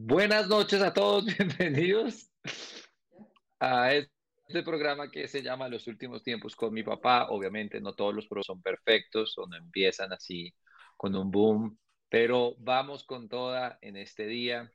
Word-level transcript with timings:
Buenas 0.00 0.46
noches 0.48 0.80
a 0.80 0.94
todos, 0.94 1.24
bienvenidos 1.58 2.30
a 3.58 3.94
este 3.94 4.62
programa 4.62 5.10
que 5.10 5.26
se 5.26 5.42
llama 5.42 5.68
Los 5.68 5.88
últimos 5.88 6.22
tiempos 6.22 6.54
con 6.54 6.72
mi 6.72 6.84
papá. 6.84 7.26
Obviamente 7.30 7.80
no 7.80 7.94
todos 7.94 8.14
los 8.14 8.28
programas 8.28 8.46
son 8.46 8.62
perfectos 8.62 9.36
o 9.38 9.48
no 9.48 9.56
empiezan 9.56 10.12
así 10.12 10.54
con 10.96 11.16
un 11.16 11.32
boom, 11.32 11.76
pero 12.08 12.54
vamos 12.58 13.02
con 13.02 13.28
toda 13.28 13.76
en 13.82 13.96
este 13.96 14.28
día. 14.28 14.72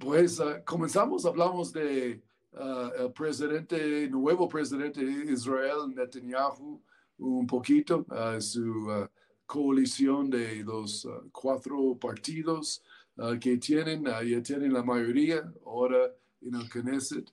Pues 0.00 0.40
uh, 0.40 0.64
comenzamos, 0.64 1.24
hablamos 1.24 1.72
de 1.72 2.20
presidente, 3.14 4.08
nuevo 4.08 4.48
presidente 4.48 5.04
de 5.04 5.32
Israel, 5.32 5.94
Netanyahu, 5.94 6.82
un 7.18 7.46
poquito, 7.46 8.04
uh, 8.08 8.40
su 8.40 9.08
coalición 9.46 10.30
de 10.30 10.64
los 10.64 11.06
cuatro 11.30 11.96
partidos 11.96 12.82
que 13.40 13.56
tienen, 13.58 14.04
ya 14.04 14.42
tienen 14.42 14.72
la 14.72 14.82
mayoría 14.82 15.52
ahora 15.64 16.12
en 16.40 16.54
el 16.54 16.68
Knesset, 16.68 17.32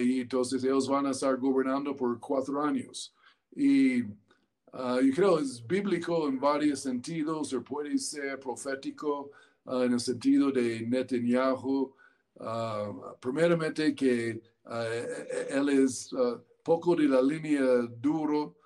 y 0.00 0.20
entonces 0.20 0.62
ellos 0.64 0.88
van 0.88 1.06
a 1.06 1.10
estar 1.10 1.36
gobernando 1.38 1.96
por 1.96 2.18
cuatro 2.20 2.62
años. 2.62 3.14
Y 3.56 4.02
yo 4.02 5.14
creo 5.14 5.38
es 5.38 5.66
bíblico 5.66 6.28
en 6.28 6.38
varios 6.38 6.80
sentidos, 6.80 7.52
o 7.52 7.62
puede 7.62 7.96
ser 7.98 8.38
profético 8.38 9.30
en 9.66 9.92
el 9.94 10.00
sentido 10.00 10.50
de 10.50 10.86
Netanyahu. 10.86 11.94
primeramente 13.20 13.94
que 13.94 14.42
él 15.50 15.68
es 15.68 16.10
poco 16.62 16.96
de 16.96 17.08
la 17.08 17.22
línea 17.22 17.62
duro 18.00 18.56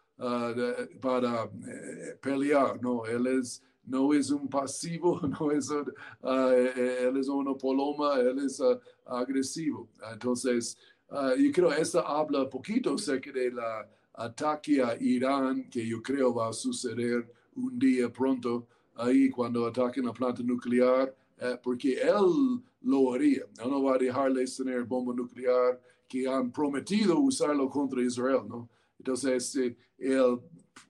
para 1.00 1.44
eh, 1.44 2.18
pelear, 2.20 2.80
¿no? 2.82 3.06
Él 3.06 3.26
es 3.26 3.62
no 3.88 4.12
es 4.12 4.30
un 4.30 4.48
pasivo, 4.48 5.20
no 5.40 5.50
es 5.50 5.68
un, 5.70 5.92
uh, 6.22 6.50
él 6.50 7.16
es 7.16 7.28
una 7.28 7.54
paloma, 7.54 8.20
es 8.44 8.60
uh, 8.60 8.78
agresivo. 9.06 9.88
Entonces, 10.12 10.76
uh, 11.10 11.34
yo 11.36 11.50
creo 11.52 11.70
que 11.70 11.98
habla 12.04 12.48
poquito 12.48 12.94
acerca 12.94 13.30
la 13.52 13.88
ataque 14.18 14.82
a 14.82 14.96
Irán, 15.00 15.68
que 15.70 15.86
yo 15.86 16.02
creo 16.02 16.34
va 16.34 16.48
a 16.48 16.52
suceder 16.52 17.32
un 17.54 17.78
día 17.78 18.12
pronto, 18.12 18.66
ahí 18.96 19.30
cuando 19.30 19.66
ataquen 19.66 20.06
la 20.06 20.12
planta 20.12 20.42
nuclear, 20.42 21.14
eh, 21.40 21.56
porque 21.62 21.94
él 21.94 22.60
lo 22.82 23.14
haría. 23.14 23.44
Él 23.62 23.70
no 23.70 23.82
va 23.82 23.94
a 23.94 23.98
dejarles 23.98 24.56
tener 24.56 24.82
bomba 24.84 25.14
nuclear 25.14 25.80
que 26.08 26.26
han 26.26 26.50
prometido 26.50 27.18
usarlo 27.18 27.70
contra 27.70 28.02
Israel, 28.02 28.42
¿no? 28.48 28.68
Entonces, 28.98 29.56
el 29.98 30.40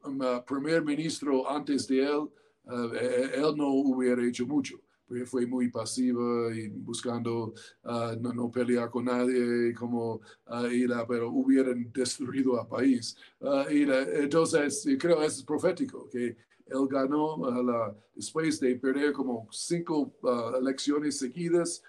um, 0.05 0.21
primer 0.47 0.83
ministro 0.83 1.49
antes 1.51 1.87
de 1.87 2.05
él, 2.05 2.31
eh, 2.69 3.31
él 3.35 3.55
no 3.57 3.69
hubiera 3.71 4.25
hecho 4.27 4.47
mucho, 4.47 4.79
porque 5.07 5.25
fue 5.25 5.47
muy 5.47 5.69
pasiva 5.71 6.55
y 6.55 6.69
buscando 6.69 7.55
uh, 7.85 8.15
no, 8.21 8.51
pelear 8.51 8.91
con 8.91 9.07
nadie, 9.07 9.75
como 9.75 10.15
uh, 10.15 11.07
pero 11.09 11.31
hubieran 11.31 11.91
destruido 11.93 12.61
al 12.61 12.69
país. 12.69 13.17
Uh, 13.41 13.65
entonces, 13.69 14.87
creo 14.99 15.21
que 15.21 15.27
es 15.27 15.43
profético, 15.43 16.09
que 16.11 16.37
él 16.67 16.87
ganó 16.91 17.39
la, 17.63 17.97
después 18.15 18.61
de 18.61 18.77
perder 18.77 19.13
como 19.13 19.49
cinco 19.51 20.13
elecciones 20.61 21.19
seguidas, 21.19 21.83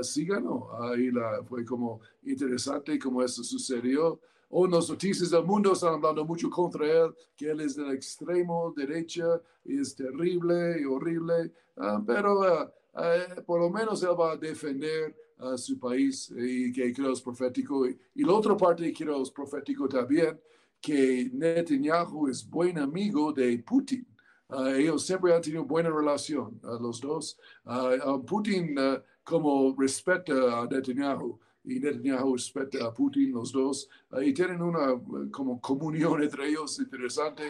sí 0.00 0.24
ganó. 0.24 0.70
La, 1.12 1.44
fue 1.44 1.66
como 1.66 2.00
interesante 2.22 2.98
cómo 2.98 3.22
eso 3.22 3.44
sucedió 3.44 4.18
o 4.54 4.66
las 4.66 4.90
noticias 4.90 5.30
del 5.30 5.44
mundo 5.44 5.72
están 5.72 5.94
hablando 5.94 6.26
mucho 6.26 6.50
contra 6.50 6.86
él, 6.86 7.14
que 7.34 7.50
él 7.50 7.60
es 7.62 7.74
del 7.74 7.90
extremo 7.92 8.72
derecha, 8.76 9.40
y 9.64 9.80
es 9.80 9.94
terrible 9.94 10.78
y 10.78 10.84
horrible, 10.84 11.52
ah, 11.78 12.02
pero 12.06 12.42
ah, 12.42 12.70
por 13.46 13.60
lo 13.60 13.70
menos 13.70 14.02
él 14.02 14.10
va 14.10 14.32
a 14.32 14.36
defender 14.36 15.16
a 15.38 15.56
su 15.56 15.78
país 15.78 16.30
y 16.36 16.70
que 16.70 16.92
creo 16.92 17.14
es 17.14 17.22
profético. 17.22 17.88
Y, 17.88 17.96
la 18.14 18.34
otra 18.34 18.54
parte 18.54 18.92
creo 18.92 19.22
es 19.22 19.30
profético 19.30 19.88
también, 19.88 20.38
que 20.82 21.30
Netanyahu 21.32 22.28
es 22.28 22.48
buen 22.48 22.78
amigo 22.78 23.32
de 23.32 23.58
Putin. 23.60 24.06
ellos 24.76 25.06
siempre 25.06 25.34
han 25.34 25.40
tenido 25.40 25.64
buena 25.64 25.88
relación, 25.88 26.60
los 26.62 27.00
dos. 27.00 27.38
Putin, 28.26 28.76
como 29.24 29.74
respeta 29.78 30.60
a 30.60 30.66
Netanyahu, 30.66 31.40
y 31.64 31.78
Netanyahu 31.78 32.34
respeta 32.34 32.84
a 32.84 32.92
Putin, 32.92 33.32
los 33.32 33.52
dos, 33.52 33.88
y 34.20 34.32
tienen 34.32 34.60
una 34.60 35.00
como 35.30 35.60
comunión 35.60 36.22
entre 36.22 36.48
ellos 36.48 36.78
interesante. 36.80 37.44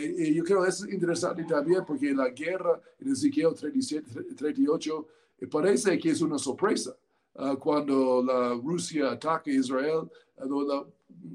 y, 0.00 0.34
yo 0.34 0.44
creo 0.44 0.62
que 0.62 0.68
es 0.68 0.86
interesante 0.90 1.44
también 1.44 1.84
porque 1.86 2.12
la 2.12 2.28
guerra 2.28 2.80
en 3.00 3.12
Ezequiel 3.12 3.54
37, 3.54 4.34
38 4.36 5.06
eh, 5.40 5.46
parece 5.46 5.98
que 5.98 6.10
es 6.10 6.20
una 6.20 6.38
sorpresa. 6.38 6.94
cuando 7.58 8.22
la 8.22 8.54
Rusia 8.54 9.12
ataca 9.12 9.50
a 9.50 9.54
Israel, 9.54 10.10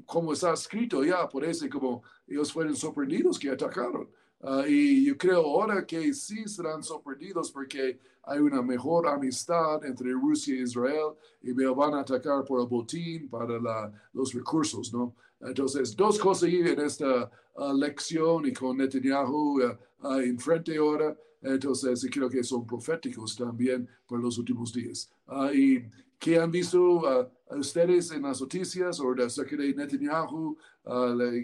como 0.04 0.32
está 0.32 0.52
escrito 0.52 1.02
ya, 1.04 1.28
parece 1.28 1.68
como 1.68 2.02
ellos 2.28 2.52
fueron 2.52 2.76
sorprendidos 2.76 3.38
que 3.38 3.50
atacaron. 3.50 4.08
Ah, 4.42 4.64
y 4.66 5.04
yo 5.06 5.16
creo 5.16 5.40
ahora 5.40 5.86
que 5.86 6.12
sí 6.12 6.46
serán 6.46 6.82
sorprendidos 6.82 7.50
porque 7.50 7.98
hay 8.22 8.38
una 8.38 8.60
mejor 8.60 9.08
amistad 9.08 9.84
entre 9.84 10.12
Rusia 10.12 10.54
e 10.54 10.62
Israel 10.62 11.14
y 11.42 11.52
van 11.52 11.94
a 11.94 12.00
atacar 12.00 12.44
por 12.44 12.60
el 12.60 12.66
botín 12.66 13.28
para 13.28 13.58
la, 13.58 13.92
los 14.12 14.32
recursos, 14.34 14.92
¿no? 14.92 15.14
Entonces, 15.40 15.94
dos 15.94 16.18
cosas 16.18 16.50
en 16.50 16.80
esta 16.80 17.30
ah, 17.56 17.72
lección 17.74 18.46
y 18.46 18.52
con 18.52 18.76
Netanyahu 18.76 19.60
uh, 19.62 20.20
enfrente 20.20 20.76
ahora, 20.76 21.16
entonces 21.42 22.06
creo 22.10 22.28
que 22.28 22.42
son 22.42 22.66
proféticos 22.66 23.36
también 23.36 23.88
para 24.06 24.22
los 24.22 24.38
últimos 24.38 24.72
días. 24.72 25.10
y 25.54 25.82
¿Qué 26.18 26.38
han 26.38 26.50
visto 26.50 27.02
ustedes 27.50 28.10
en 28.10 28.22
las 28.22 28.40
noticias 28.40 28.98
o 29.00 29.14
de 29.14 29.74
Netanyahu? 29.74 30.56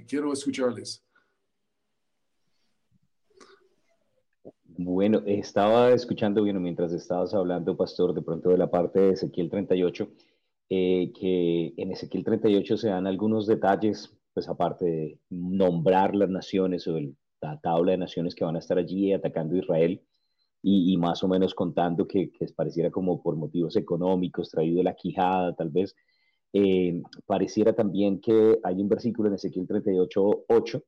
quiero 0.09 0.33
escucharles. 0.33 1.03
Bueno, 4.85 5.23
estaba 5.27 5.93
escuchando, 5.93 6.43
bueno, 6.43 6.59
mientras 6.59 6.93
estabas 6.93 7.35
hablando, 7.35 7.77
Pastor, 7.77 8.13
de 8.15 8.23
pronto 8.23 8.49
de 8.51 8.59
la 8.59 8.69
parte 8.71 8.99
de 8.99 9.11
Ezequiel 9.13 9.49
38, 9.49 10.09
eh, 10.71 11.13
que 11.13 11.73
en 11.77 11.93
Ezequiel 11.93 12.25
38 12.25 12.77
se 12.77 12.89
dan 12.89 13.07
algunos 13.07 13.47
detalles, 13.47 14.13
pues 14.35 14.49
aparte 14.49 14.85
de 14.85 15.19
nombrar 15.31 16.17
las 16.17 16.31
naciones 16.31 16.89
o 16.89 16.99
la 17.41 17.61
tabla 17.61 17.93
de 17.93 17.99
naciones 17.99 18.35
que 18.35 18.45
van 18.45 18.57
a 18.57 18.59
estar 18.59 18.77
allí 18.77 19.13
atacando 19.13 19.57
Israel, 19.57 20.03
y, 20.63 20.97
más 20.97 21.23
o 21.23 21.29
menos 21.29 21.55
contando 21.55 22.07
que, 22.07 22.31
que 22.33 22.47
pareciera 22.55 22.91
como 22.91 23.23
por 23.23 23.37
motivos 23.37 23.77
económicos, 23.77 24.51
traído 24.51 24.79
de 24.79 24.85
la 24.85 24.95
quijada, 24.95 25.55
tal 25.55 25.71
vez. 25.71 25.95
Eh, 26.53 27.03
pareciera 27.27 27.73
también 27.73 28.21
que 28.21 28.59
hay 28.65 28.81
un 28.81 28.89
versículo 28.89 29.29
en 29.29 29.35
Ezequiel 29.37 29.67
38, 29.67 30.45
8, 30.49 30.85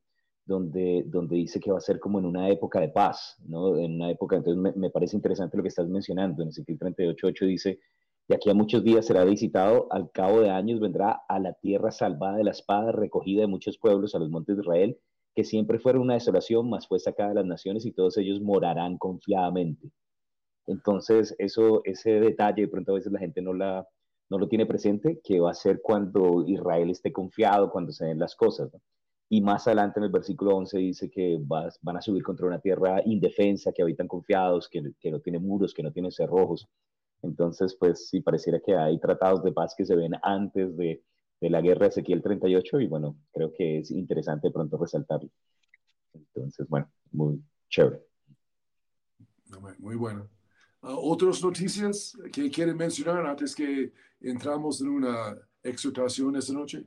donde, 0.46 1.04
donde 1.06 1.36
dice 1.36 1.58
que 1.58 1.72
va 1.72 1.78
a 1.78 1.80
ser 1.80 1.98
como 1.98 2.18
en 2.18 2.26
una 2.26 2.48
época 2.50 2.80
de 2.80 2.88
paz, 2.88 3.36
¿no? 3.46 3.78
En 3.78 3.94
una 3.94 4.10
época, 4.10 4.36
entonces 4.36 4.76
me, 4.76 4.90
parece 4.90 5.16
interesante 5.16 5.56
lo 5.56 5.62
que 5.62 5.70
estás 5.70 5.88
mencionando, 5.88 6.42
en 6.42 6.50
Ezequiel 6.50 6.78
38.8 6.78 7.46
dice, 7.46 7.80
de 8.28 8.34
aquí 8.34 8.50
a 8.50 8.54
muchos 8.54 8.84
días 8.84 9.06
será 9.06 9.24
visitado, 9.24 9.86
al 9.90 10.10
cabo 10.10 10.40
de 10.40 10.50
años 10.50 10.80
vendrá 10.80 11.22
a 11.28 11.38
la 11.38 11.54
tierra 11.54 11.90
salvada 11.90 12.36
de 12.36 12.44
la 12.44 12.50
espada, 12.50 12.92
recogida 12.92 13.42
de 13.42 13.46
muchos 13.46 13.78
pueblos, 13.78 14.14
a 14.14 14.18
los 14.18 14.30
montes 14.30 14.56
de 14.56 14.62
Israel, 14.62 14.98
que 15.34 15.44
siempre 15.44 15.78
fueron 15.78 16.02
una 16.02 16.14
desolación, 16.14 16.68
mas 16.68 16.86
fue 16.86 17.00
sacada 17.00 17.30
de 17.30 17.34
las 17.36 17.46
naciones 17.46 17.84
y 17.86 17.92
todos 17.92 18.16
ellos 18.18 18.40
morarán 18.40 18.98
confiadamente. 18.98 19.90
Entonces, 20.66 21.34
eso, 21.38 21.82
ese 21.84 22.20
detalle 22.20 22.62
de 22.62 22.68
pronto 22.68 22.92
a 22.92 22.94
veces 22.96 23.12
la 23.12 23.18
gente 23.18 23.42
no, 23.42 23.52
la, 23.52 23.86
no 24.30 24.38
lo 24.38 24.48
tiene 24.48 24.66
presente, 24.66 25.20
que 25.22 25.40
va 25.40 25.50
a 25.50 25.54
ser 25.54 25.80
cuando 25.82 26.44
Israel 26.46 26.90
esté 26.90 27.12
confiado, 27.12 27.70
cuando 27.70 27.92
se 27.92 28.06
den 28.06 28.18
las 28.18 28.34
cosas. 28.34 28.72
¿no? 28.72 28.80
Y 29.28 29.40
más 29.40 29.66
adelante 29.66 29.98
en 30.00 30.04
el 30.04 30.10
versículo 30.10 30.56
11 30.56 30.78
dice 30.78 31.10
que 31.10 31.38
van 31.40 31.96
a 31.96 32.00
subir 32.00 32.22
contra 32.22 32.46
una 32.46 32.60
tierra 32.60 33.02
indefensa, 33.04 33.72
que 33.72 33.82
habitan 33.82 34.06
confiados, 34.06 34.68
que, 34.68 34.92
que 35.00 35.10
no 35.10 35.20
tiene 35.20 35.38
muros, 35.38 35.72
que 35.72 35.82
no 35.82 35.92
tiene 35.92 36.10
cerrojos. 36.10 36.68
Entonces, 37.22 37.74
pues 37.74 38.08
sí, 38.08 38.20
pareciera 38.20 38.60
que 38.60 38.76
hay 38.76 38.98
tratados 39.00 39.42
de 39.42 39.52
paz 39.52 39.74
que 39.76 39.86
se 39.86 39.96
ven 39.96 40.12
antes 40.22 40.76
de, 40.76 41.02
de 41.40 41.50
la 41.50 41.60
guerra 41.60 41.80
de 41.80 41.88
Ezequiel 41.88 42.22
38 42.22 42.80
y 42.80 42.86
bueno, 42.86 43.18
creo 43.32 43.52
que 43.52 43.78
es 43.78 43.90
interesante 43.90 44.50
pronto 44.50 44.76
resaltarlo. 44.76 45.30
Entonces, 46.12 46.66
bueno, 46.68 46.90
muy 47.12 47.42
chévere. 47.68 48.00
Muy 49.78 49.96
bueno. 49.96 50.28
Uh, 50.82 51.12
¿Otras 51.12 51.42
noticias 51.42 52.16
que 52.32 52.50
quieren 52.50 52.76
mencionar 52.76 53.26
antes 53.26 53.54
que 53.54 53.92
entramos 54.20 54.80
en 54.80 54.88
una 54.88 55.36
exhortación 55.62 56.36
esta 56.36 56.52
noche? 56.52 56.84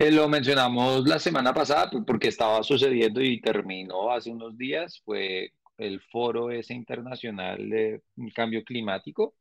Eh, 0.00 0.12
lo 0.12 0.28
mencionamos 0.28 1.06
la 1.08 1.18
semana 1.18 1.52
pasada 1.52 1.90
pues, 1.90 2.04
porque 2.06 2.28
estaba 2.28 2.62
sucediendo 2.62 3.20
y 3.20 3.40
terminó 3.40 4.12
hace 4.12 4.30
unos 4.30 4.56
días, 4.56 5.00
fue 5.04 5.52
el 5.76 6.00
foro 6.00 6.50
ese 6.50 6.74
internacional 6.74 7.68
de 7.68 8.02
cambio 8.34 8.62
climático. 8.64 9.34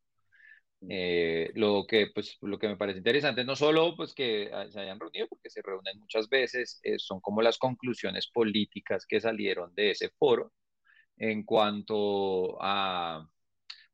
Eh, 0.90 1.52
lo, 1.56 1.86
que, 1.88 2.08
pues, 2.14 2.38
lo 2.42 2.60
que 2.60 2.68
me 2.68 2.78
parece 2.78 3.00
interesante, 3.00 3.44
no 3.44 3.56
solo 3.56 3.96
pues, 3.96 4.14
que 4.14 4.50
se 4.70 4.80
hayan 4.80 5.00
reunido, 5.00 5.28
porque 5.28 5.50
se 5.50 5.62
reúnen 5.62 6.00
muchas 6.00 6.30
veces, 6.30 6.80
eh, 6.84 7.00
son 7.00 7.20
como 7.22 7.42
las 7.42 7.58
conclusiones 7.58 8.28
políticas 8.28 9.06
que 9.08 9.20
salieron 9.22 9.74
de 9.76 9.92
ese 9.92 10.10
foro 10.20 10.54
en 11.18 11.44
cuanto 11.44 12.58
a 12.62 13.28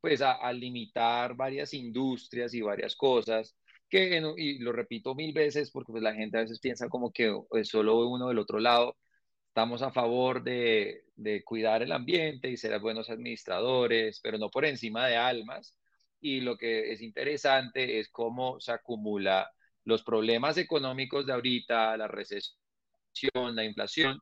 pues 0.01 0.21
a, 0.21 0.51
limitar 0.53 1.35
varias 1.35 1.73
industrias 1.73 2.53
y 2.53 2.61
varias 2.61 2.95
cosas, 2.95 3.55
y 3.99 4.59
lo 4.59 4.71
repito 4.71 5.15
mil 5.15 5.33
veces 5.33 5.71
porque 5.71 5.91
pues 5.91 6.03
la 6.03 6.13
gente 6.13 6.37
a 6.37 6.41
veces 6.41 6.59
piensa 6.59 6.89
como 6.89 7.11
que 7.11 7.35
es 7.51 7.67
solo 7.69 8.07
uno 8.07 8.29
del 8.29 8.39
otro 8.39 8.59
lado, 8.59 8.97
estamos 9.47 9.81
a 9.83 9.91
favor 9.91 10.43
de, 10.43 11.03
de 11.15 11.43
cuidar 11.43 11.83
el 11.83 11.91
ambiente 11.91 12.49
y 12.49 12.57
ser 12.57 12.79
buenos 12.79 13.09
administradores, 13.09 14.19
pero 14.21 14.37
no 14.37 14.49
por 14.49 14.65
encima 14.65 15.07
de 15.07 15.17
almas, 15.17 15.77
y 16.19 16.41
lo 16.41 16.57
que 16.57 16.91
es 16.91 17.01
interesante 17.01 17.99
es 17.99 18.09
cómo 18.09 18.59
se 18.59 18.71
acumula 18.71 19.51
los 19.85 20.03
problemas 20.03 20.57
económicos 20.57 21.25
de 21.25 21.33
ahorita, 21.33 21.97
la 21.97 22.07
recesión, 22.07 22.55
la 23.55 23.65
inflación, 23.65 24.19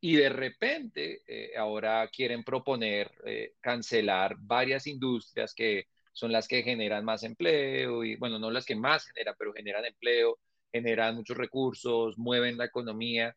y 0.00 0.16
de 0.16 0.28
repente 0.28 1.22
eh, 1.26 1.56
ahora 1.56 2.08
quieren 2.08 2.44
proponer 2.44 3.10
eh, 3.24 3.54
cancelar 3.60 4.36
varias 4.38 4.86
industrias 4.86 5.54
que 5.54 5.88
son 6.18 6.32
las 6.32 6.48
que 6.48 6.62
generan 6.62 7.04
más 7.04 7.22
empleo 7.22 8.04
y 8.04 8.16
bueno, 8.16 8.38
no 8.38 8.50
las 8.50 8.64
que 8.66 8.76
más 8.76 9.06
generan, 9.06 9.34
pero 9.38 9.52
generan 9.52 9.84
empleo, 9.84 10.38
generan 10.72 11.16
muchos 11.16 11.36
recursos, 11.36 12.18
mueven 12.18 12.58
la 12.58 12.64
economía 12.66 13.36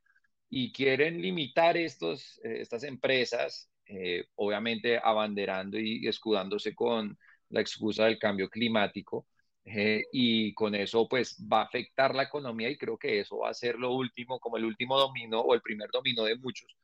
y 0.50 0.72
quieren 0.74 1.22
limitar 1.22 1.78
estos, 1.78 2.40
eh, 2.44 2.62
estas 2.62 2.84
empresas, 2.84 3.70
obviamente 4.36 5.00
abanderando 5.04 5.78
y 5.78 6.08
escudándose 6.08 6.74
con 6.74 7.18
la 7.50 7.62
excusa 7.62 8.06
del 8.06 8.18
cambio 8.20 8.50
climático. 8.50 9.28
Eh, 9.64 10.06
y 10.12 10.54
con 10.56 10.74
eso 10.74 11.08
pues 11.08 11.38
va 11.52 11.62
a 11.62 11.66
afectar 11.66 12.16
la 12.16 12.24
economía 12.24 12.70
y 12.70 12.78
creo 12.78 12.98
que 12.98 13.20
eso 13.20 13.40
va 13.40 13.50
a 13.50 13.54
ser 13.54 13.76
lo 13.78 13.94
último, 13.94 14.40
como 14.40 14.58
el 14.58 14.66
último 14.66 14.98
dominó 15.00 15.42
o 15.42 15.54
el 15.54 15.62
primer 15.62 15.90
dominó 15.92 16.24
de 16.24 16.36
muchos, 16.38 16.76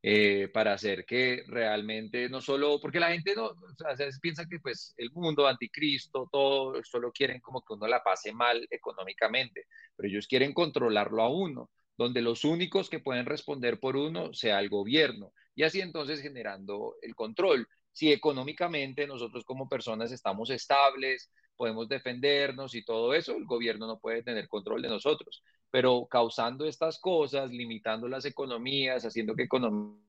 eh, 0.00 0.48
para 0.52 0.74
hacer 0.74 1.04
que 1.04 1.42
realmente 1.48 2.28
no 2.28 2.40
solo, 2.40 2.80
porque 2.80 3.00
la 3.00 3.10
gente 3.10 3.34
no, 3.34 3.46
o 3.46 4.20
piensa 4.20 4.46
que 4.46 4.60
pues 4.60 4.94
el 4.96 5.10
mundo, 5.10 5.46
anticristo, 5.46 6.28
todo, 6.30 6.80
solo 6.84 7.10
quieren 7.10 7.40
como 7.40 7.62
que 7.62 7.74
uno 7.74 7.88
la 7.88 8.02
pase 8.02 8.32
mal 8.32 8.66
económicamente, 8.70 9.66
pero 9.96 10.08
ellos 10.08 10.28
quieren 10.28 10.54
controlarlo 10.54 11.22
a 11.22 11.28
uno, 11.28 11.70
donde 11.96 12.22
los 12.22 12.44
únicos 12.44 12.88
que 12.88 13.00
pueden 13.00 13.26
responder 13.26 13.80
por 13.80 13.96
uno 13.96 14.32
sea 14.32 14.60
el 14.60 14.68
gobierno, 14.68 15.32
y 15.56 15.64
así 15.64 15.80
entonces 15.80 16.20
generando 16.20 16.94
el 17.02 17.16
control. 17.16 17.66
Si 17.90 18.12
económicamente 18.12 19.08
nosotros 19.08 19.44
como 19.44 19.68
personas 19.68 20.12
estamos 20.12 20.50
estables, 20.50 21.32
podemos 21.56 21.88
defendernos 21.88 22.76
y 22.76 22.84
todo 22.84 23.12
eso, 23.12 23.36
el 23.36 23.44
gobierno 23.44 23.88
no 23.88 23.98
puede 23.98 24.22
tener 24.22 24.46
control 24.46 24.80
de 24.80 24.88
nosotros. 24.88 25.42
Pero 25.70 26.06
causando 26.06 26.64
estas 26.64 26.98
cosas, 26.98 27.50
limitando 27.50 28.08
las 28.08 28.24
economías, 28.24 29.04
haciendo 29.04 29.34
que 29.34 29.42
economías 29.44 30.00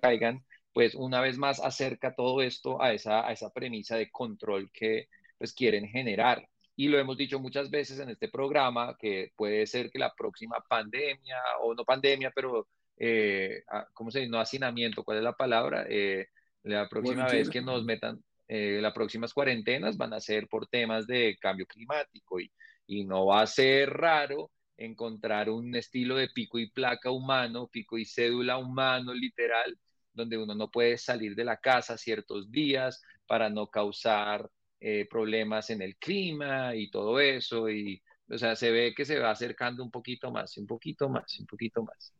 caigan, 0.00 0.44
pues 0.72 0.94
una 0.94 1.20
vez 1.20 1.38
más 1.38 1.60
acerca 1.60 2.14
todo 2.14 2.42
esto 2.42 2.82
a 2.82 2.92
esa, 2.92 3.26
a 3.26 3.32
esa 3.32 3.50
premisa 3.50 3.96
de 3.96 4.10
control 4.10 4.70
que 4.72 5.08
pues 5.38 5.52
quieren 5.54 5.88
generar. 5.88 6.48
Y 6.76 6.88
lo 6.88 6.98
hemos 6.98 7.16
dicho 7.16 7.38
muchas 7.38 7.70
veces 7.70 8.00
en 8.00 8.10
este 8.10 8.28
programa, 8.28 8.96
que 8.98 9.32
puede 9.36 9.66
ser 9.66 9.90
que 9.90 9.98
la 9.98 10.12
próxima 10.12 10.56
pandemia, 10.68 11.36
o 11.62 11.74
no 11.74 11.84
pandemia, 11.84 12.32
pero, 12.34 12.66
eh, 12.96 13.62
¿cómo 13.92 14.10
se 14.10 14.20
dice? 14.20 14.30
No 14.30 14.40
hacinamiento, 14.40 15.04
¿cuál 15.04 15.18
es 15.18 15.24
la 15.24 15.34
palabra? 15.34 15.86
Eh, 15.88 16.26
la 16.64 16.88
próxima 16.88 17.26
vez 17.26 17.48
que 17.48 17.62
nos 17.62 17.84
metan, 17.84 18.20
eh, 18.48 18.80
las 18.80 18.92
próximas 18.92 19.32
cuarentenas 19.32 19.96
van 19.96 20.12
a 20.14 20.20
ser 20.20 20.48
por 20.48 20.66
temas 20.66 21.06
de 21.06 21.36
cambio 21.40 21.66
climático 21.66 22.40
y, 22.40 22.50
y 22.86 23.04
no 23.04 23.26
va 23.26 23.42
a 23.42 23.46
ser 23.46 23.90
raro 23.90 24.50
encontrar 24.76 25.50
un 25.50 25.74
estilo 25.74 26.16
de 26.16 26.28
pico 26.28 26.58
y 26.58 26.70
placa 26.70 27.10
humano, 27.10 27.68
pico 27.68 27.96
y 27.98 28.04
cédula 28.04 28.58
humano, 28.58 29.14
literal, 29.14 29.78
donde 30.12 30.36
uno 30.38 30.54
no 30.54 30.70
puede 30.70 30.98
salir 30.98 31.34
de 31.34 31.44
la 31.44 31.58
casa 31.58 31.96
ciertos 31.96 32.50
días 32.50 33.02
para 33.26 33.48
no 33.48 33.68
causar 33.68 34.50
eh, 34.80 35.06
problemas 35.08 35.70
en 35.70 35.82
el 35.82 35.96
clima 35.96 36.74
y 36.74 36.90
todo 36.90 37.20
eso. 37.20 37.70
Y, 37.70 38.02
o 38.28 38.36
sea, 38.36 38.56
se 38.56 38.70
ve 38.70 38.94
que 38.94 39.04
se 39.04 39.18
va 39.18 39.30
acercando 39.30 39.82
un 39.82 39.90
poquito 39.90 40.30
más, 40.30 40.56
un 40.56 40.66
poquito 40.66 41.08
más, 41.08 41.38
un 41.38 41.46
poquito 41.46 41.82
más. 41.82 42.12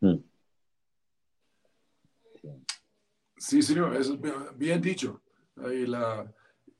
Mm. 0.00 0.18
Sí, 3.36 3.62
señor, 3.62 3.96
eso 3.96 4.14
es 4.14 4.58
bien 4.58 4.80
dicho. 4.80 5.22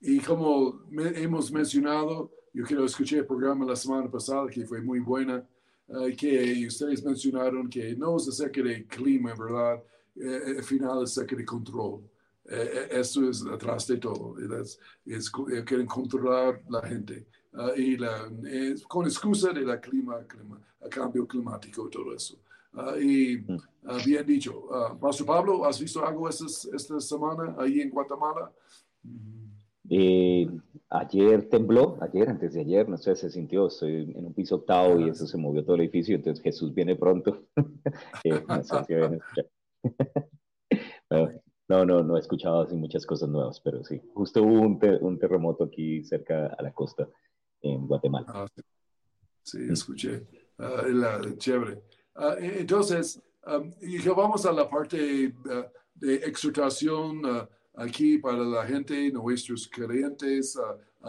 y 0.00 0.20
como 0.20 0.88
hemos 0.91 1.52
mencionado, 1.52 2.32
yo 2.52 2.64
quiero 2.64 2.84
escuchar 2.84 3.20
el 3.20 3.26
programa 3.26 3.64
la 3.64 3.76
semana 3.76 4.10
pasada 4.10 4.48
que 4.48 4.64
fue 4.64 4.80
muy 4.80 5.00
buena, 5.00 5.46
eh, 5.88 6.14
que 6.16 6.66
ustedes 6.66 7.04
mencionaron 7.04 7.68
que 7.68 7.94
no 7.96 8.16
es 8.16 8.28
acerca 8.28 8.62
de 8.62 8.86
clima, 8.86 9.34
¿verdad? 9.34 9.82
Eh, 10.16 10.56
al 10.58 10.64
final 10.64 11.02
es 11.02 11.12
acerca 11.12 11.36
de 11.36 11.44
control. 11.44 12.02
Eh, 12.44 12.88
eso 12.90 13.28
es 13.28 13.44
atrás 13.46 13.86
de 13.86 13.98
todo. 13.98 14.36
Es, 14.60 14.78
es, 15.06 15.30
quieren 15.30 15.86
controlar 15.86 16.62
la 16.68 16.82
gente. 16.82 17.26
y 17.76 17.96
la, 17.96 18.30
con 18.86 19.06
excusa 19.06 19.52
de 19.52 19.62
la 19.62 19.80
clima, 19.80 20.22
clima, 20.26 20.60
cambio 20.90 21.26
climático, 21.26 21.88
todo 21.88 22.14
eso. 22.14 22.38
Ah, 22.74 22.94
y 23.00 23.44
ah, 23.86 23.98
bien 24.04 24.26
dicho, 24.26 24.66
uh, 24.68 24.98
Pastor 24.98 25.26
Pablo, 25.26 25.64
¿has 25.64 25.80
visto 25.80 26.04
algo 26.06 26.28
esta, 26.28 26.46
esta 26.46 27.00
semana 27.00 27.56
ahí 27.58 27.80
en 27.80 27.90
Guatemala? 27.90 28.52
Eh, 29.90 30.46
ayer 30.90 31.49
tembló, 31.49 31.99
ayer, 32.00 32.29
antes 32.29 32.52
de 32.55 32.61
ayer, 32.61 32.88
no 32.88 32.96
sé, 32.99 33.17
se 33.17 33.31
sintió, 33.31 33.69
estoy 33.69 34.12
en 34.14 34.26
un 34.26 34.35
piso 34.35 34.56
octavo 34.56 35.00
y 35.00 35.05
ah, 35.05 35.12
eso 35.12 35.26
se 35.26 35.38
movió 35.38 35.64
todo 35.64 35.76
el 35.76 35.82
edificio, 35.82 36.17
entonces 36.17 36.43
Jesús 36.43 36.75
viene 36.75 36.96
pronto. 36.96 37.44
Eh, 38.25 38.43
no, 41.69 41.85
no, 41.87 42.02
no, 42.02 42.17
he 42.17 42.20
escuchado 42.20 42.62
así 42.62 42.74
muchas 42.74 43.06
cosas 43.06 43.29
nuevas, 43.29 43.60
pero 43.60 43.84
sí, 43.84 44.01
justo 44.12 44.43
hubo 44.43 44.60
un, 44.60 44.79
un 45.01 45.19
terremoto 45.19 45.65
aquí 45.65 46.05
cerca 46.05 46.48
a 46.48 46.62
la 46.62 46.72
costa 46.72 47.08
en 47.62 47.86
Guatemala. 47.86 48.46
sí. 49.43 49.58
escuché, 49.70 50.27
la, 50.58 51.20
chévere. 51.39 51.82
Ah, 52.17 52.34
e, 52.39 52.60
entonces, 52.60 53.22
vamos 54.15 54.44
a 54.44 54.53
la 54.53 54.69
parte 54.69 55.32
ah, 55.51 55.67
de 55.94 56.17
exhortación 56.17 57.22
ah, 57.24 57.48
aquí 57.79 58.19
para 58.19 58.39
la 58.39 58.67
gente, 58.67 59.11
nuestros 59.13 59.69
creyentes 59.69 60.58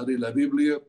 de 0.06 0.18
la 0.18 0.32
Biblia. 0.32 0.82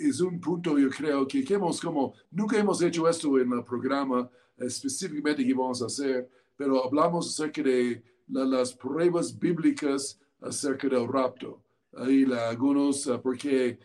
es 0.00 0.20
un 0.20 0.40
punto, 0.40 0.78
yo 0.78 0.88
creo, 0.88 1.26
que, 1.26 1.44
hemos 1.48 1.80
como, 1.80 2.14
nunca 2.30 2.58
hemos 2.58 2.80
hecho 2.80 3.08
esto 3.08 3.38
en 3.38 3.52
el 3.52 3.64
programa 3.64 4.30
específicamente 4.56 5.44
que 5.44 5.54
vamos 5.54 5.82
a 5.82 5.86
hacer, 5.86 6.28
pero 6.56 6.84
hablamos 6.84 7.28
acerca 7.28 7.62
de 7.62 8.02
las 8.28 8.72
pruebas 8.74 9.36
bíblicas 9.36 10.18
acerca 10.40 10.88
del 10.88 11.08
rapto. 11.08 11.62
Ahí 11.94 12.24
algunos, 12.24 13.10
porque 13.22 13.68
eh, 13.68 13.78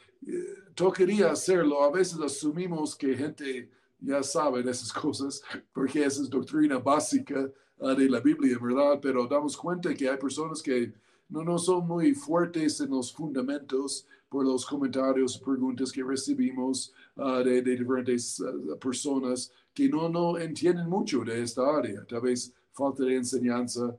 tocaría 0.74 1.32
hacerlo, 1.32 1.84
a 1.84 1.92
veces 1.92 2.20
asumimos 2.20 2.96
que 2.96 3.16
gente 3.16 3.70
ya 4.00 4.24
saben 4.24 4.68
esas 4.68 4.94
cosas, 5.04 5.42
porque 5.74 6.06
esa 6.06 6.22
es 6.22 6.30
doctrina 6.30 6.78
básica 6.78 7.50
de 7.80 8.10
la 8.10 8.20
Biblia, 8.20 8.58
¿verdad? 8.62 9.00
Pero 9.02 9.28
damos 9.28 9.56
cuenta 9.56 9.94
que 9.94 10.10
hay 10.10 10.18
personas 10.18 10.62
que 10.62 10.92
no, 11.30 11.44
no 11.44 11.58
son 11.58 11.88
muy 11.88 12.14
fuertes 12.14 12.80
en 12.80 12.90
los 12.90 13.14
fundamentos 13.14 14.08
por 14.30 14.46
los 14.46 14.66
comentarios, 14.66 15.38
preguntas 15.38 15.92
que 15.92 16.04
recibimos 16.04 16.94
ah, 17.18 17.42
de, 17.44 17.62
diferentes 17.62 18.42
ah, 18.42 18.76
personas 18.80 19.52
que 19.74 19.88
no, 19.88 20.10
no 20.10 20.38
entienden 20.38 20.90
mucho 20.90 21.24
de 21.24 21.44
esta 21.44 21.78
área, 21.78 22.04
tal 22.06 22.22
vez 22.22 22.54
falta 22.72 23.04
de 23.04 23.16
enseñanza, 23.16 23.96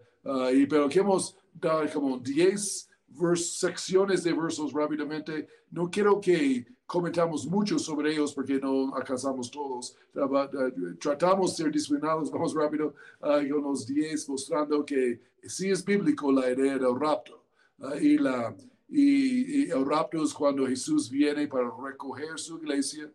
y, 0.53 0.67
pero 0.67 0.89
queremos 0.89 1.37
dar 1.55 1.91
como 1.93 2.19
10 2.19 2.89
secciones 3.35 4.23
de 4.23 4.33
versos 4.33 4.73
rápidamente. 4.73 5.49
No 5.71 5.91
quiero 5.91 6.21
que 6.21 6.67
comentamos 6.89 7.47
mucho 7.47 7.79
sobre 7.79 8.13
ellos 8.13 8.33
porque 8.33 8.59
no 8.59 8.95
alcanzamos 8.95 9.51
todos. 9.51 9.95
Tratamos 10.99 11.51
de 11.51 11.65
ser 11.65 11.71
disciplinados, 11.71 12.31
vamos 12.33 12.55
rápido, 12.55 12.95
uh, 13.21 13.47
con 13.53 13.63
los 13.63 13.87
10 13.87 14.29
mostrando 14.31 14.85
que 14.87 15.21
sí 15.43 15.71
es 15.71 15.85
bíblico 15.85 16.33
la 16.33 16.51
idea 16.51 16.79
del 16.79 16.99
rapto. 16.99 17.45
Ah, 17.81 17.95
y, 18.01 18.17
la, 18.17 18.57
y, 18.89 19.71
el 19.71 19.85
rapto 19.85 20.25
es 20.25 20.33
cuando 20.33 20.67
Jesús 20.67 21.11
viene 21.11 21.47
para 21.47 21.71
recoger 21.71 22.39
su 22.39 22.57
iglesia 22.57 23.13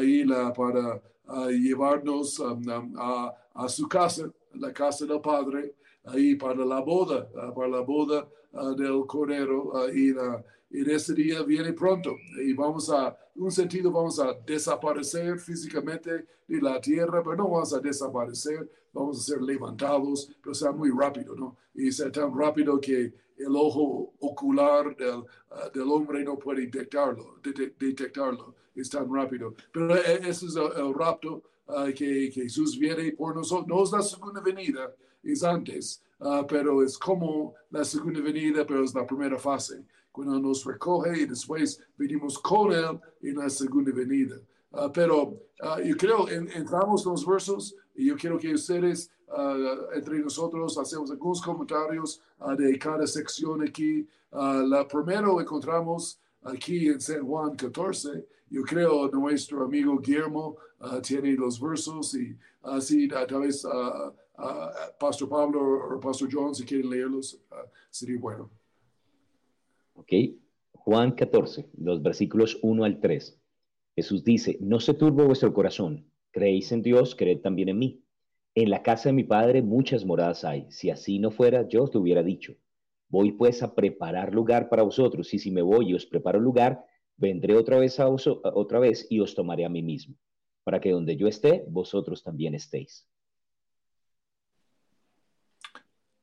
y 0.00 0.22
la, 0.22 0.52
para 0.52 1.02
llevarnos 1.50 2.40
a, 2.40 3.36
a, 3.52 3.68
su 3.68 3.88
casa, 3.88 4.30
la 4.54 4.72
casa 4.72 5.04
del 5.06 5.20
Padre, 5.20 5.74
ahí 6.04 6.36
para 6.36 6.64
la 6.64 6.80
boda, 6.80 7.28
para 7.52 7.68
la 7.68 7.80
boda 7.80 8.28
del 8.76 9.04
Cordero 9.06 9.72
y 9.92 10.12
la 10.14 10.42
en 10.70 10.90
ese 10.90 11.14
día 11.14 11.42
viene 11.42 11.72
pronto 11.72 12.16
y 12.44 12.52
vamos 12.52 12.90
a, 12.90 13.16
en 13.34 13.42
un 13.42 13.52
sentido, 13.52 13.90
vamos 13.90 14.18
a 14.20 14.34
desaparecer 14.46 15.38
físicamente 15.38 16.26
de 16.46 16.60
la 16.60 16.80
tierra, 16.80 17.22
pero 17.22 17.36
no 17.36 17.48
vamos 17.48 17.72
a 17.72 17.80
desaparecer, 17.80 18.70
vamos 18.92 19.18
a 19.18 19.22
ser 19.22 19.42
levantados, 19.42 20.30
pero 20.42 20.54
sea 20.54 20.72
muy 20.72 20.90
rápido, 20.90 21.34
¿no? 21.34 21.56
Y 21.74 21.90
sea 21.92 22.10
tan 22.10 22.36
rápido 22.36 22.80
que 22.80 23.14
el 23.38 23.54
ojo 23.54 24.14
ocular 24.20 24.96
del, 24.96 25.22
ah, 25.50 25.70
del 25.72 25.88
hombre 25.90 26.24
no 26.24 26.38
puede 26.38 26.62
detectarlo, 26.62 27.36
detectarlo, 27.42 28.54
es 28.74 28.90
tan 28.90 29.12
rápido. 29.12 29.54
Pero 29.72 29.96
e, 29.96 30.28
ese 30.28 30.46
es 30.46 30.56
el, 30.56 30.94
rapto 30.94 31.42
uh, 31.68 31.86
que, 31.86 32.30
que, 32.30 32.42
Jesús 32.42 32.78
viene 32.78 33.12
por 33.12 33.34
nosotros, 33.34 33.68
no 33.68 33.82
es 33.84 33.92
la 33.92 34.02
segunda 34.02 34.40
venida, 34.40 34.92
es 35.22 35.44
antes, 35.44 36.02
uh, 36.20 36.44
pero 36.48 36.82
es 36.82 36.98
como 36.98 37.54
la 37.70 37.84
segunda 37.84 38.20
venida, 38.20 38.66
pero 38.66 38.82
es 38.82 38.94
la 38.94 39.06
primera 39.06 39.38
fase, 39.38 39.84
cuando 40.18 40.40
nos 40.40 40.64
recoge 40.64 41.20
y 41.20 41.26
después 41.26 41.80
venimos 41.96 42.40
con 42.40 42.72
Él 42.72 42.98
en 43.22 43.36
la 43.36 43.48
segunda 43.48 43.92
venida. 43.92 44.34
Uh, 44.72 44.90
pero 44.92 45.22
uh, 45.28 45.80
yo 45.84 45.96
creo, 45.96 46.28
en, 46.28 46.50
entramos 46.50 47.06
en 47.06 47.12
los 47.12 47.24
versos 47.24 47.76
y 47.94 48.06
yo 48.06 48.16
quiero 48.16 48.36
que 48.36 48.52
ustedes, 48.52 49.12
entre 49.94 50.18
nosotros, 50.18 50.76
hacemos 50.76 51.10
algunos 51.12 51.40
comentarios 51.40 52.20
de 52.56 52.78
cada 52.78 53.06
sección 53.06 53.62
aquí. 53.62 54.08
la 54.32 54.88
primero 54.88 55.40
encontramos 55.40 56.18
aquí 56.42 56.88
en 56.88 57.00
San 57.00 57.24
Juan 57.26 57.54
14. 57.54 58.26
Yo 58.50 58.62
creo 58.62 59.08
nuestro 59.10 59.64
amigo 59.64 59.98
Guillermo 59.98 60.56
tiene 61.02 61.32
los 61.34 61.60
versos 61.60 62.14
y 62.14 62.36
así 62.62 63.06
tal 63.08 63.42
vez 63.42 63.66
Pastor 64.98 65.28
Pablo 65.28 65.60
o 65.94 66.00
Pastor 66.00 66.28
John, 66.32 66.54
si 66.54 66.64
quieren 66.64 66.88
leerlos, 66.88 67.38
sería 67.90 68.18
bueno. 68.18 68.57
Ok, 69.98 70.12
Juan 70.70 71.10
14, 71.10 71.70
los 71.76 72.00
versículos 72.02 72.60
1 72.62 72.84
al 72.84 73.00
3. 73.00 73.42
Jesús 73.96 74.22
dice, 74.22 74.56
no 74.60 74.78
se 74.78 74.94
turbe 74.94 75.24
vuestro 75.24 75.52
corazón, 75.52 76.08
creéis 76.30 76.70
en 76.70 76.82
Dios, 76.82 77.16
creed 77.16 77.40
también 77.40 77.68
en 77.68 77.80
mí. 77.80 78.04
En 78.54 78.70
la 78.70 78.84
casa 78.84 79.08
de 79.08 79.14
mi 79.14 79.24
Padre 79.24 79.60
muchas 79.60 80.04
moradas 80.04 80.44
hay, 80.44 80.70
si 80.70 80.90
así 80.90 81.18
no 81.18 81.32
fuera, 81.32 81.66
yo 81.66 81.82
os 81.82 81.92
lo 81.92 82.00
hubiera 82.00 82.22
dicho. 82.22 82.54
Voy 83.08 83.32
pues 83.32 83.60
a 83.64 83.74
preparar 83.74 84.32
lugar 84.32 84.68
para 84.68 84.84
vosotros, 84.84 85.34
y 85.34 85.40
si 85.40 85.50
me 85.50 85.62
voy 85.62 85.90
y 85.90 85.94
os 85.94 86.06
preparo 86.06 86.38
lugar, 86.38 86.84
vendré 87.16 87.56
otra 87.56 87.80
vez, 87.80 87.98
a 87.98 88.08
otra 88.08 88.78
vez 88.78 89.04
y 89.10 89.18
os 89.18 89.34
tomaré 89.34 89.64
a 89.64 89.68
mí 89.68 89.82
mismo, 89.82 90.14
para 90.62 90.80
que 90.80 90.92
donde 90.92 91.16
yo 91.16 91.26
esté, 91.26 91.64
vosotros 91.68 92.22
también 92.22 92.54
estéis. 92.54 93.04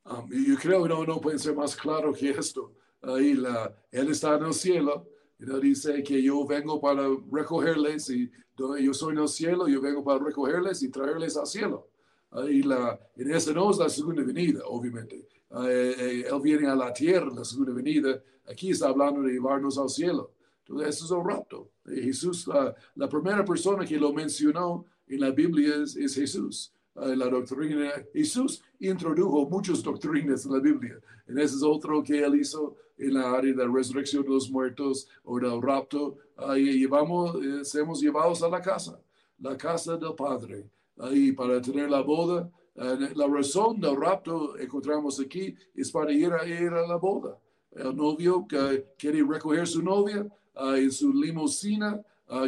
Um, 0.06 0.30
yo 0.30 0.56
creo 0.62 0.84
que 0.84 0.90
no, 0.90 1.04
no 1.04 1.20
puede 1.20 1.40
ser 1.40 1.56
más 1.56 1.76
claro 1.76 2.14
que 2.14 2.30
esto. 2.30 2.74
Ahí 3.06 3.38
él 3.92 4.10
está 4.10 4.36
en 4.36 4.46
el 4.46 4.54
cielo. 4.54 5.08
Y 5.40 5.46
dice 5.62 6.02
que 6.02 6.22
yo 6.22 6.46
vengo 6.46 6.80
para 6.80 7.08
recogerles 7.32 8.10
y 8.10 8.32
yo 8.58 8.94
soy 8.94 9.14
en 9.14 9.22
el 9.22 9.28
cielo, 9.28 9.68
yo 9.68 9.82
vengo 9.82 10.04
para 10.04 10.24
recogerles 10.24 10.82
y 10.82 10.90
traerles 10.90 11.36
al 11.38 11.46
cielo. 11.46 11.90
Y 12.50 12.64
la, 12.64 13.00
en 13.16 13.32
esa 13.32 13.54
no 13.54 13.72
es 13.72 13.78
la 13.78 13.90
segunda 13.90 14.24
venida, 14.24 14.62
obviamente. 14.66 15.28
Eh, 15.52 15.96
eh, 15.98 16.26
él 16.30 16.42
viene 16.42 16.68
a 16.68 16.76
la 16.76 16.92
tierra, 16.92 17.30
la 17.34 17.46
segunda 17.46 17.74
venida. 17.74 18.22
Aquí 18.48 18.72
está 18.72 18.90
hablando 18.90 19.22
de 19.22 19.34
llevarnos 19.34 19.78
al 19.78 19.90
cielo. 19.90 20.32
Entonces, 20.60 20.96
eso 20.96 21.06
es 21.06 21.12
un 21.12 21.30
rapto. 21.30 21.70
Jesús, 21.86 22.48
la, 22.96 23.10
primera 23.10 23.46
persona 23.46 23.86
que 23.86 23.98
lo 23.98 24.12
mencionó 24.12 24.86
en 25.08 25.20
la 25.20 25.32
Biblia 25.32 25.84
es 25.84 26.16
Jesús. 26.16 26.75
La 26.96 27.28
doctrina. 27.28 27.92
Jesús 28.14 28.64
introdujo 28.80 29.50
muchas 29.50 29.84
doctrinas 29.84 30.46
en 30.46 30.54
la 30.54 30.60
Biblia. 30.60 30.98
En 31.28 31.38
ese 31.38 31.58
es 31.58 31.64
otro 31.64 32.02
que 32.02 32.24
él 32.24 32.40
hizo 32.40 32.76
en 32.98 33.16
la 33.16 33.34
área 33.34 33.54
de 33.54 33.66
la 33.66 33.72
resurrección 33.72 34.24
de 34.24 34.30
los 34.30 34.50
muertos 34.50 35.06
o 35.26 35.38
del 35.38 35.62
rapto. 35.62 36.16
Ahí 36.38 36.80
llevamos, 36.80 37.36
eh, 37.36 37.66
seremos 37.66 38.00
llevados 38.00 38.42
a 38.44 38.48
la 38.48 38.62
casa, 38.62 38.98
la 39.40 39.58
casa 39.58 39.98
del 39.98 40.16
Padre, 40.16 40.70
ahí 40.98 41.34
para 41.34 41.62
tener 41.62 41.90
la 41.90 42.00
boda. 42.00 42.50
Eh, 42.76 43.10
la 43.14 43.28
razón 43.28 43.82
del 43.82 43.98
rapto 43.98 44.58
encontramos 44.58 45.20
aquí 45.20 45.54
es 45.76 45.92
para 45.92 46.14
ir 46.14 46.32
a, 46.32 46.48
ir 46.48 46.70
a 46.70 46.88
la 46.88 46.96
boda. 46.96 47.38
El 47.72 47.94
novio 47.94 48.48
que 48.48 48.86
quiere 48.98 49.22
recoger 49.22 49.68
su 49.68 49.84
novia 49.84 50.26
en 50.56 50.90
su 50.90 51.12
limusina, 51.12 52.02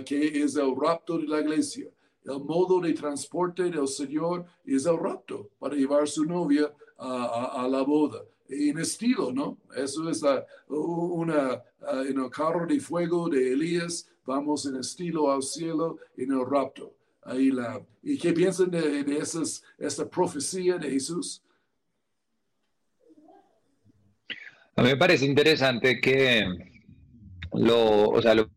que 0.06 0.42
es 0.42 0.56
el 0.56 0.74
rapto 0.74 1.18
de 1.18 1.28
la 1.28 1.42
iglesia 1.42 1.90
el 2.28 2.44
modo 2.44 2.82
de 2.82 2.94
transporte 2.94 3.64
del 3.64 3.88
Señor 3.88 4.46
es 4.66 4.86
el 4.86 4.98
rapto 4.98 5.50
para 5.60 5.76
llevar 5.76 6.08
su 6.08 6.26
novia 6.26 6.72
a, 6.98 7.68
la 7.70 7.82
boda. 7.84 8.22
En 8.50 8.78
estilo, 8.80 9.32
¿no? 9.32 9.58
Eso 9.76 10.10
es 10.10 10.22
una, 10.68 11.62
en 12.06 12.20
el 12.20 12.30
carro 12.30 12.66
de 12.66 12.80
fuego 12.80 13.30
de 13.30 13.54
Elías, 13.54 14.10
vamos 14.26 14.66
en 14.66 14.78
estilo 14.78 15.32
al 15.32 15.42
cielo 15.42 15.98
en 16.18 16.32
el 16.32 16.46
rapto. 16.46 16.94
Ahí 17.24 17.52
la, 17.52 17.82
¿Y 18.04 18.18
qué 18.18 18.34
piensan 18.34 18.72
de, 18.72 19.04
de 19.04 19.18
esas, 19.18 19.64
esta 19.78 20.10
profecía 20.10 20.78
de 20.78 20.90
Jesús? 20.92 21.42
A 24.76 24.84
mí 24.84 24.90
me 24.90 24.98
parece 24.98 25.26
interesante 25.26 26.00
que 26.00 26.46
lo, 27.54 28.10
o 28.10 28.22
sea, 28.22 28.36
lo 28.36 28.50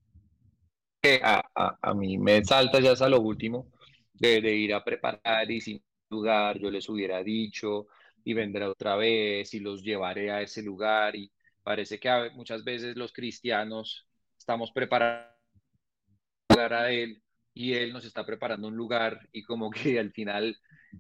que 1.00 1.20
a, 1.22 1.94
mí 1.94 2.18
me 2.18 2.44
salta 2.44 2.80
ya 2.80 2.92
hasta 2.92 3.08
lo 3.08 3.20
último, 3.20 3.70
de, 4.14 4.38
ir 4.54 4.74
a 4.74 4.84
preparar 4.84 5.50
y 5.50 5.60
sin 5.60 5.82
lugar 6.10 6.58
yo 6.58 6.70
les 6.70 6.88
hubiera 6.88 7.22
dicho 7.22 7.86
y 8.24 8.34
vendré 8.34 8.66
otra 8.66 8.96
vez 8.96 9.54
y 9.54 9.60
los 9.60 9.82
llevaré 9.82 10.30
a 10.30 10.42
ese 10.42 10.62
lugar 10.62 11.16
y 11.16 11.32
parece 11.62 11.98
que 11.98 12.30
muchas 12.34 12.64
veces 12.64 12.96
los 12.96 13.12
cristianos 13.12 14.06
estamos 14.38 14.72
preparando 14.72 15.30
a 16.58 16.90
él 16.90 17.22
y 17.54 17.74
él 17.74 17.92
nos 17.92 18.04
está 18.04 18.24
preparando 18.26 18.68
un 18.68 18.76
lugar 18.76 19.28
y 19.32 19.42
como 19.42 19.70
que 19.70 19.98
al 19.98 20.12
final 20.12 20.56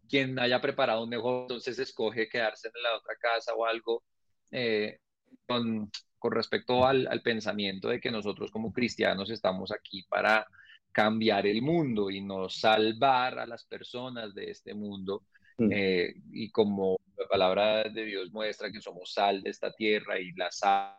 quien 0.08 0.38
haya 0.38 0.60
preparado 0.60 1.02
un 1.02 1.10
mejor 1.10 1.42
entonces 1.42 1.78
escoge 1.78 2.28
quedarse 2.28 2.68
en 2.68 2.82
la 2.82 2.96
otra 2.96 3.14
casa 3.16 3.54
o 3.54 3.66
algo 3.66 4.04
eh, 4.50 4.98
con, 5.46 5.90
con 6.20 6.32
respecto 6.32 6.86
al, 6.86 7.08
pensamiento 7.22 7.88
de 7.88 7.98
que 7.98 8.10
nosotros 8.10 8.50
como 8.52 8.72
cristianos 8.72 9.30
estamos 9.30 9.72
aquí 9.72 10.04
para 10.04 10.46
cambiar 10.92 11.46
el 11.46 11.62
mundo 11.62 12.10
y 12.10 12.20
no 12.20 12.48
salvar 12.50 13.38
a 13.38 13.46
las 13.46 13.64
personas 13.64 14.34
de 14.34 14.50
este 14.50 14.74
mundo. 14.74 15.24
Mm. 15.56 15.72
Eh, 15.72 16.14
y 16.30 16.50
como 16.50 17.00
la 17.16 17.26
palabra 17.26 17.84
de 17.84 18.04
Dios 18.04 18.30
muestra 18.32 18.70
que 18.70 18.82
somos 18.82 19.14
sal 19.14 19.42
de 19.42 19.50
esta 19.50 19.72
tierra 19.72 20.20
y 20.20 20.32
la 20.32 20.50
sal 20.50 20.94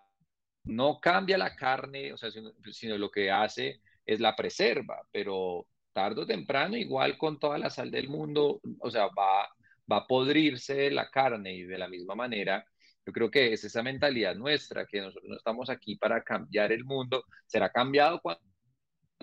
no 0.63 0.99
cambia 0.99 1.37
la 1.37 1.55
carne, 1.55 2.13
o 2.13 2.17
sea, 2.17 2.31
sino, 2.31 2.97
lo 2.97 3.11
que 3.11 3.29
hace 3.29 3.79
es 4.03 4.19
la 4.19 4.35
preserva, 4.35 5.01
pero 5.11 5.67
tarde 5.93 6.21
o 6.21 6.25
temprano, 6.25 6.77
igual 6.77 7.17
con 7.17 7.39
toda 7.39 7.59
la 7.59 7.69
sal 7.69 7.91
del 7.91 8.09
mundo, 8.09 8.59
o 8.79 8.89
sea, 8.89 9.05
va, 9.07 9.47
va 9.91 9.97
a 9.97 10.07
podrirse 10.07 10.89
la 10.89 11.11
carne 11.11 11.53
y 11.53 11.63
de 11.63 11.77
la 11.77 11.87
misma 11.87 12.15
manera 12.15 12.65
yo 13.05 13.13
creo 13.13 13.31
que 13.31 13.53
es 13.53 13.63
esa 13.63 13.81
mentalidad 13.81 14.35
nuestra, 14.35 14.85
que 14.85 15.01
nosotros 15.01 15.29
no 15.29 15.35
estamos 15.35 15.69
aquí 15.69 15.95
para 15.95 16.23
cambiar 16.23 16.71
el 16.71 16.85
mundo, 16.85 17.23
será 17.47 17.71
cambiado 17.71 18.19
cuando 18.21 18.41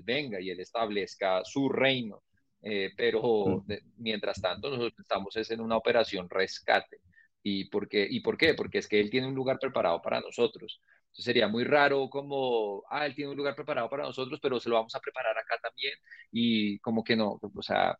venga 0.03 0.41
y 0.41 0.51
Él 0.51 0.61
establezca 0.61 1.45
su 1.45 1.69
reino. 1.69 2.23
Eh, 2.61 2.91
pero 2.97 3.65
mientras 3.99 4.41
tanto 4.41 4.69
nosotros 4.69 4.99
estamos 4.99 5.37
es 5.37 5.51
en 5.51 5.61
una 5.61 5.77
operación 5.77 6.29
rescate. 6.29 7.01
¿Y 7.43 7.67
por, 7.67 7.89
qué? 7.89 8.07
¿Y 8.09 8.21
por 8.21 8.37
qué? 8.37 8.55
Porque 8.55 8.79
es 8.79 8.89
que 8.89 9.01
Él 9.01 9.11
tiene 9.11 9.29
un 9.29 9.35
lugar 9.35 9.59
preparado 9.59 10.03
para 10.03 10.21
nosotros. 10.21 10.81
Entonces 11.07 11.25
sería 11.25 11.49
muy 11.49 11.65
raro 11.65 12.11
como, 12.11 12.83
ah, 12.91 13.07
Él 13.07 13.15
tiene 13.15 13.31
un 13.31 13.37
lugar 13.37 13.55
preparado 13.55 13.89
para 13.89 14.05
nosotros, 14.05 14.39
pero 14.43 14.61
se 14.61 14.69
lo 14.69 14.75
vamos 14.75 14.95
a 14.95 15.01
preparar 15.01 15.39
acá 15.39 15.57
también. 15.63 15.95
Y 16.33 16.79
como 16.81 17.05
que 17.05 17.17
no, 17.17 17.39
o 17.41 17.63
sea, 17.63 17.97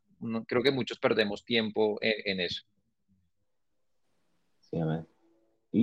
creo 0.47 0.63
que 0.63 0.73
muchos 0.73 0.99
perdemos 0.99 1.45
tiempo 1.45 1.99
en, 2.01 2.41
eso. 2.41 2.65
Sí, 4.61 4.79
amén. 4.79 5.07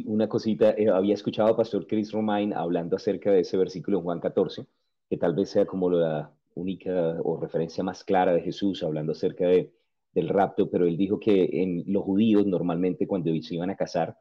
Una 0.04 0.28
cosita, 0.28 0.72
eh, 0.72 0.90
había 0.90 1.14
escuchado 1.14 1.50
a 1.50 1.56
Pastor 1.56 1.88
Chris 1.88 2.12
Romain 2.12 2.54
hablando 2.54 2.98
acerca 2.98 3.32
de 3.32 3.40
ese 3.42 3.56
versículo 3.56 4.00
en 4.00 4.04
Juan 4.04 4.20
14, 4.20 4.66
que 5.10 5.18
tal 5.18 5.34
vez 5.34 5.50
sea 5.52 5.66
como 5.66 5.90
la 5.90 6.34
única 6.56 6.92
o 7.24 7.40
referencia 7.40 7.82
más 7.82 8.04
clara 8.04 8.34
de 8.34 8.42
Jesús 8.42 8.84
hablando 8.84 9.14
acerca 9.14 9.48
de, 9.48 9.74
del 10.12 10.28
rapto, 10.28 10.70
pero 10.70 10.86
él 10.86 10.98
dijo 10.98 11.18
que 11.18 11.50
en 11.62 11.84
los 11.88 12.04
judíos 12.04 12.46
normalmente 12.46 13.08
cuando 13.08 13.32
se 13.42 13.56
iban 13.56 13.70
a 13.70 13.78
casar, 13.78 14.18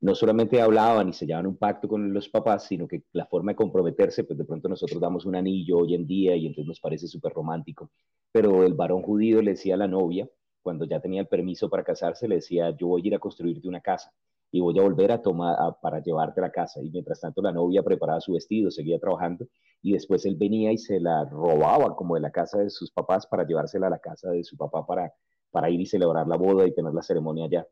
no 0.00 0.14
solamente 0.14 0.60
hablaban 0.60 1.08
y 1.08 1.12
sellaban 1.12 1.48
un 1.48 1.56
pacto 1.56 1.88
con 1.88 2.12
los 2.12 2.28
papás, 2.28 2.66
sino 2.66 2.86
que 2.86 3.02
la 3.12 3.26
forma 3.26 3.52
de 3.52 3.56
comprometerse, 3.56 4.22
pues 4.22 4.38
de 4.38 4.44
pronto 4.44 4.68
nosotros 4.68 5.00
damos 5.00 5.26
un 5.26 5.34
anillo 5.34 5.78
hoy 5.78 5.94
en 5.94 6.06
día 6.06 6.36
y 6.36 6.46
entonces 6.46 6.68
nos 6.68 6.80
parece 6.80 7.08
súper 7.08 7.32
romántico, 7.32 7.90
pero 8.30 8.62
el 8.62 8.74
varón 8.74 9.02
judío 9.02 9.42
le 9.42 9.52
decía 9.52 9.74
a 9.74 9.78
la 9.78 9.88
novia, 9.88 10.28
cuando 10.62 10.84
ya 10.84 11.00
tenía 11.00 11.22
el 11.22 11.26
permiso 11.26 11.68
para 11.68 11.82
casarse, 11.82 12.28
le 12.28 12.36
decía, 12.36 12.70
yo 12.76 12.88
voy 12.88 13.02
a 13.02 13.06
ir 13.08 13.14
a 13.16 13.18
construirte 13.18 13.66
una 13.66 13.80
casa 13.80 14.12
y 14.50 14.60
voy 14.60 14.78
a 14.78 14.82
volver 14.82 15.12
a 15.12 15.20
tomar 15.20 15.56
para 15.82 16.00
llevarte 16.02 16.40
a 16.40 16.44
la 16.44 16.52
casa. 16.52 16.80
Y 16.82 16.90
mientras 16.90 17.20
tanto 17.20 17.42
la 17.42 17.52
novia 17.52 17.82
preparaba 17.82 18.20
su 18.20 18.32
vestido, 18.32 18.70
seguía 18.70 18.98
trabajando 18.98 19.46
y 19.82 19.92
después 19.92 20.24
él 20.26 20.36
venía 20.36 20.72
y 20.72 20.78
se 20.78 21.00
la 21.00 21.24
robaba 21.24 21.94
como 21.94 22.14
de 22.14 22.20
la 22.22 22.30
casa 22.30 22.58
de 22.58 22.70
sus 22.70 22.90
papás 22.90 23.26
para 23.26 23.46
llevársela 23.46 23.88
a 23.88 23.90
la 23.90 23.98
casa 23.98 24.30
de 24.30 24.42
su 24.44 24.56
papá 24.56 24.86
para, 24.86 25.12
para 25.50 25.70
ir 25.70 25.80
y 25.80 25.86
celebrar 25.86 26.26
la 26.26 26.36
boda 26.36 26.66
y 26.66 26.74
tener 26.74 26.92
la 26.94 27.02
ceremonia 27.02 27.44
allá. 27.46 27.66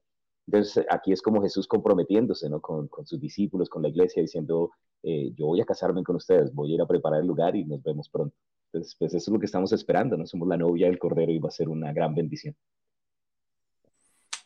Entonces 0.47 0.87
aquí 0.91 1.13
es 1.13 1.23
como 1.23 1.43
Jesús 1.43 1.67
comprometiéndose 1.67 2.49
¿no? 2.49 2.61
con, 2.61 2.89
con 2.89 3.07
sus 3.07 3.21
discípulos, 3.21 3.69
con 3.69 3.83
la 3.83 3.89
iglesia, 3.89 4.23
diciendo, 4.23 4.71
eh, 5.03 5.33
yo 5.35 5.47
voy 5.47 5.61
a 5.61 5.65
casarme 5.65 6.03
con 6.05 6.17
ustedes, 6.17 6.55
voy 6.55 6.73
a 6.73 6.75
ir 6.75 6.83
a 6.83 6.87
preparar 6.87 7.21
el 7.21 7.27
lugar 7.27 7.57
y 7.57 7.65
nos 7.65 7.83
vemos 7.83 8.09
pronto. 8.09 8.37
Entonces, 8.73 8.97
pues 8.99 9.15
eso 9.15 9.31
es 9.31 9.33
lo 9.33 9.41
que 9.41 9.47
estamos 9.47 9.73
esperando, 9.73 10.17
¿no? 10.17 10.27
Somos 10.27 10.49
la 10.49 10.57
novia 10.57 10.87
del 10.87 10.99
Cordero 10.99 11.33
y 11.33 11.39
va 11.39 11.49
a 11.49 11.53
ser 11.53 11.69
una 11.69 11.93
gran 11.93 12.15
bendición. 12.15 12.55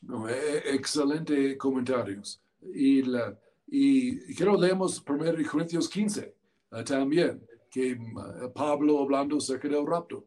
No, 0.03 0.29
e, 0.29 0.75
excelente 0.75 1.57
comentarios. 1.57 2.43
Y, 2.75 3.03
la, 3.03 3.39
y 3.67 4.35
quiero 4.35 4.61
leemos 4.61 5.03
1 5.07 5.49
Corintios 5.51 5.89
15 5.89 6.35
uh, 6.73 6.83
también, 6.85 7.47
que 7.71 7.95
uh, 7.95 8.53
Pablo 8.53 9.01
hablando 9.01 9.37
acerca 9.37 9.69
del 9.69 9.87
rapto. 9.87 10.25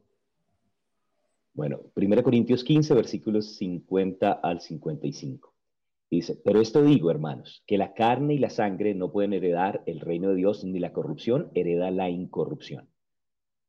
Bueno, 1.53 1.81
1 1.95 2.23
Corintios 2.23 2.63
15, 2.63 2.93
versículos 2.95 3.57
50 3.57 4.31
al 4.31 4.61
55. 4.61 5.53
Dice, 6.09 6.39
pero 6.43 6.61
esto 6.61 6.83
digo, 6.83 7.09
hermanos, 7.09 7.63
que 7.65 7.77
la 7.77 7.93
carne 7.93 8.35
y 8.35 8.37
la 8.37 8.49
sangre 8.49 8.93
no 8.93 9.11
pueden 9.11 9.33
heredar 9.33 9.83
el 9.87 9.99
reino 9.99 10.29
de 10.29 10.35
Dios, 10.35 10.63
ni 10.63 10.79
la 10.79 10.93
corrupción 10.93 11.51
hereda 11.55 11.89
la 11.91 12.09
incorrupción. 12.09 12.89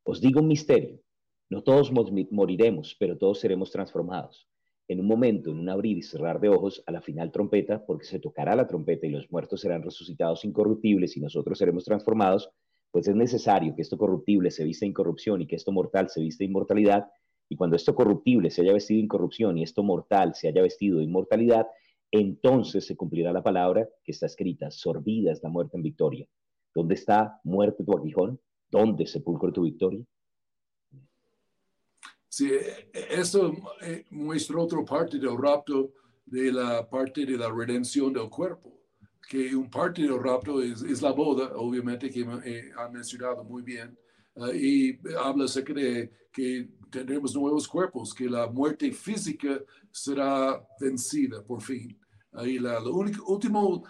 Os 0.02 0.20
digo 0.20 0.40
un 0.40 0.48
misterio, 0.48 1.00
no 1.48 1.62
todos 1.62 1.90
moriremos, 1.92 2.96
pero 2.98 3.16
todos 3.16 3.40
seremos 3.40 3.70
transformados. 3.70 4.46
En 4.86 5.00
un 5.00 5.06
momento, 5.06 5.50
en 5.50 5.58
un 5.58 5.68
abrir 5.70 5.96
y 5.96 6.02
cerrar 6.02 6.40
de 6.40 6.50
ojos, 6.50 6.82
a 6.86 6.92
la 6.92 7.00
final 7.00 7.32
trompeta, 7.32 7.84
porque 7.86 8.04
se 8.04 8.18
tocará 8.18 8.54
la 8.54 8.66
trompeta 8.66 9.06
y 9.06 9.10
los 9.10 9.30
muertos 9.30 9.62
serán 9.62 9.82
resucitados 9.82 10.44
incorruptibles 10.44 11.16
y 11.16 11.20
nosotros 11.20 11.56
seremos 11.56 11.84
transformados, 11.84 12.50
pues 12.90 13.08
es 13.08 13.16
necesario 13.16 13.74
que 13.74 13.82
esto 13.82 13.96
corruptible 13.96 14.50
se 14.50 14.62
vista 14.62 14.84
incorrupción 14.84 15.40
y 15.40 15.46
que 15.46 15.56
esto 15.56 15.72
mortal 15.72 16.10
se 16.10 16.20
vista 16.20 16.44
inmortalidad. 16.44 17.08
Y 17.48 17.56
cuando 17.56 17.76
esto 17.76 17.94
corruptible 17.94 18.50
se 18.50 18.60
haya 18.60 18.74
vestido 18.74 19.00
incorrupción 19.00 19.56
y 19.56 19.62
esto 19.62 19.82
mortal 19.82 20.34
se 20.34 20.48
haya 20.48 20.60
vestido 20.60 21.00
inmortalidad, 21.00 21.66
entonces 22.10 22.86
se 22.86 22.94
cumplirá 22.94 23.32
la 23.32 23.42
palabra 23.42 23.88
que 24.04 24.12
está 24.12 24.26
escrita, 24.26 24.70
sorbida 24.70 25.32
es 25.32 25.42
la 25.42 25.48
muerte 25.48 25.76
en 25.78 25.82
victoria. 25.82 26.28
¿Dónde 26.74 26.94
está 26.94 27.40
muerte 27.42 27.84
tu 27.84 27.96
aguijón? 27.96 28.38
¿Dónde 28.70 29.06
sepulcro 29.06 29.50
tu 29.52 29.62
victoria? 29.62 30.04
Sí, 32.36 32.50
e, 32.50 32.90
e, 32.92 33.20
eso 33.20 33.54
eh, 33.80 34.04
muestra 34.10 34.58
otra 34.58 34.84
parte 34.84 35.20
del 35.20 35.38
rapto, 35.38 35.92
de 36.26 36.50
la 36.50 36.84
parte 36.90 37.24
de 37.24 37.36
la 37.36 37.48
redención 37.48 38.12
del 38.12 38.28
cuerpo, 38.28 38.72
que 39.28 39.54
un 39.54 39.70
parte 39.70 40.02
del 40.02 40.20
rapto 40.20 40.60
es, 40.60 41.00
la 41.00 41.12
boda, 41.12 41.52
obviamente, 41.54 42.10
que 42.10 42.26
eh, 42.44 42.72
han 42.76 42.92
mencionado 42.92 43.44
muy 43.44 43.62
bien, 43.62 43.96
ah, 44.34 44.50
y 44.52 44.98
habla 45.16 45.44
acerca 45.44 45.74
de 45.74 46.10
que 46.32 46.68
tendremos 46.90 47.36
nuevos 47.36 47.68
cuerpos, 47.68 48.12
que 48.12 48.28
la 48.28 48.48
muerte 48.48 48.90
física 48.90 49.62
será 49.92 50.60
vencida 50.80 51.40
por 51.40 51.62
fin. 51.62 51.96
Ahí 52.32 52.58
la, 52.58 52.78
el 52.78 52.88
último 53.28 53.84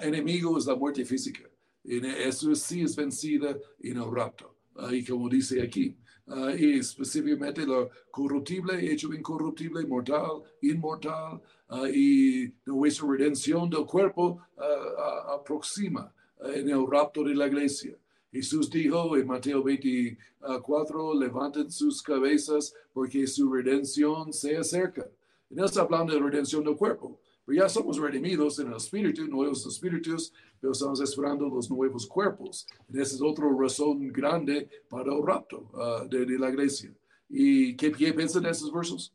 enemigo 0.00 0.56
es 0.56 0.64
la 0.64 0.74
muerte 0.74 1.04
física. 1.04 1.44
Y 1.84 1.98
eso 2.06 2.54
sí 2.54 2.80
es 2.80 2.96
vencida 2.96 3.58
en 3.78 3.98
el 3.98 4.10
rapto. 4.10 4.56
Ahí 4.76 5.04
como 5.04 5.28
dice 5.28 5.60
aquí. 5.60 5.98
Uh, 6.26 6.50
y 6.56 6.78
específicamente 6.78 7.66
lo 7.66 7.90
corruptible, 8.10 8.92
hecho 8.92 9.12
incorruptible, 9.12 9.84
mortal, 9.86 10.42
inmortal, 10.62 11.40
uh, 11.70 11.86
y 11.86 12.54
nuestra 12.66 13.08
redención 13.08 13.68
del 13.68 13.84
cuerpo 13.84 14.40
uh, 14.56 15.32
aproxima 15.32 16.12
en 16.54 16.68
el 16.68 16.86
rapto 16.88 17.24
de 17.24 17.34
la 17.34 17.48
iglesia. 17.48 17.96
Jesús 18.30 18.70
dijo 18.70 19.16
en 19.16 19.26
Mateo 19.26 19.62
24, 19.62 21.14
levanten 21.14 21.70
sus 21.70 22.00
cabezas 22.00 22.72
porque 22.92 23.26
su 23.26 23.52
redención 23.52 24.32
se 24.32 24.56
acerca. 24.56 25.06
Y 25.50 25.56
no 25.56 25.64
está 25.64 25.80
hablando 25.80 26.14
de 26.14 26.20
redención 26.20 26.62
del 26.62 26.76
cuerpo, 26.76 27.18
ya 27.52 27.68
somos 27.68 27.98
redimidos 27.98 28.58
en 28.58 28.68
el 28.68 28.76
espíritu, 28.76 29.26
nuevos 29.26 29.66
espíritus, 29.66 30.32
pero 30.60 30.72
estamos 30.72 31.00
esperando 31.00 31.48
los 31.48 31.70
nuevos 31.70 32.06
cuerpos. 32.06 32.66
Esa 32.90 33.14
es 33.14 33.22
otra 33.22 33.46
razón 33.58 34.08
grande 34.12 34.68
para 34.88 35.12
el 35.12 35.26
rapto 35.26 35.70
uh, 35.72 36.06
de, 36.06 36.38
la 36.38 36.50
iglesia. 36.50 36.92
¿Y 37.28 37.74
qué, 37.76 37.90
piensan 37.90 38.42
de 38.42 38.50
esos 38.50 38.72
versos? 38.72 39.14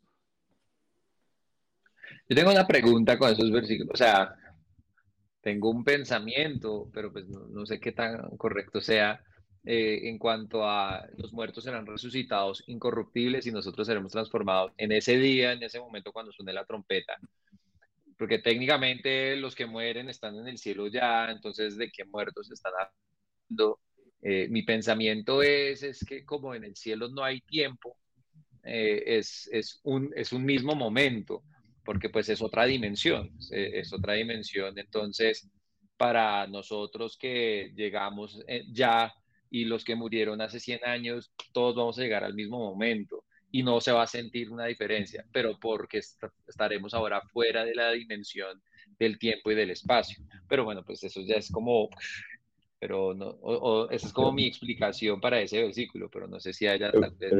Yo 2.28 2.34
tengo 2.34 2.50
una 2.50 2.66
pregunta 2.66 3.16
con 3.16 3.30
esos 3.30 3.50
versículos. 3.52 3.92
O 3.94 3.96
sea, 3.96 4.34
tengo 5.40 5.70
un 5.70 5.84
pensamiento, 5.84 6.90
pero 6.92 7.12
pues 7.12 7.26
no, 7.28 7.64
sé 7.64 7.78
qué 7.78 7.92
tan 7.92 8.36
correcto 8.36 8.80
sea. 8.80 9.22
Eh, 9.68 10.08
en 10.08 10.18
cuanto 10.18 10.64
a 10.64 11.04
los 11.16 11.32
muertos 11.32 11.64
serán 11.64 11.86
resucitados 11.86 12.62
incorruptibles 12.68 13.46
y 13.46 13.50
nosotros 13.50 13.88
seremos 13.88 14.12
transformados 14.12 14.72
en 14.76 14.92
ese 14.92 15.18
día, 15.18 15.52
en 15.52 15.62
ese 15.62 15.80
momento 15.80 16.12
cuando 16.12 16.30
suene 16.30 16.52
la 16.52 16.64
trompeta 16.64 17.18
porque 18.16 18.38
técnicamente 18.38 19.36
los 19.36 19.54
que 19.54 19.66
mueren 19.66 20.08
están 20.08 20.36
en 20.36 20.48
el 20.48 20.58
cielo 20.58 20.86
ya, 20.88 21.30
entonces 21.30 21.76
de 21.76 21.90
qué 21.90 22.04
muertos 22.04 22.50
están 22.50 22.72
hablando. 22.72 23.80
Eh, 24.22 24.48
mi 24.48 24.62
pensamiento 24.62 25.42
es, 25.42 25.82
es 25.82 26.04
que 26.04 26.24
como 26.24 26.54
en 26.54 26.64
el 26.64 26.74
cielo 26.74 27.08
no 27.08 27.22
hay 27.22 27.40
tiempo, 27.42 27.98
eh, 28.62 29.18
es, 29.18 29.48
es, 29.52 29.80
un, 29.84 30.10
es 30.16 30.32
un 30.32 30.44
mismo 30.44 30.74
momento, 30.74 31.42
porque 31.84 32.08
pues 32.08 32.28
es 32.28 32.42
otra 32.42 32.64
dimensión, 32.64 33.30
es, 33.50 33.92
otra 33.92 34.14
dimensión. 34.14 34.76
Entonces, 34.78 35.48
para 35.96 36.46
nosotros 36.46 37.16
que 37.16 37.72
llegamos 37.76 38.42
eh, 38.48 38.64
ya 38.72 39.14
y 39.50 39.64
los 39.64 39.84
que 39.84 39.94
murieron 39.94 40.40
hace 40.40 40.58
100 40.58 40.84
años, 40.84 41.32
todos 41.52 41.76
vamos 41.76 41.98
a 41.98 42.02
llegar 42.02 42.24
al 42.24 42.34
mismo 42.34 42.58
momento 42.58 43.25
y 43.50 43.62
no 43.62 43.80
se 43.80 43.92
va 43.92 44.02
a 44.02 44.06
sentir 44.06 44.50
una 44.50 44.66
diferencia, 44.66 45.24
pero 45.32 45.58
porque 45.60 45.98
estaremos 46.46 46.94
ahora 46.94 47.20
fuera 47.32 47.64
de 47.64 47.74
la 47.74 47.92
dimensión 47.92 48.60
del 48.98 49.18
tiempo 49.18 49.50
y 49.50 49.54
del 49.54 49.70
espacio. 49.70 50.24
Pero 50.48 50.64
bueno, 50.64 50.84
pues 50.84 51.02
eso 51.04 51.20
ya 51.22 51.36
es 51.36 51.50
como, 51.50 51.88
pero 52.78 53.14
no, 53.14 53.28
o, 53.40 53.88
esa 53.90 54.06
es 54.06 54.12
como 54.12 54.32
mi 54.32 54.46
explicación 54.46 55.20
para 55.20 55.40
ese 55.40 55.62
versículo, 55.62 56.10
pero 56.10 56.26
no 56.26 56.38
sé 56.40 56.52
si 56.52 56.66
haya, 56.66 56.92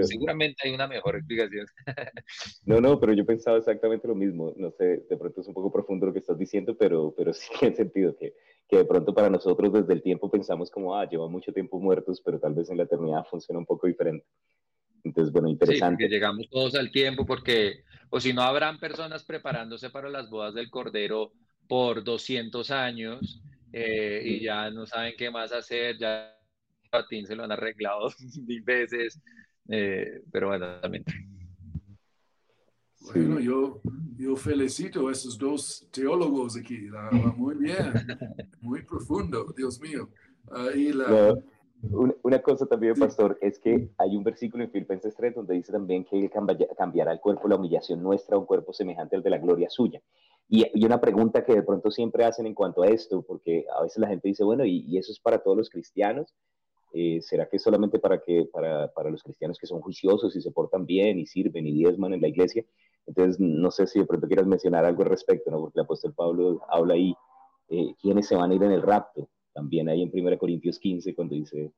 seguramente 0.02 0.66
hay 0.66 0.74
una 0.74 0.88
mejor 0.88 1.16
explicación. 1.16 1.66
No, 2.64 2.80
no, 2.80 2.98
pero 2.98 3.12
yo 3.12 3.24
pensaba 3.24 3.58
exactamente 3.58 4.08
lo 4.08 4.14
mismo, 4.14 4.52
no 4.56 4.70
sé, 4.72 5.04
de 5.08 5.16
pronto 5.16 5.40
es 5.40 5.46
un 5.46 5.54
poco 5.54 5.70
profundo 5.70 6.06
lo 6.06 6.12
que 6.12 6.18
estás 6.18 6.38
diciendo, 6.38 6.76
pero, 6.76 7.14
pero 7.16 7.32
sí 7.34 7.48
tiene 7.58 7.76
sentido 7.76 8.16
que, 8.16 8.34
que 8.68 8.78
de 8.78 8.84
pronto 8.84 9.14
para 9.14 9.30
nosotros 9.30 9.72
desde 9.72 9.92
el 9.92 10.02
tiempo 10.02 10.30
pensamos 10.30 10.70
como, 10.70 10.96
ah, 10.96 11.08
lleva 11.08 11.28
mucho 11.28 11.52
tiempo 11.52 11.78
muertos, 11.78 12.20
pero 12.24 12.40
tal 12.40 12.54
vez 12.54 12.70
en 12.70 12.78
la 12.78 12.84
eternidad 12.84 13.24
funciona 13.30 13.58
un 13.58 13.66
poco 13.66 13.86
diferente. 13.86 14.26
Entonces, 15.06 15.32
bueno, 15.32 15.48
interesante. 15.48 16.04
Sí, 16.04 16.08
que 16.08 16.14
llegamos 16.14 16.48
todos 16.50 16.74
al 16.74 16.90
tiempo 16.90 17.24
porque, 17.24 17.84
o 18.10 18.20
si 18.20 18.32
no, 18.32 18.42
habrán 18.42 18.78
personas 18.78 19.24
preparándose 19.24 19.90
para 19.90 20.10
las 20.10 20.28
bodas 20.28 20.54
del 20.54 20.68
Cordero 20.68 21.32
por 21.68 22.02
200 22.02 22.70
años 22.70 23.40
eh, 23.72 24.22
y 24.24 24.44
ya 24.44 24.70
no 24.70 24.86
saben 24.86 25.14
qué 25.16 25.30
más 25.30 25.52
hacer, 25.52 25.96
ya 25.98 26.32
patín 26.90 27.26
se 27.26 27.36
lo 27.36 27.44
han 27.44 27.52
arreglado 27.52 28.10
mil 28.46 28.62
veces, 28.62 29.20
eh, 29.68 30.22
pero 30.32 30.48
bueno, 30.48 30.80
también. 30.80 31.04
Bueno, 33.00 33.38
yo, 33.38 33.80
yo 34.16 34.34
felicito 34.34 35.06
a 35.06 35.12
esos 35.12 35.38
dos 35.38 35.86
teólogos 35.92 36.56
aquí, 36.56 36.88
muy 37.36 37.54
bien, 37.54 37.76
muy 38.60 38.82
profundo, 38.82 39.54
Dios 39.56 39.80
mío. 39.80 40.10
Ahí 40.50 40.92
la, 40.92 41.36
una, 41.82 42.42
cosa 42.42 42.66
también, 42.66 42.94
pastor, 42.94 43.38
es 43.40 43.58
que 43.58 43.90
hay 43.98 44.16
un 44.16 44.24
versículo 44.24 44.64
en 44.64 44.70
Filipenses 44.70 45.14
3 45.14 45.34
donde 45.34 45.54
dice 45.54 45.72
también 45.72 46.04
que 46.04 46.18
Él 46.18 46.30
cambiará 46.76 47.12
el 47.12 47.20
cuerpo, 47.20 47.48
la 47.48 47.56
humillación 47.56 48.02
nuestra, 48.02 48.38
un 48.38 48.46
cuerpo 48.46 48.72
semejante 48.72 49.16
al 49.16 49.22
de 49.22 49.30
la 49.30 49.38
gloria 49.38 49.68
suya. 49.68 50.00
Y, 50.48 50.64
y, 50.74 50.84
una 50.84 51.00
pregunta 51.00 51.44
que 51.44 51.54
de 51.54 51.62
pronto 51.62 51.90
siempre 51.90 52.24
hacen 52.24 52.46
en 52.46 52.54
cuanto 52.54 52.82
a 52.82 52.86
esto, 52.86 53.22
porque 53.22 53.66
a 53.76 53.82
veces 53.82 53.98
la 53.98 54.08
gente 54.08 54.28
dice, 54.28 54.44
bueno, 54.44 54.64
¿y, 54.64 54.96
eso 54.96 55.12
es 55.12 55.20
para 55.20 55.38
todos 55.38 55.56
los 55.56 55.70
cristianos? 55.70 56.34
Eh, 56.92 57.20
¿Será 57.20 57.48
que 57.48 57.56
es 57.56 57.62
solamente 57.62 57.98
para, 57.98 58.20
que, 58.20 58.48
para, 58.52 58.92
para, 58.92 59.10
los 59.10 59.22
cristianos 59.22 59.58
que 59.58 59.66
son 59.66 59.80
juiciosos 59.80 60.34
y 60.36 60.40
se 60.40 60.52
portan 60.52 60.86
bien 60.86 61.18
y 61.18 61.26
sirven 61.26 61.66
y 61.66 61.72
diezman 61.72 62.14
en 62.14 62.20
la 62.20 62.28
iglesia? 62.28 62.64
Entonces, 63.06 63.38
no 63.38 63.70
sé 63.70 63.86
si 63.86 63.98
de 63.98 64.06
pronto 64.06 64.26
quieras 64.26 64.46
mencionar 64.46 64.84
algo 64.84 65.02
al 65.02 65.10
respecto, 65.10 65.50
¿no? 65.50 65.60
Porque 65.60 65.78
el 65.78 65.84
apóstol 65.84 66.14
Pablo 66.14 66.62
habla 66.68 66.94
ahí, 66.94 67.14
eh, 67.68 67.94
¿quiénes 68.00 68.26
se 68.26 68.36
van 68.36 68.50
a 68.50 68.54
ir 68.54 68.62
en 68.62 68.72
el 68.72 68.82
rapto? 68.82 69.28
También 69.56 69.88
ahí 69.88 70.02
en 70.02 70.10
1 70.12 70.38
Corintios 70.38 70.78
15 70.78 71.14
cuando 71.14 71.34
dice 71.34 71.72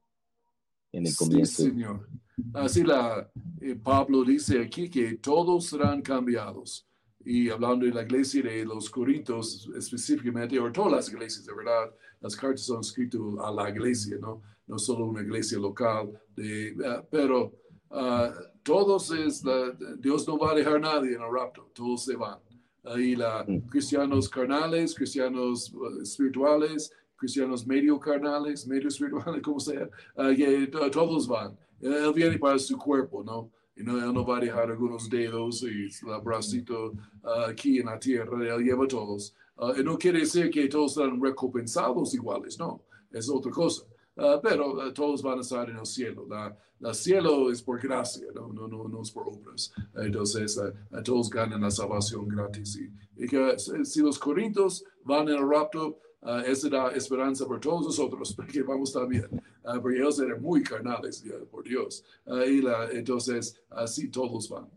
en 0.90 1.06
el 1.06 1.14
comienzo. 1.14 1.62
Sí, 1.62 1.70
Señor. 1.70 2.08
Así 2.54 2.82
la, 2.82 3.30
eh, 3.60 3.76
Pablo 3.76 4.24
dice 4.24 4.60
aquí 4.60 4.90
que 4.90 5.14
todos 5.18 5.66
serán 5.66 6.02
cambiados. 6.02 6.84
Y 7.24 7.48
hablando 7.50 7.86
de 7.86 7.92
la 7.92 8.02
iglesia 8.02 8.42
de 8.42 8.64
los 8.64 8.90
Corintios 8.90 9.70
específicamente, 9.76 10.58
o 10.58 10.72
todas 10.72 10.92
las 10.92 11.08
iglesias, 11.08 11.46
de 11.46 11.54
verdad, 11.54 11.94
las 12.20 12.34
cartas 12.34 12.62
son 12.62 12.80
escritas 12.80 13.20
a 13.44 13.52
la 13.52 13.70
iglesia, 13.70 14.16
¿no? 14.20 14.42
No 14.66 14.76
solo 14.78 15.06
una 15.06 15.22
iglesia 15.22 15.58
local, 15.58 16.20
de, 16.34 16.72
uh, 16.72 17.04
pero 17.10 17.52
uh, 17.90 18.32
todos 18.64 19.12
es, 19.12 19.44
la, 19.44 19.70
Dios 19.98 20.26
no 20.26 20.36
va 20.36 20.50
a 20.50 20.54
dejar 20.54 20.76
a 20.76 20.80
nadie 20.80 21.14
en 21.14 21.22
el 21.22 21.32
rapto, 21.32 21.70
todos 21.72 22.04
se 22.04 22.16
van. 22.16 22.38
Ahí 22.84 23.14
la, 23.14 23.44
mm. 23.46 23.68
cristianos 23.68 24.28
carnales, 24.28 24.94
cristianos 24.94 25.72
uh, 25.72 26.00
espirituales, 26.02 26.92
cristianos 27.18 27.66
medio 27.66 27.98
carnales, 27.98 28.66
medio 28.66 28.88
espirituales, 28.88 29.42
como 29.44 29.60
sea, 29.60 29.88
uh, 30.16 30.34
que 30.34 30.68
todos 30.90 31.26
van. 31.26 31.58
Él 31.80 32.12
viene 32.14 32.38
para 32.38 32.58
su 32.58 32.76
cuerpo, 32.78 33.22
¿no? 33.22 33.50
Y 33.76 33.82
no, 33.82 33.96
él 33.98 34.12
no 34.12 34.26
va 34.26 34.38
a 34.38 34.40
dejar 34.40 34.70
algunos 34.70 35.08
dedos 35.08 35.62
y 35.62 35.84
el 35.84 36.20
bracito 36.22 36.92
uh, 37.22 37.48
aquí 37.48 37.78
en 37.78 37.86
la 37.86 37.98
tierra, 37.98 38.36
él 38.56 38.64
lleva 38.64 38.86
todos. 38.88 39.34
Uh, 39.56 39.78
y 39.78 39.84
no 39.84 39.96
quiere 39.96 40.20
decir 40.20 40.50
que 40.50 40.68
todos 40.68 40.94
serán 40.94 41.20
recompensados 41.22 42.14
iguales, 42.14 42.58
no, 42.58 42.82
es 43.12 43.28
otra 43.28 43.52
cosa. 43.52 43.84
Uh, 44.16 44.40
pero 44.42 44.92
todos 44.92 45.22
van 45.22 45.38
a 45.38 45.42
estar 45.42 45.70
en 45.70 45.76
el 45.76 45.86
cielo. 45.86 46.26
La, 46.28 46.56
la 46.80 46.92
cielo 46.92 47.52
es 47.52 47.62
por 47.62 47.80
gracia, 47.80 48.26
no, 48.34 48.52
no, 48.52 48.66
no, 48.66 48.88
no 48.88 49.02
es 49.02 49.12
por 49.12 49.28
obras. 49.28 49.72
Entonces, 49.94 50.60
todos 51.04 51.30
ganan 51.30 51.60
la 51.60 51.70
salvación 51.70 52.26
gratis. 52.26 52.76
Y, 52.76 53.24
y 53.24 53.28
que 53.28 53.56
si 53.58 54.00
los 54.00 54.18
corintios 54.18 54.84
van 55.04 55.28
en 55.28 55.36
el 55.36 55.48
rapto, 55.48 55.98
Uh, 56.20 56.40
esa 56.46 56.68
da 56.68 56.90
esperanza 56.90 57.46
por 57.46 57.60
todos 57.60 57.86
nosotros, 57.86 58.32
porque 58.36 58.62
vamos 58.62 58.92
también, 58.92 59.26
uh, 59.64 59.80
porque 59.80 59.98
ellos 59.98 60.18
eran 60.20 60.42
muy 60.42 60.62
carnales, 60.62 61.24
por 61.50 61.62
Dios. 61.62 62.04
Uh, 62.26 62.42
y 62.42 62.60
la, 62.60 62.90
entonces, 62.90 63.60
así 63.70 64.10
todos 64.10 64.48
van. 64.48 64.68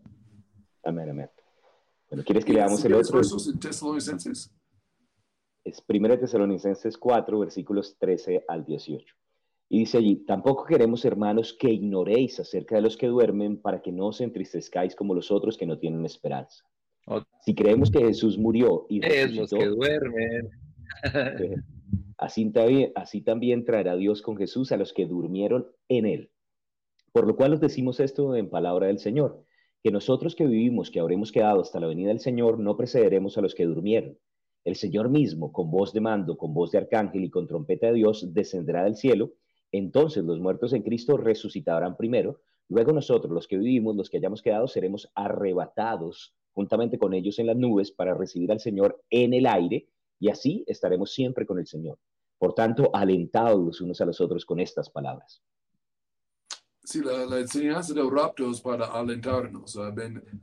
Amén, 0.83 1.09
amén. 1.09 1.29
Bueno, 2.09 2.23
¿quieres 2.23 2.45
que 2.45 2.53
leamos 2.53 2.83
el 2.85 2.93
otro? 2.93 3.17
versos 3.17 3.47
en 3.47 3.59
Tesalonicenses? 3.59 4.53
Es 5.63 5.83
1 5.87 6.19
Tesalonicenses 6.19 6.97
4, 6.97 7.39
versículos 7.39 7.95
13 7.97 8.45
al 8.47 8.65
18. 8.65 9.15
Y 9.69 9.79
dice 9.79 9.97
allí, 9.99 10.17
tampoco 10.25 10.65
queremos, 10.65 11.05
hermanos, 11.05 11.55
que 11.57 11.71
ignoréis 11.71 12.39
acerca 12.39 12.75
de 12.75 12.81
los 12.81 12.97
que 12.97 13.07
duermen 13.07 13.61
para 13.61 13.81
que 13.81 13.91
no 13.91 14.07
os 14.07 14.19
entristezcáis 14.19 14.95
como 14.95 15.15
los 15.15 15.31
otros 15.31 15.57
que 15.57 15.65
no 15.65 15.79
tienen 15.79 16.05
esperanza. 16.05 16.63
Si 17.45 17.55
creemos 17.55 17.89
que 17.89 17.99
Jesús 17.99 18.37
murió 18.37 18.85
y 18.89 19.05
es 19.05 19.33
los 19.33 19.49
que 19.49 19.65
duermen. 19.65 20.49
así, 22.17 22.51
también, 22.51 22.91
así 22.95 23.21
traerá 23.21 23.95
Dios 23.95 24.21
con 24.21 24.37
Jesús 24.37 24.71
a 24.71 24.77
los 24.77 24.93
que 24.93 25.05
durmieron 25.05 25.67
en 25.87 26.05
él. 26.05 26.31
Por 27.11 27.27
lo 27.27 27.35
cual 27.35 27.53
os 27.53 27.59
decimos 27.59 27.99
esto 27.99 28.35
en 28.35 28.49
palabra 28.49 28.87
del 28.87 28.99
Señor, 28.99 29.43
que 29.83 29.91
nosotros 29.91 30.35
que 30.35 30.45
vivimos, 30.45 30.91
que 30.91 30.99
habremos 30.99 31.31
quedado 31.31 31.61
hasta 31.61 31.79
la 31.79 31.87
venida 31.87 32.09
del 32.09 32.19
Señor, 32.19 32.59
no 32.59 32.77
precederemos 32.77 33.37
a 33.37 33.41
los 33.41 33.55
que 33.55 33.65
durmieron. 33.65 34.17
El 34.63 34.75
Señor 34.75 35.09
mismo, 35.09 35.51
con 35.51 35.71
voz 35.71 35.91
de 35.91 36.01
mando, 36.01 36.37
con 36.37 36.53
voz 36.53 36.71
de 36.71 36.77
arcángel 36.77 37.23
y 37.23 37.29
con 37.29 37.47
trompeta 37.47 37.87
de 37.87 37.93
Dios, 37.93 38.31
descenderá 38.33 38.83
del 38.83 38.95
cielo. 38.95 39.33
Entonces 39.71 40.23
los 40.23 40.39
muertos 40.39 40.73
en 40.73 40.83
Cristo 40.83 41.17
resucitarán 41.17 41.97
primero. 41.97 42.41
Luego 42.69 42.93
nosotros, 42.93 43.33
los 43.33 43.47
que 43.47 43.57
vivimos, 43.57 43.95
los 43.95 44.09
que 44.09 44.17
hayamos 44.17 44.41
quedado, 44.41 44.67
seremos 44.67 45.11
arrebatados 45.15 46.35
juntamente 46.53 46.99
con 46.99 47.13
ellos 47.13 47.39
en 47.39 47.47
las 47.47 47.57
nubes 47.57 47.91
para 47.91 48.13
recibir 48.13 48.51
al 48.51 48.59
Señor 48.59 49.01
en 49.09 49.33
el 49.33 49.47
aire 49.47 49.87
y 50.21 50.29
así 50.29 50.63
estaremos 50.67 51.11
siempre 51.11 51.45
con 51.47 51.57
el 51.57 51.65
Señor. 51.65 51.97
Por 52.37 52.53
tanto, 52.53 52.91
alentados 52.93 53.59
los 53.59 53.81
unos 53.81 53.99
a 54.01 54.05
los 54.05 54.21
otros 54.21 54.45
con 54.45 54.59
estas 54.59 54.89
palabras. 54.89 55.41
Sí, 56.83 57.01
la, 57.01 57.39
enseñanza 57.39 57.93
del 57.93 58.09
rapto 58.09 58.49
es 58.49 58.61
para 58.61 58.85
alentarnos, 58.85 59.77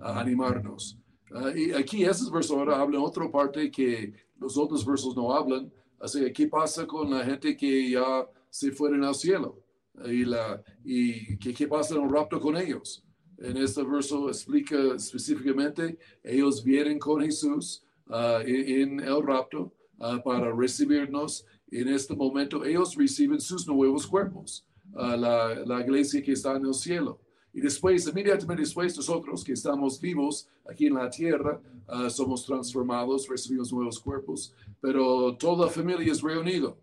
animarnos. 0.01 0.99
Ah, 1.33 1.53
y 1.55 1.73
aquí 1.73 2.05
ese 2.05 2.29
verso 2.31 2.59
ahora 2.59 2.81
habla 2.81 2.99
en 2.99 3.05
otra 3.05 3.31
parte 3.31 3.71
que 3.71 4.13
los 4.37 4.59
otros 4.59 4.85
versos 4.85 5.17
no 5.17 5.33
hablan. 5.33 5.73
Así, 6.01 6.33
¿qué 6.33 6.49
pasa 6.49 6.85
con 6.85 7.11
la 7.11 7.25
gente 7.25 7.57
que 7.57 7.91
ya 7.91 8.29
se 8.51 8.73
fueron 8.73 9.05
al 9.05 9.15
cielo? 9.15 9.61
Y, 10.05 10.25
la, 10.25 10.63
y 10.85 11.37
¿qué, 11.39 11.55
qué 11.55 11.69
pasa 11.69 11.95
en 11.95 12.03
el 12.03 12.11
rapto 12.11 12.41
con 12.41 12.57
ellos? 12.57 13.05
En 13.37 13.57
este 13.57 13.85
verso 13.85 14.29
explica 14.29 14.77
específicamente, 14.97 15.97
ellos 16.25 16.65
vienen 16.65 16.99
con 16.99 17.21
Jesús 17.21 17.85
ah, 18.11 18.41
en, 18.45 19.01
el 19.01 19.23
rapto 19.23 19.73
ah, 20.01 20.21
para 20.25 20.53
recibirnos. 20.53 21.45
En 21.71 21.89
este 21.89 22.15
momento 22.15 22.65
ellos 22.65 22.95
reciben 22.97 23.41
sus 23.41 23.67
nuevos 23.67 24.07
cuerpos, 24.07 24.65
uh, 24.95 25.17
la, 25.17 25.55
la, 25.67 25.81
iglesia 25.83 26.23
que 26.23 26.33
está 26.33 26.57
en 26.57 26.65
el 26.65 26.73
cielo. 26.73 27.21
Y 27.53 27.61
después, 27.61 28.07
inmediatamente 28.07 28.63
después, 28.63 28.97
nosotros 28.97 29.45
que 29.45 29.53
estamos 29.53 30.01
vivos 30.01 30.49
aquí 30.67 30.87
en 30.87 30.95
la 30.95 31.11
tierra, 31.11 31.61
somos 32.09 32.45
transformados, 32.45 33.27
recibimos 33.27 33.73
nuevos 33.73 33.99
cuerpos, 33.99 34.55
pero 34.81 35.35
toda 35.37 35.67
la 35.67 35.73
familia 35.73 36.13
es 36.13 36.21
reunida 36.21 36.75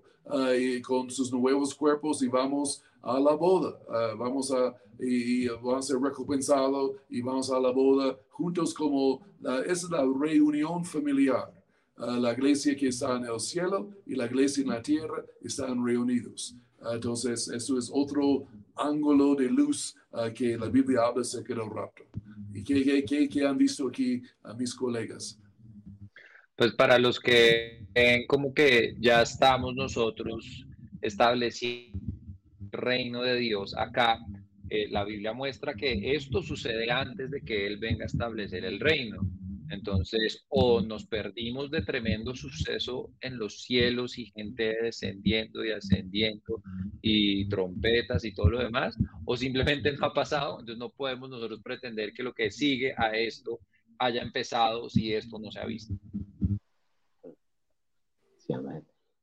con 0.84 1.10
sus 1.10 1.32
nuevos 1.32 1.74
cuerpos 1.76 2.22
y 2.24 2.28
vamos 2.28 2.84
a 3.06 3.20
la 3.20 3.34
boda. 3.34 3.78
Uh, 3.88 4.18
vamos 4.18 4.52
a, 4.52 4.76
y, 5.00 5.48
vamos 5.48 5.78
a 5.78 5.82
ser 5.94 6.02
recompensados 6.02 6.92
y 7.10 7.22
vamos 7.22 7.52
a 7.52 7.60
la 7.60 7.72
boda 7.72 8.18
juntos 8.30 8.74
como 8.74 9.22
es 9.68 9.90
la 9.90 10.04
reunión 10.04 10.84
familiar. 10.84 11.54
Uh, 11.98 12.20
la 12.20 12.34
iglesia 12.34 12.76
que 12.76 12.88
está 12.88 13.16
en 13.16 13.26
el 13.26 13.40
cielo 13.40 13.90
y 14.06 14.16
la 14.16 14.26
iglesia 14.26 14.64
en 14.64 14.70
la 14.70 14.82
tierra 14.82 15.24
están 15.42 15.86
reunidos. 15.86 16.56
Uh, 16.82 16.94
entonces, 16.94 17.48
eso 17.48 17.78
es 17.78 17.90
otro 17.94 18.46
ángulo 18.76 19.36
de 19.36 19.50
luz 19.50 19.96
que 20.34 20.58
la 20.58 20.70
Biblia 20.70 21.02
habla 21.06 21.22
acerca 21.22 21.54
del 21.54 21.70
rapto. 21.70 22.04
¿Y 22.54 22.64
qué, 22.64 23.04
qué, 23.06 23.28
qué, 23.28 23.46
han 23.46 23.58
visto 23.58 23.88
aquí 23.88 24.22
a 24.44 24.54
mis 24.54 24.74
colegas? 24.74 25.38
Pues 26.56 26.74
para 26.74 26.98
los 27.00 27.20
que 27.20 27.86
ven 27.94 28.26
como 28.28 28.54
que 28.54 28.96
ya 29.00 29.22
estamos 29.22 29.76
nosotros 29.76 30.66
establecidos 31.02 32.00
reino 32.76 33.22
de 33.24 33.36
Dios 33.38 33.76
acá, 33.78 34.20
eh, 34.70 34.88
la 34.90 35.04
Biblia 35.04 35.34
muestra 35.34 35.74
que 35.74 36.16
esto 36.16 36.42
sucede 36.42 36.92
antes 36.92 37.32
de 37.32 37.42
que 37.42 37.68
Él 37.68 37.78
venga 37.78 38.04
a 38.04 38.08
establecer 38.08 38.66
el 38.66 38.80
reino. 38.80 39.22
Entonces, 39.70 40.46
o 40.50 40.82
nos 40.82 41.08
perdimos 41.08 41.72
de 41.72 41.82
tremendo 41.82 42.36
suceso 42.36 43.12
en 43.22 43.38
los 43.40 43.64
cielos 43.64 44.18
y 44.20 44.28
gente 44.28 44.76
descendiendo 44.82 45.66
y 45.66 45.72
ascendiendo 45.72 46.62
y 47.02 47.50
trompetas 47.50 48.26
y 48.26 48.34
todo 48.34 48.50
lo 48.52 48.60
demás, 48.60 48.96
o 49.26 49.36
simplemente 49.36 49.92
no 49.94 50.06
ha 50.06 50.14
pasado, 50.14 50.60
entonces 50.60 50.78
no 50.78 50.92
podemos 50.92 51.30
nosotros 51.30 51.62
pretender 51.64 52.14
que 52.14 52.24
lo 52.24 52.34
que 52.34 52.52
sigue 52.52 52.94
a 52.96 53.16
esto 53.18 53.60
haya 53.98 54.22
empezado 54.22 54.88
si 54.88 55.14
esto 55.14 55.40
no 55.40 55.52
se 55.52 55.60
ha 55.60 55.66
visto. 55.66 55.96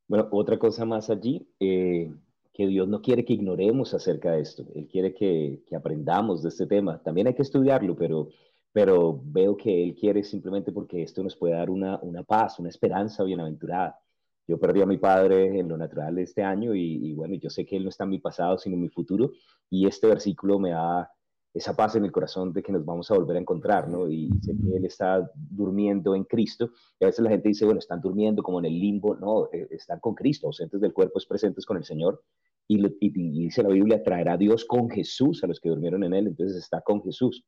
Bueno, 0.08 0.28
otra 0.30 0.58
cosa 0.58 0.85
más 0.85 1.11
allí, 1.11 1.48
eh, 1.61 2.12
que 2.52 2.66
Dios 2.66 2.87
no 2.87 3.00
quiere 3.00 3.24
que 3.24 3.32
ignoremos 3.32 3.94
acerca 3.94 4.32
de 4.32 4.40
esto, 4.40 4.66
Él 4.74 4.87
quiere 4.87 5.14
que, 5.14 5.62
que, 5.66 5.74
aprendamos 5.76 6.42
de 6.42 6.50
este 6.50 6.66
tema. 6.66 7.02
También 7.02 7.26
hay 7.26 7.35
que 7.35 7.42
estudiarlo, 7.42 7.96
pero, 7.96 8.28
pero 8.72 9.20
veo 9.24 9.56
que 9.56 9.82
Él 9.82 9.94
quiere 9.94 10.22
simplemente 10.22 10.72
porque 10.72 11.02
esto 11.02 11.22
nos 11.22 11.37
puede 11.37 11.54
dar 11.54 11.70
una, 11.70 11.98
una 12.02 12.22
paz, 12.22 12.58
una 12.58 12.68
esperanza 12.68 13.24
bienaventurada. 13.24 13.98
Yo 14.46 14.58
perdí 14.58 14.82
a 14.82 14.87
mi 14.87 14.98
padre 14.98 15.58
en 15.58 15.68
lo 15.68 15.76
natural 15.78 16.18
este 16.18 16.42
año 16.42 16.74
y, 16.74 17.11
y, 17.11 17.14
bueno, 17.14 17.35
yo 17.37 17.48
sé 17.48 17.64
que 17.64 17.76
Él 17.76 17.85
no 17.85 17.88
está 17.88 18.04
en 18.04 18.11
mi 18.11 18.18
pasado, 18.18 18.58
sino 18.58 18.74
en 18.74 18.82
mi 18.82 18.88
futuro, 18.88 19.30
y 19.70 19.87
este 19.87 20.06
versículo 20.08 20.58
me 20.58 20.70
da 20.70 21.11
esa 21.55 21.77
paz 21.77 21.97
en 21.97 22.05
el 22.05 22.12
corazón 22.12 22.53
de 22.53 22.62
que 22.62 22.73
nos 22.73 22.85
vamos 22.85 23.11
a 23.11 23.15
volver 23.15 23.37
a 23.37 23.41
encontrar, 23.41 23.88
¿no? 23.88 24.09
Y 24.09 24.31
que 24.41 24.53
Él 24.53 24.85
está 24.85 25.31
durmiendo 25.35 26.15
en 26.15 26.25
Cristo, 26.25 26.71
y 26.99 27.05
a 27.05 27.09
veces 27.09 27.23
la 27.23 27.31
gente 27.31 27.49
dice, 27.49 27.65
bueno, 27.65 27.79
están 27.79 28.01
durmiendo 28.01 28.43
como 28.43 28.59
en 28.59 28.67
el 28.67 28.79
limbo, 28.79 29.17
no, 29.17 29.47
eh, 29.53 29.69
están 29.71 30.01
con 30.01 30.15
Cristo, 30.15 30.47
ausentes 30.47 30.81
del 30.81 30.93
cuerpo, 30.93 31.19
es 31.19 31.27
presentes 31.27 31.67
con 31.67 31.77
el 31.77 31.85
Señor, 31.85 32.23
y, 32.69 33.11
dice 33.11 33.62
la 33.62 33.69
Biblia, 33.69 34.03
traerá 34.03 34.37
Dios 34.37 34.65
con 34.65 34.88
Jesús 34.88 35.43
a 35.45 35.47
los 35.47 35.61
que 35.61 35.69
durmieron 35.69 36.05
en 36.05 36.15
él, 36.15 36.27
entonces 36.29 36.57
está 36.57 36.81
con 36.81 37.03
Jesús. 37.03 37.45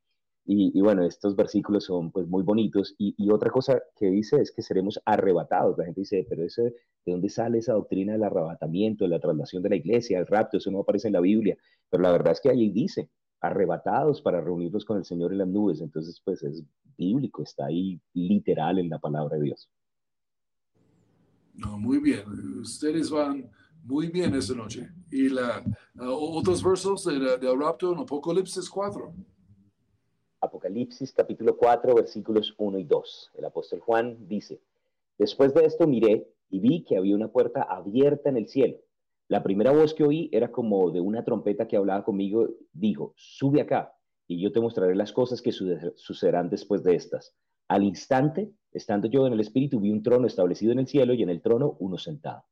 Y, 0.47 0.79
bueno, 0.83 1.07
estos 1.07 1.35
versículos 1.37 1.85
son 1.85 2.13
pues 2.13 2.27
muy 2.29 2.43
bonitos. 2.43 2.95
Y, 2.99 3.31
otra 3.31 3.51
cosa 3.51 3.81
que 3.97 4.11
dice 4.11 4.37
es 4.43 4.53
que 4.53 4.61
seremos 4.61 5.01
arrebatados. 5.07 5.79
La 5.79 5.87
gente 5.87 6.03
dice, 6.03 6.27
pero 6.29 6.43
¿de 6.43 6.73
dónde 7.07 7.31
sale 7.31 7.59
esa 7.59 7.73
doctrina 7.73 8.13
del 8.13 8.25
arrebatamiento, 8.25 9.05
de 9.05 9.11
la 9.11 9.21
traslación 9.21 9.63
de 9.63 9.71
la 9.71 9.77
iglesia, 9.77 10.19
el 10.19 10.27
rapto? 10.27 10.59
Eso 10.59 10.71
no 10.71 10.81
aparece 10.81 11.09
en 11.09 11.15
la 11.15 11.21
Biblia. 11.21 11.57
Pero 11.89 12.03
la 12.03 12.13
verdad 12.13 12.33
es 12.33 12.43
que 12.43 12.51
ahí 12.51 12.71
dice, 12.71 13.09
arrebatados 13.47 14.21
para 14.23 14.41
reunirnos 14.41 14.85
con 14.85 14.99
el 14.99 15.05
Señor 15.05 15.33
en 15.33 15.39
las 15.39 15.49
nubes. 15.49 15.81
Entonces, 15.81 16.21
pues 16.25 16.43
es 16.43 16.63
bíblico, 16.97 17.43
está 17.43 17.67
ahí 17.67 18.01
literal 18.13 18.79
en 18.79 18.89
la 18.89 18.99
palabra 18.99 19.37
de 19.37 19.45
Dios. 19.45 19.69
No, 21.55 21.79
muy 21.79 21.99
bien. 21.99 22.25
Ustedes 22.61 23.11
van 23.11 23.51
muy 23.85 24.09
bien 24.09 24.35
esa 24.35 24.55
noche. 24.55 24.91
Y 25.11 25.29
la, 25.29 25.63
uh, 25.97 26.39
otros 26.39 26.63
versos 26.63 27.05
de, 27.05 27.19
de 27.39 27.57
rapto 27.57 27.93
en 27.93 28.01
Apocalipsis 28.01 28.69
4. 28.69 29.13
Apocalipsis 30.41 31.13
capítulo 31.13 31.57
4 31.57 31.95
versículos 31.95 32.55
1 32.59 32.79
y 32.79 32.85
2. 32.85 33.33
El 33.35 33.45
apóstol 33.45 33.81
Juan 33.81 34.29
dice, 34.29 34.61
después 35.19 35.55
de 35.55 35.65
esto 35.65 35.87
miré 35.87 36.29
y 36.51 36.59
vi 36.61 36.85
que 36.85 36.97
había 36.97 37.15
una 37.15 37.29
puerta 37.29 37.63
abierta 37.63 38.29
en 38.29 38.37
el 38.37 38.49
cielo. 38.49 38.79
La 39.29 39.43
primera 39.43 39.73
voz 39.73 39.95
que 39.95 40.05
oí 40.05 40.29
era 40.33 40.51
como 40.51 40.91
de 40.91 41.01
una 41.01 41.25
trompeta 41.25 41.67
que 41.67 41.77
hablaba 41.77 42.05
conmigo, 42.05 42.49
dijo, 42.73 43.15
sube 43.17 43.61
acá 43.61 43.95
y 44.27 44.41
yo 44.41 44.53
te 44.53 44.61
mostraré 44.61 44.95
las 44.95 45.13
cosas 45.13 45.41
que 45.41 45.53
sucederán 45.53 46.51
después 46.51 46.83
de 46.83 46.95
estas. 46.95 47.35
Al 47.69 47.83
instante, 47.83 48.53
estando 48.73 49.09
yo 49.09 49.27
en 49.27 49.33
el 49.33 49.41
Espíritu, 49.41 49.81
vi 49.81 49.91
un 49.91 50.03
trono 50.03 50.27
establecido 50.27 50.73
en 50.73 50.81
el 50.81 50.87
cielo 50.87 51.15
y 51.15 51.23
en 51.23 51.31
el 51.31 51.41
trono 51.41 51.77
uno 51.81 51.97
sentado. 51.97 52.45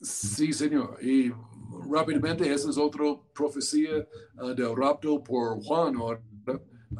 Sí, 0.00 0.52
Señor. 0.52 0.96
Y 1.02 1.30
rápidamente, 1.90 2.50
esa 2.52 2.70
es 2.70 2.78
otra 2.78 3.04
profecía 3.34 4.08
uh, 4.42 4.48
del 4.54 4.74
rapto 4.74 5.22
por 5.22 5.62
Juan 5.62 5.96
uh, 5.96 6.16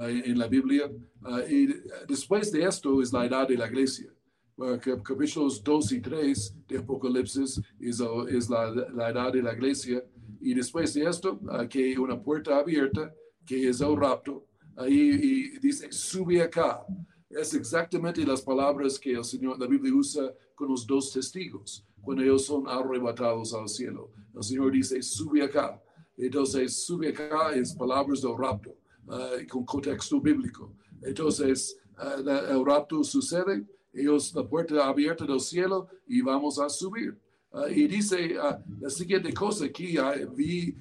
en 0.00 0.38
la 0.38 0.46
Biblia. 0.46 0.86
Uh, 1.22 1.40
y 1.48 1.68
después 2.06 2.52
de 2.52 2.64
esto 2.64 3.00
es 3.00 3.12
la 3.12 3.24
edad 3.24 3.48
de 3.48 3.56
la 3.56 3.66
iglesia. 3.66 4.12
Capítulos 5.02 5.62
2 5.62 5.92
y 5.92 6.00
3 6.00 6.54
de 6.68 6.78
Apocalipsis 6.78 7.60
es, 7.80 8.02
es 8.28 8.50
la, 8.50 8.70
la, 8.70 9.10
edad 9.10 9.32
de 9.32 9.42
la 9.42 9.54
iglesia. 9.54 10.04
Y 10.40 10.54
después 10.54 10.94
de 10.94 11.04
esto, 11.04 11.40
que 11.68 11.84
hay 11.84 11.96
una 11.96 12.20
puerta 12.20 12.58
abierta, 12.58 13.12
que 13.44 13.68
es 13.68 13.80
el 13.80 13.96
rapto. 13.96 14.46
y, 14.88 14.94
y 14.94 15.58
dice, 15.58 15.90
sube 15.90 16.42
acá. 16.42 16.84
Es 17.28 17.54
exactamente 17.54 18.24
las 18.26 18.42
palabras 18.42 18.98
que 18.98 19.12
el 19.12 19.24
Señor, 19.24 19.58
la 19.58 19.66
Biblia 19.66 19.94
usa 19.94 20.32
con 20.54 20.68
los 20.68 20.86
dos 20.86 21.12
testigos 21.12 21.86
cuando 22.02 22.22
ellos 22.22 22.44
son 22.44 22.66
arrebatados 22.66 23.54
al 23.54 23.68
cielo. 23.68 24.10
El 24.34 24.42
Señor 24.42 24.72
dice, 24.72 25.02
sube 25.02 25.42
acá. 25.42 25.80
Entonces, 26.16 26.84
sube 26.84 27.08
acá 27.08 27.54
es 27.54 27.74
palabras 27.74 28.20
del 28.20 28.36
rapto, 28.36 28.76
uh, 29.06 29.46
con 29.48 29.64
contexto 29.64 30.20
bíblico. 30.20 30.74
Entonces, 31.02 31.78
uh, 31.98 32.28
el 32.28 32.64
rapto 32.64 33.02
sucede, 33.02 33.64
ellos, 33.92 34.34
la 34.34 34.46
puerta 34.46 34.86
abierta 34.86 35.24
del 35.24 35.40
cielo 35.40 35.88
y 36.06 36.20
vamos 36.20 36.58
a 36.58 36.68
subir. 36.68 37.18
Uh, 37.52 37.66
y 37.68 37.88
dice 37.88 38.34
la 38.34 38.90
siguiente 38.90 39.32
cosa, 39.32 39.64
aquí 39.64 39.96
vi 40.36 40.76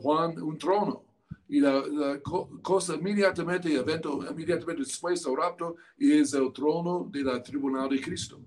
Juan 0.00 0.40
un 0.40 0.56
trono 0.56 1.04
y 1.52 1.60
la, 1.60 2.18
cosa 2.62 2.94
inmediatamente, 2.94 3.74
evento 3.74 4.20
inmediatamente 4.30 4.84
después 4.84 5.22
del 5.22 5.36
rapto, 5.36 5.76
es 5.98 6.32
el 6.32 6.50
trono 6.50 7.06
de 7.12 7.22
la 7.22 7.42
tribunal 7.42 7.90
de 7.90 8.00
Cristo. 8.00 8.40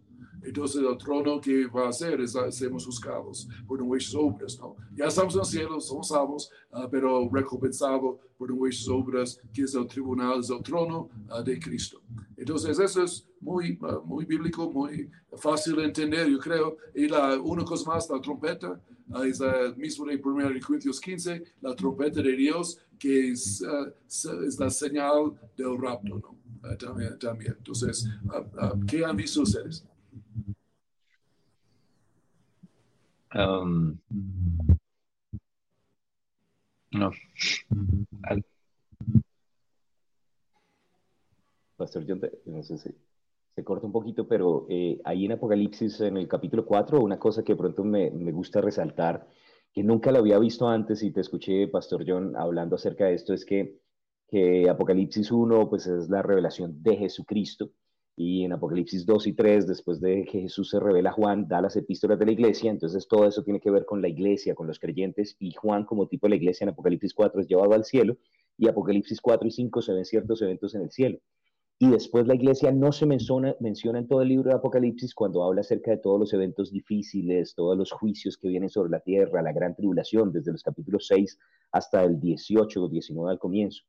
Entonces 0.45 0.81
el 0.81 0.97
trono 0.97 1.41
que 1.41 1.65
va 1.65 1.88
a 1.88 1.89
hacer 1.89 2.21
es 2.21 2.38
seremos 2.51 2.86
juzgados 2.86 3.47
por 3.67 3.84
nuestras 3.84 4.15
obras, 4.15 4.60
¿no? 4.60 4.75
Ya 4.95 5.05
estamos 5.05 5.34
en 5.34 5.39
el 5.39 5.45
cielo, 5.45 5.81
somos 5.81 6.10
salvos, 6.10 6.51
uh, 6.71 6.88
pero 6.89 7.27
recompensados 7.31 8.17
por 8.38 8.51
nuestras 8.51 8.88
obras, 8.89 9.41
que 9.51 9.63
es 9.63 9.73
el 9.73 9.88
tribunal, 9.88 10.41
es 10.41 10.49
el 10.49 10.62
trono 10.62 11.10
uh, 11.29 11.43
de 11.43 11.60
Cristo. 11.60 12.01
Entonces 12.38 12.77
eso 12.77 13.03
es 13.03 13.27
muy, 13.41 13.79
uh, 13.81 14.05
muy 14.05 14.25
bíblico, 14.25 14.69
muy 14.69 15.10
fácil 15.38 15.77
de 15.77 15.86
entender, 15.86 16.29
yo 16.29 16.38
creo. 16.38 16.77
Y 16.93 17.08
la, 17.08 17.39
una 17.39 17.63
cosa 17.63 17.89
más, 17.89 18.10
la 18.10 18.21
trompeta, 18.21 18.79
es 19.25 19.39
el 19.39 19.75
mismo 19.77 20.05
de 20.05 20.15
1 20.23 20.60
Corintios 20.65 20.99
15, 20.99 21.43
la 21.62 21.75
trompeta 21.75 22.21
de 22.21 22.36
Dios, 22.36 22.79
que 22.97 23.31
es, 23.31 23.63
es 24.08 24.60
la 24.60 24.69
señal 24.69 25.34
del 25.55 25.77
rapto, 25.79 26.19
¿no? 26.19 26.77
también, 26.77 27.17
también. 27.19 27.55
Entonces, 27.58 28.08
¿qué 28.88 29.05
han 29.05 29.15
visto 29.15 29.41
ustedes? 29.41 29.86
No. 36.91 37.11
Pastor 41.75 42.05
John, 42.07 42.21
no 42.45 42.63
sé 42.63 42.77
si 42.77 42.89
se 43.53 43.63
corta 43.63 43.85
un 43.85 43.91
poquito, 43.91 44.25
pero 44.27 44.65
eh, 44.69 45.01
ahí 45.03 45.25
en 45.25 45.33
Apocalipsis, 45.33 45.99
en 46.01 46.15
el 46.15 46.29
capítulo 46.29 46.65
4, 46.65 47.01
una 47.01 47.19
cosa 47.19 47.43
que 47.43 47.57
pronto 47.57 47.83
me, 47.83 48.09
me, 48.11 48.31
gusta 48.31 48.61
resaltar, 48.61 49.27
que 49.73 49.83
nunca 49.83 50.11
lo 50.11 50.19
había 50.19 50.39
visto 50.39 50.69
antes 50.69 51.03
y 51.03 51.11
te 51.11 51.19
escuché, 51.21 51.67
Pastor 51.67 52.05
John, 52.07 52.37
hablando 52.37 52.75
acerca 52.75 53.07
de 53.07 53.15
esto, 53.15 53.33
es 53.33 53.43
que, 53.43 53.81
que 54.29 54.69
Apocalipsis 54.69 55.31
1, 55.31 55.69
pues 55.69 55.87
es 55.87 56.09
la 56.09 56.21
revelación 56.21 56.81
de 56.81 56.95
Jesucristo 56.95 57.71
y 58.17 58.45
en 58.45 58.54
Apocalipsis 58.54 59.06
2 59.06 59.28
y 59.28 59.34
3, 59.34 59.67
después 59.67 59.99
de 59.99 60.23
que 60.23 60.41
Jesús 60.41 60.69
se 60.69 60.80
revela 60.80 61.10
a 61.10 61.13
Juan, 61.13 61.47
da 61.49 61.62
las 61.62 61.75
epístolas 61.75 62.17
de 62.17 62.25
la 62.25 62.32
iglesia, 62.32 62.71
entonces 62.71 63.08
todo 63.08 63.28
eso 63.28 63.43
tiene 63.43 63.60
que 63.60 63.69
ver 63.69 63.86
con 63.86 64.01
la 64.01 64.08
iglesia, 64.08 64.56
con 64.56 64.67
los 64.67 64.80
creyentes, 64.80 65.36
y 65.38 65.51
Juan 65.51 65.84
como 65.84 66.08
tipo 66.08 66.28
de 66.28 66.32
la 66.32 66.36
iglesia 66.38 66.63
en 66.63 66.69
Apocalipsis 66.69 67.13
4 67.13 67.41
es 67.41 67.47
llevado 67.47 67.73
al 67.73 67.84
cielo, 67.84 68.17
y 68.58 68.69
Apocalipsis 68.69 69.19
4 69.19 69.47
y 69.47 69.51
5 69.51 69.82
se 69.82 69.93
ven 69.93 70.06
ciertos 70.06 70.41
eventos 70.41 70.73
en 70.75 70.84
el 70.84 70.91
cielo. 70.91 71.19
Y 71.78 71.89
después 71.89 72.25
la 72.25 72.36
iglesia 72.36 72.71
no 72.71 72.93
se 72.93 73.06
menciona, 73.06 73.54
menciona 73.60 73.99
en 73.99 74.08
todo 74.08 74.21
el 74.21 74.30
libro 74.30 74.49
de 74.49 74.56
Apocalipsis 74.56 75.13
cuando 75.13 75.43
habla 75.43 75.60
acerca 75.60 75.91
de 75.91 75.97
todos 75.97 76.17
los 76.17 76.34
eventos 76.34 76.71
difíciles, 76.71 77.54
todos 77.54 77.78
los 77.78 77.91
juicios 77.91 78.38
que 78.38 78.47
vienen 78.47 78.69
sobre 78.69 78.91
la 78.91 79.01
tierra, 79.01 79.41
la 79.41 79.51
gran 79.51 79.75
tribulación, 79.75 80.32
desde 80.32 80.54
los 80.54 80.63
capítulos 80.63 81.08
6 81.08 81.38
hasta 81.73 82.06
el 82.06 82.17
18 82.21 82.82
o 82.82 82.88
19 82.88 83.30
al 83.30 83.39
comienzo 83.39 83.84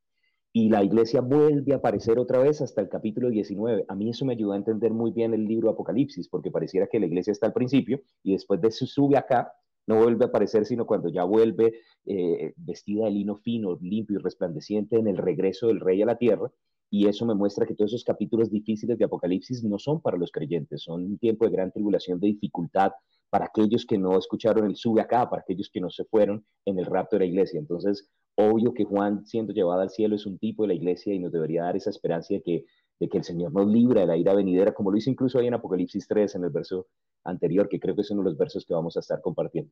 y 0.57 0.71
la 0.71 0.83
iglesia 0.83 1.21
vuelve 1.21 1.75
a 1.75 1.77
aparecer 1.77 2.19
otra 2.19 2.39
vez 2.39 2.63
hasta 2.63 2.81
el 2.81 2.89
capítulo 2.89 3.29
19. 3.29 3.85
A 3.89 3.95
mí 3.95 4.09
eso 4.09 4.25
me 4.25 4.33
ayudó 4.33 4.53
a 4.53 4.57
entender 4.57 4.91
muy 4.91 5.11
bien 5.11 5.35
el 5.35 5.45
libro 5.45 5.69
Apocalipsis, 5.69 6.31
porque 6.31 6.51
pareciera 6.51 6.87
que 6.87 6.99
la 6.99 7.05
iglesia 7.05 7.31
está 7.31 7.45
al 7.45 7.53
principio 7.53 8.01
y 8.23 8.33
después 8.33 8.59
de 8.63 8.69
eso 8.69 8.87
sube 8.87 9.19
acá, 9.19 9.53
no 9.87 9.97
vuelve 9.97 10.25
a 10.25 10.29
aparecer 10.29 10.65
sino 10.65 10.87
cuando 10.87 11.11
ya 11.11 11.25
vuelve 11.25 11.81
eh, 12.07 12.55
vestida 12.57 13.05
de 13.05 13.11
lino 13.11 13.37
fino, 13.37 13.77
limpio 13.83 14.19
y 14.19 14.23
resplandeciente 14.23 14.97
en 14.97 15.09
el 15.09 15.19
regreso 15.19 15.67
del 15.67 15.79
rey 15.79 16.01
a 16.01 16.07
la 16.07 16.17
tierra. 16.17 16.51
Y 16.89 17.07
eso 17.07 17.27
me 17.27 17.35
muestra 17.35 17.67
que 17.67 17.75
todos 17.75 17.91
esos 17.91 18.05
capítulos 18.05 18.51
difíciles 18.51 18.97
de 18.97 19.05
Apocalipsis 19.05 19.63
no 19.63 19.79
son 19.79 20.01
para 20.01 20.17
los 20.17 20.33
creyentes, 20.33 20.85
son 20.85 21.05
un 21.05 21.19
tiempo 21.19 21.45
de 21.45 21.51
gran 21.51 21.71
tribulación, 21.71 22.19
de 22.19 22.29
dificultad 22.29 22.93
para 23.37 23.45
aquellos 23.45 23.85
que 23.85 23.99
no 23.99 24.17
escucharon 24.17 24.65
el 24.65 24.77
sube 24.77 25.03
acá, 25.03 25.29
para 25.29 25.43
aquellos 25.43 25.69
que 25.69 25.79
no 25.79 25.91
se 25.91 26.07
fueron 26.07 26.43
en 26.65 26.79
el 26.79 26.87
rapto 26.87 27.17
de 27.17 27.21
la 27.21 27.27
iglesia. 27.27 27.61
Entonces, 27.61 28.09
Obvio 28.39 28.75
que 28.75 28.85
Juan, 28.85 29.27
siendo 29.27 29.53
llevado 29.53 29.83
al 29.83 29.91
cielo, 29.91 30.15
es 30.15 30.25
un 30.25 30.39
tipo 30.39 30.63
de 30.63 30.69
la 30.69 30.75
iglesia 30.75 31.15
y 31.15 31.19
nos 31.19 31.33
debería 31.33 31.65
dar 31.65 31.77
esa 31.77 31.89
esperanza 31.89 32.33
de 32.35 32.43
que, 32.43 32.65
de 32.99 33.09
que 33.09 33.19
el 33.19 33.25
Señor 33.25 33.53
nos 33.53 33.67
libra 33.67 34.03
de 34.03 34.07
la 34.07 34.17
ira 34.17 34.35
venidera, 34.35 34.75
como 34.75 34.91
lo 34.91 34.97
hizo 34.97 35.11
incluso 35.11 35.39
ahí 35.39 35.47
en 35.47 35.55
Apocalipsis 35.55 36.07
3, 36.07 36.35
en 36.35 36.45
el 36.45 36.51
verso 36.51 36.87
anterior, 37.25 37.67
que 37.67 37.79
creo 37.79 37.95
que 37.95 38.03
es 38.03 38.11
uno 38.11 38.23
de 38.23 38.31
los 38.31 38.39
versos 38.39 38.67
que 38.67 38.75
vamos 38.75 38.97
a 38.97 39.01
estar 39.01 39.23
compartiendo. 39.23 39.71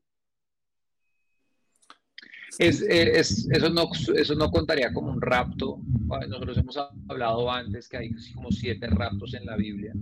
Es, 2.58 2.80
es, 2.82 3.48
eso, 3.50 3.68
no, 3.68 3.90
eso 4.14 4.34
no 4.34 4.50
contaría 4.50 4.92
como 4.92 5.10
un 5.10 5.20
rapto. 5.20 5.80
Nosotros 6.28 6.56
hemos 6.58 6.78
hablado 7.08 7.50
antes 7.50 7.88
que 7.88 7.96
hay 7.96 8.10
como 8.34 8.50
siete 8.50 8.86
raptos 8.86 9.34
en 9.34 9.44
la 9.46 9.56
Biblia. 9.56 9.92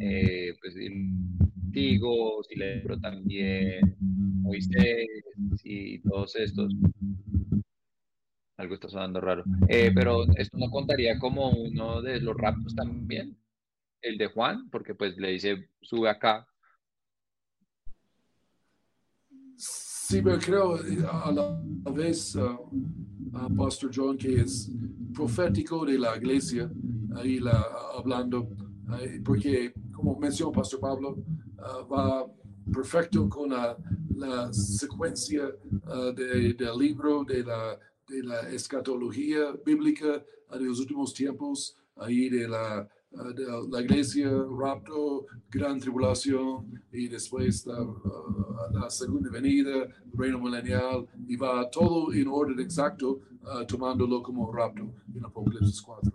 Eh, 0.00 0.54
pues 0.60 0.74
el 1.72 1.72
Tigo, 1.72 2.42
Silebro 2.44 2.98
también, 3.00 3.96
Moisés 4.00 5.06
y 5.64 5.98
todos 6.00 6.36
estos 6.36 6.72
algo 8.56 8.74
está 8.74 8.88
sonando 8.88 9.20
raro. 9.20 9.44
Eh, 9.68 9.90
pero 9.94 10.24
esto 10.36 10.56
no 10.56 10.70
contaría 10.70 11.18
como 11.18 11.50
uno 11.50 12.00
de 12.00 12.20
los 12.20 12.36
raptos 12.36 12.74
también, 12.74 13.36
el 14.00 14.18
de 14.18 14.26
Juan, 14.26 14.68
porque 14.70 14.94
pues 14.94 15.16
le 15.16 15.32
dice, 15.32 15.68
sube 15.80 16.08
acá. 16.08 16.46
Sí, 19.56 20.20
pero 20.22 20.38
creo 20.38 20.76
eh, 20.84 20.98
a 21.10 21.32
la 21.32 21.60
vez, 21.92 22.36
uh, 22.36 23.56
Pastor 23.56 23.90
John, 23.92 24.16
que 24.16 24.42
es 24.42 24.70
profético 25.12 25.84
de 25.84 25.98
la 25.98 26.16
iglesia, 26.16 26.70
ahí 27.16 27.40
la, 27.40 27.64
hablando, 27.96 28.48
porque 29.24 29.72
como 29.92 30.18
mencionó 30.18 30.52
Pastor 30.52 30.80
Pablo, 30.80 31.16
va 31.90 32.26
perfecto 32.72 33.28
con 33.28 33.50
la, 33.50 33.76
la 34.14 34.52
secuencia 34.52 35.42
uh, 35.46 36.12
de, 36.12 36.54
del 36.54 36.78
libro 36.78 37.24
de 37.24 37.44
la 37.44 37.78
de 38.12 38.22
la 38.22 38.40
escatología 38.50 39.52
bíblica 39.64 40.24
de 40.52 40.64
los 40.64 40.80
últimos 40.80 41.14
tiempos, 41.14 41.76
ahí 41.96 42.28
de 42.28 42.46
la, 42.46 42.86
de 43.10 43.68
la 43.70 43.80
iglesia, 43.80 44.30
rapto, 44.58 45.26
gran 45.50 45.78
tribulación 45.78 46.82
y 46.92 47.08
después 47.08 47.66
la, 47.66 48.90
segunda 48.90 49.30
venida, 49.30 49.88
reino 50.12 50.38
milenial, 50.38 51.06
y 51.26 51.36
va 51.36 51.68
todo 51.70 52.12
en 52.12 52.28
orden 52.28 52.60
exacto, 52.60 53.20
uh, 53.44 53.64
tomándolo 53.66 54.22
como 54.22 54.52
rapto 54.52 54.92
en 55.14 55.24
Apocalipsis 55.24 55.80
4. 55.80 56.12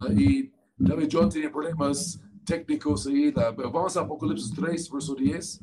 Uh, 0.00 0.12
y 0.12 0.52
David 0.78 1.08
John 1.12 1.28
tiene 1.28 1.50
problemas 1.50 2.20
técnicos 2.44 3.06
ahí, 3.06 3.32
pero 3.32 3.70
vamos 3.70 3.96
a 3.96 4.00
Apocalipsis 4.00 4.52
3, 4.54 4.90
verso 4.90 5.14
10. 5.14 5.60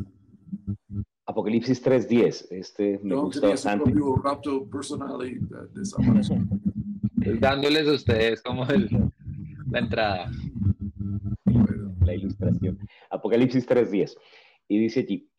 Apocalipsis 1.26 1.84
3.10, 1.84 2.48
este 2.52 3.00
me 3.04 3.16
no, 3.16 3.24
gusta 3.24 3.48
bastante. 3.48 3.92
rapto 4.22 4.68
personal 4.70 5.26
y 5.26 5.40
Dándoles 7.40 7.88
a 7.88 7.94
ustedes 7.94 8.42
como 8.42 8.66
el, 8.66 8.90
la 9.70 9.80
entrada. 9.80 10.32
La 12.04 12.16
ilustración. 12.16 12.80
Apocalipsis 13.10 13.68
3.10. 13.68 14.18
Y 14.68 14.80
dice 14.80 15.02
allí, 15.02 15.30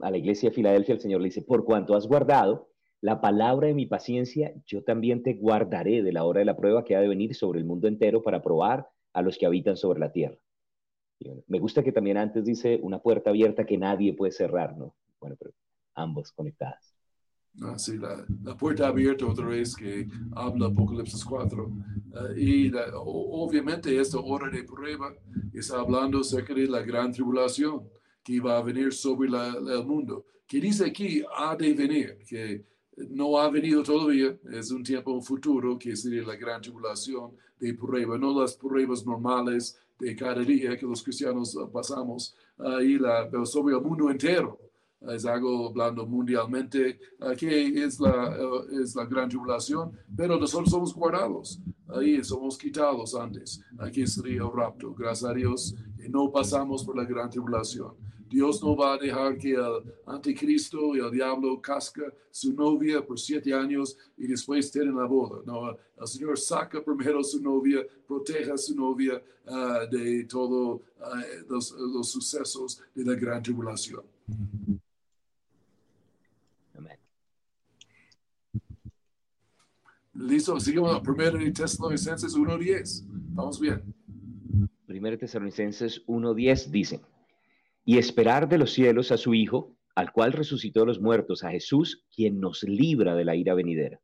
a 0.00 0.10
la 0.10 0.16
iglesia 0.16 0.48
de 0.48 0.54
Filadelfia 0.54 0.94
el 0.94 1.00
Señor 1.00 1.20
le 1.20 1.26
dice, 1.26 1.42
por 1.42 1.64
cuanto 1.64 1.94
has 1.94 2.06
guardado 2.06 2.70
la 3.00 3.20
palabra 3.20 3.68
de 3.68 3.74
mi 3.74 3.86
paciencia, 3.86 4.54
yo 4.66 4.82
también 4.82 5.22
te 5.22 5.34
guardaré 5.34 6.02
de 6.02 6.12
la 6.12 6.24
hora 6.24 6.38
de 6.38 6.46
la 6.46 6.56
prueba 6.56 6.84
que 6.84 6.96
ha 6.96 7.00
de 7.00 7.08
venir 7.08 7.34
sobre 7.34 7.60
el 7.60 7.66
mundo 7.66 7.88
entero 7.88 8.22
para 8.22 8.42
probar 8.42 8.88
a 9.12 9.22
los 9.22 9.38
que 9.38 9.46
habitan 9.46 9.76
sobre 9.76 10.00
la 10.00 10.12
tierra. 10.12 10.38
Me 11.46 11.58
gusta 11.58 11.82
que 11.82 11.92
también 11.92 12.16
antes 12.16 12.44
dice 12.44 12.80
una 12.82 13.00
puerta 13.00 13.30
abierta 13.30 13.64
que 13.64 13.78
nadie 13.78 14.14
puede 14.14 14.32
cerrar, 14.32 14.76
¿no? 14.76 14.94
Bueno, 15.20 15.36
pero 15.38 15.52
ambos 15.94 16.32
conectadas. 16.32 16.96
Ah, 17.60 17.78
sí, 17.78 17.98
la, 17.98 18.24
la, 18.42 18.56
puerta 18.56 18.88
abierta 18.88 19.26
otra 19.26 19.46
vez 19.46 19.76
que 19.76 20.08
habla 20.34 20.66
Apocalipsis 20.66 21.22
4. 21.22 21.64
Uh, 21.64 22.36
y 22.36 22.72
obviamente 22.94 24.00
esta 24.00 24.18
hora 24.18 24.48
de 24.48 24.64
prueba 24.64 25.14
está 25.52 25.80
hablando 25.80 26.20
acerca 26.20 26.54
de 26.54 26.66
la 26.66 26.80
gran 26.80 27.12
tribulación 27.12 27.86
que 28.24 28.40
va 28.40 28.56
a 28.56 28.62
venir 28.62 28.92
sobre 28.92 29.28
la, 29.28 29.48
el 29.48 29.84
mundo. 29.84 30.24
Que 30.46 30.60
dice 30.60 30.86
aquí, 30.86 31.22
ha 31.36 31.54
de 31.54 31.74
venir, 31.74 32.18
que 32.26 32.64
no 32.96 33.38
ha 33.38 33.48
venido 33.50 33.82
todavía, 33.82 34.36
es 34.52 34.70
un 34.70 34.82
tiempo 34.82 35.20
futuro 35.20 35.78
que 35.78 35.96
sería 35.96 36.22
la 36.22 36.36
gran 36.36 36.60
tribulación 36.60 37.32
de 37.58 37.74
prueba, 37.74 38.18
no 38.18 38.40
las 38.40 38.56
pruebas 38.56 39.04
normales 39.06 39.78
de 39.98 40.14
cada 40.16 40.42
día 40.42 40.76
que 40.76 40.86
los 40.86 41.02
cristianos 41.02 41.54
uh, 41.54 41.70
pasamos, 41.70 42.34
ahí 42.58 42.98
la, 42.98 43.30
sobre 43.44 43.74
el 43.74 43.80
mundo 43.80 44.10
entero. 44.10 44.58
Es 45.00 45.24
algo 45.24 45.68
hablando 45.68 46.06
mundialmente, 46.06 46.98
que 47.36 47.84
es 47.84 47.98
la, 47.98 48.38
uh, 48.38 48.82
es 48.82 48.94
la 48.94 49.04
gran 49.04 49.28
tribulación, 49.28 49.92
pero 50.16 50.38
nosotros 50.38 50.70
somos 50.70 50.94
guardados, 50.94 51.60
ahí 51.88 52.22
somos 52.22 52.56
quitados 52.56 53.14
antes. 53.14 53.60
Aquí 53.78 54.06
sería 54.06 54.42
el 54.42 54.52
rapto. 54.52 54.94
Gracias 54.94 55.30
a 55.30 55.34
Dios, 55.34 55.74
no 56.08 56.30
pasamos 56.30 56.84
por 56.84 56.96
la 56.96 57.04
gran 57.04 57.30
tribulación. 57.30 57.94
Dios 58.32 58.62
no 58.62 58.74
va 58.74 58.94
a 58.94 58.98
dejar 58.98 59.36
que 59.36 59.52
el 59.52 59.82
anticristo 60.06 60.96
y 60.96 61.00
el 61.00 61.10
diablo 61.10 61.60
casca 61.60 62.02
su 62.30 62.54
novia 62.54 63.04
por 63.04 63.18
siete 63.20 63.52
años 63.52 63.98
y 64.16 64.26
después 64.26 64.72
tienen 64.72 64.96
la 64.96 65.04
boda. 65.04 65.42
No, 65.44 65.70
el 65.70 66.06
Señor 66.06 66.38
saca 66.38 66.82
primero 66.82 67.22
su 67.22 67.42
novia, 67.42 67.84
proteja 68.06 68.54
a 68.54 68.56
su 68.58 68.74
novia 68.74 69.22
uh, 69.46 69.86
de 69.90 70.24
todos 70.24 70.80
uh, 70.80 71.50
los, 71.50 71.72
los, 71.72 72.10
sucesos 72.10 72.82
de 72.94 73.04
la 73.04 73.14
gran 73.14 73.42
tribulación. 73.42 74.02
Listo, 80.14 80.58
seguimos 80.60 80.94
a 80.94 80.98
1 80.98 81.52
Tesalonicenses 81.52 82.34
1.10. 82.34 83.02
Vamos 83.34 83.60
bien. 83.60 83.82
1 84.88 85.18
Tesalonicenses 85.18 86.06
1.10 86.06 86.70
dice, 86.70 87.00
y 87.84 87.98
esperar 87.98 88.48
de 88.48 88.58
los 88.58 88.72
cielos 88.72 89.10
a 89.12 89.16
su 89.16 89.34
Hijo, 89.34 89.74
al 89.94 90.12
cual 90.12 90.32
resucitó 90.32 90.86
los 90.86 91.00
muertos, 91.00 91.44
a 91.44 91.50
Jesús, 91.50 92.04
quien 92.14 92.40
nos 92.40 92.62
libra 92.62 93.14
de 93.14 93.24
la 93.24 93.36
ira 93.36 93.54
venidera. 93.54 94.00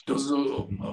Entonces, 0.00 0.32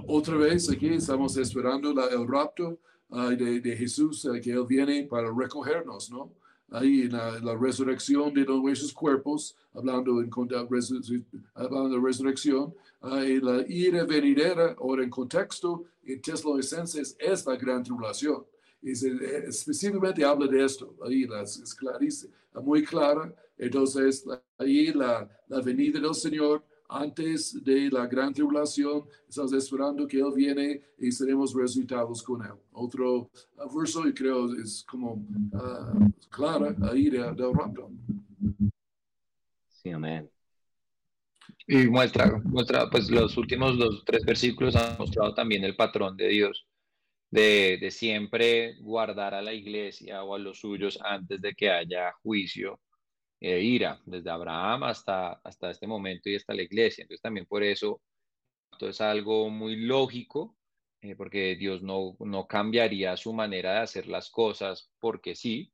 otra 0.08 0.36
vez 0.36 0.70
aquí 0.70 0.90
estamos 0.90 1.38
esperando 1.38 1.92
el 1.92 2.28
rapto 2.28 2.80
de, 3.10 3.76
Jesús, 3.78 4.28
que 4.44 4.52
Él 4.52 4.66
viene 4.68 5.04
para 5.04 5.32
recogernos, 5.34 6.12
¿no? 6.12 6.32
Ahí 6.70 7.04
en 7.04 7.14
la, 7.14 7.56
resurrección 7.56 8.34
de 8.34 8.46
nuestros 8.46 8.92
cuerpos, 8.92 9.56
hablando, 9.74 10.22
en, 10.22 10.30
hablando 11.54 11.90
de 11.90 12.02
resurrección, 12.06 12.74
y 13.26 13.40
la 13.40 13.64
ira 13.70 14.04
venidera, 14.04 14.76
ahora 14.78 15.04
en 15.04 15.10
contexto, 15.10 15.86
en 16.04 16.22
Tesalonicenses, 16.22 17.16
es 17.18 17.46
la 17.46 17.56
gran 17.56 17.84
tribulación. 17.84 18.44
Y 18.88 18.92
específicamente 18.92 20.24
habla 20.24 20.48
de 20.48 20.64
esto, 20.64 20.96
ahí 21.06 21.28
es 21.44 21.76
clarísimo, 21.76 22.34
muy 22.64 22.84
clara. 22.84 23.34
Entonces, 23.58 24.26
ahí 24.58 24.94
la, 24.94 25.28
la 25.48 25.62
venida 25.62 26.00
del 26.00 26.16
Señor 26.16 26.64
antes 26.90 27.62
de 27.64 27.90
la 27.90 28.08
gran 28.08 28.34
tribulación, 28.34 29.04
estamos 29.28 29.52
esperando 29.54 30.08
que 30.08 30.20
Él 30.20 30.32
viene 30.34 30.82
y 30.98 31.12
seremos 31.12 31.54
resucitados 31.54 32.24
con 32.24 32.46
Él. 32.46 32.54
Otro 32.72 33.30
uh, 33.58 33.78
verso, 33.78 34.08
y 34.08 34.14
creo 34.14 34.54
es 34.54 34.86
como 34.90 35.14
uh, 35.16 36.12
clara 36.30 36.76
ahí 36.90 37.10
del 37.10 37.36
rapto. 37.54 37.92
Sí, 39.68 39.90
amén. 39.90 40.30
Y 41.68 41.88
muestra, 41.88 42.42
muestra, 42.46 42.90
pues 42.90 43.10
los 43.10 43.36
últimos 43.36 43.78
dos, 43.78 44.04
tres 44.06 44.24
versículos 44.24 44.76
han 44.76 44.98
mostrado 44.98 45.34
también 45.34 45.66
el 45.66 45.76
patrón 45.76 46.16
de 46.16 46.30
Dios, 46.30 46.66
de, 47.30 47.78
de 47.80 47.92
siempre 47.92 48.76
guardar 48.80 49.34
a 49.34 49.42
la 49.42 49.54
iglesia 49.54 50.24
o 50.24 50.36
a 50.36 50.40
los 50.40 50.60
suyos 50.60 51.00
antes 51.04 51.42
de 51.42 51.54
que 51.54 51.70
haya 51.70 52.14
juicio 52.24 52.80
eh, 53.40 53.62
ira, 53.62 54.02
desde 54.06 54.32
Abraham 54.32 54.84
hasta, 54.84 55.34
hasta 55.44 55.72
este 55.72 55.86
momento 55.88 56.30
y 56.30 56.36
hasta 56.36 56.54
la 56.54 56.64
iglesia. 56.64 57.04
Entonces 57.04 57.22
también 57.22 57.46
por 57.46 57.64
eso 57.64 58.02
esto 58.72 58.90
es 58.90 59.02
algo 59.02 59.50
muy 59.50 59.76
lógico, 59.76 60.56
eh, 61.02 61.16
porque 61.16 61.56
Dios 61.56 61.82
no, 61.82 62.16
no 62.20 62.48
cambiaría 62.48 63.16
su 63.18 63.34
manera 63.34 63.74
de 63.74 63.80
hacer 63.80 64.08
las 64.08 64.30
cosas 64.30 64.92
porque 65.00 65.36
sí. 65.36 65.72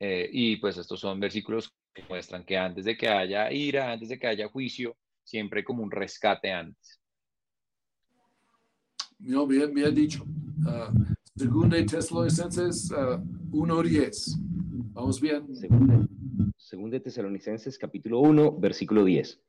Eh, 0.00 0.28
y 0.32 0.56
pues 0.56 0.76
estos 0.76 1.00
son 1.00 1.20
versículos 1.20 1.72
que 1.94 2.04
muestran 2.08 2.44
que 2.44 2.56
antes 2.56 2.84
de 2.84 2.96
que 2.96 3.08
haya 3.08 3.50
ira, 3.52 3.92
antes 3.92 4.08
de 4.08 4.18
que 4.18 4.26
haya 4.26 4.48
juicio, 4.48 4.96
siempre 5.22 5.64
como 5.64 5.82
un 5.82 5.90
rescate 5.90 6.50
antes. 6.50 7.00
No, 9.18 9.46
bien, 9.46 9.72
bien 9.72 9.94
dicho. 9.94 10.26
Uh, 10.62 11.14
segunda 11.36 11.84
Tesalonicenses 11.84 12.90
uh, 12.92 13.18
1.10. 13.50 14.36
Vamos 14.92 15.20
bien. 15.20 15.54
Segunda, 15.54 16.06
segunda 16.56 17.00
Tesalonicenses 17.00 17.78
capítulo 17.78 18.20
1, 18.20 18.58
versículo 18.58 19.04
10. 19.04 19.40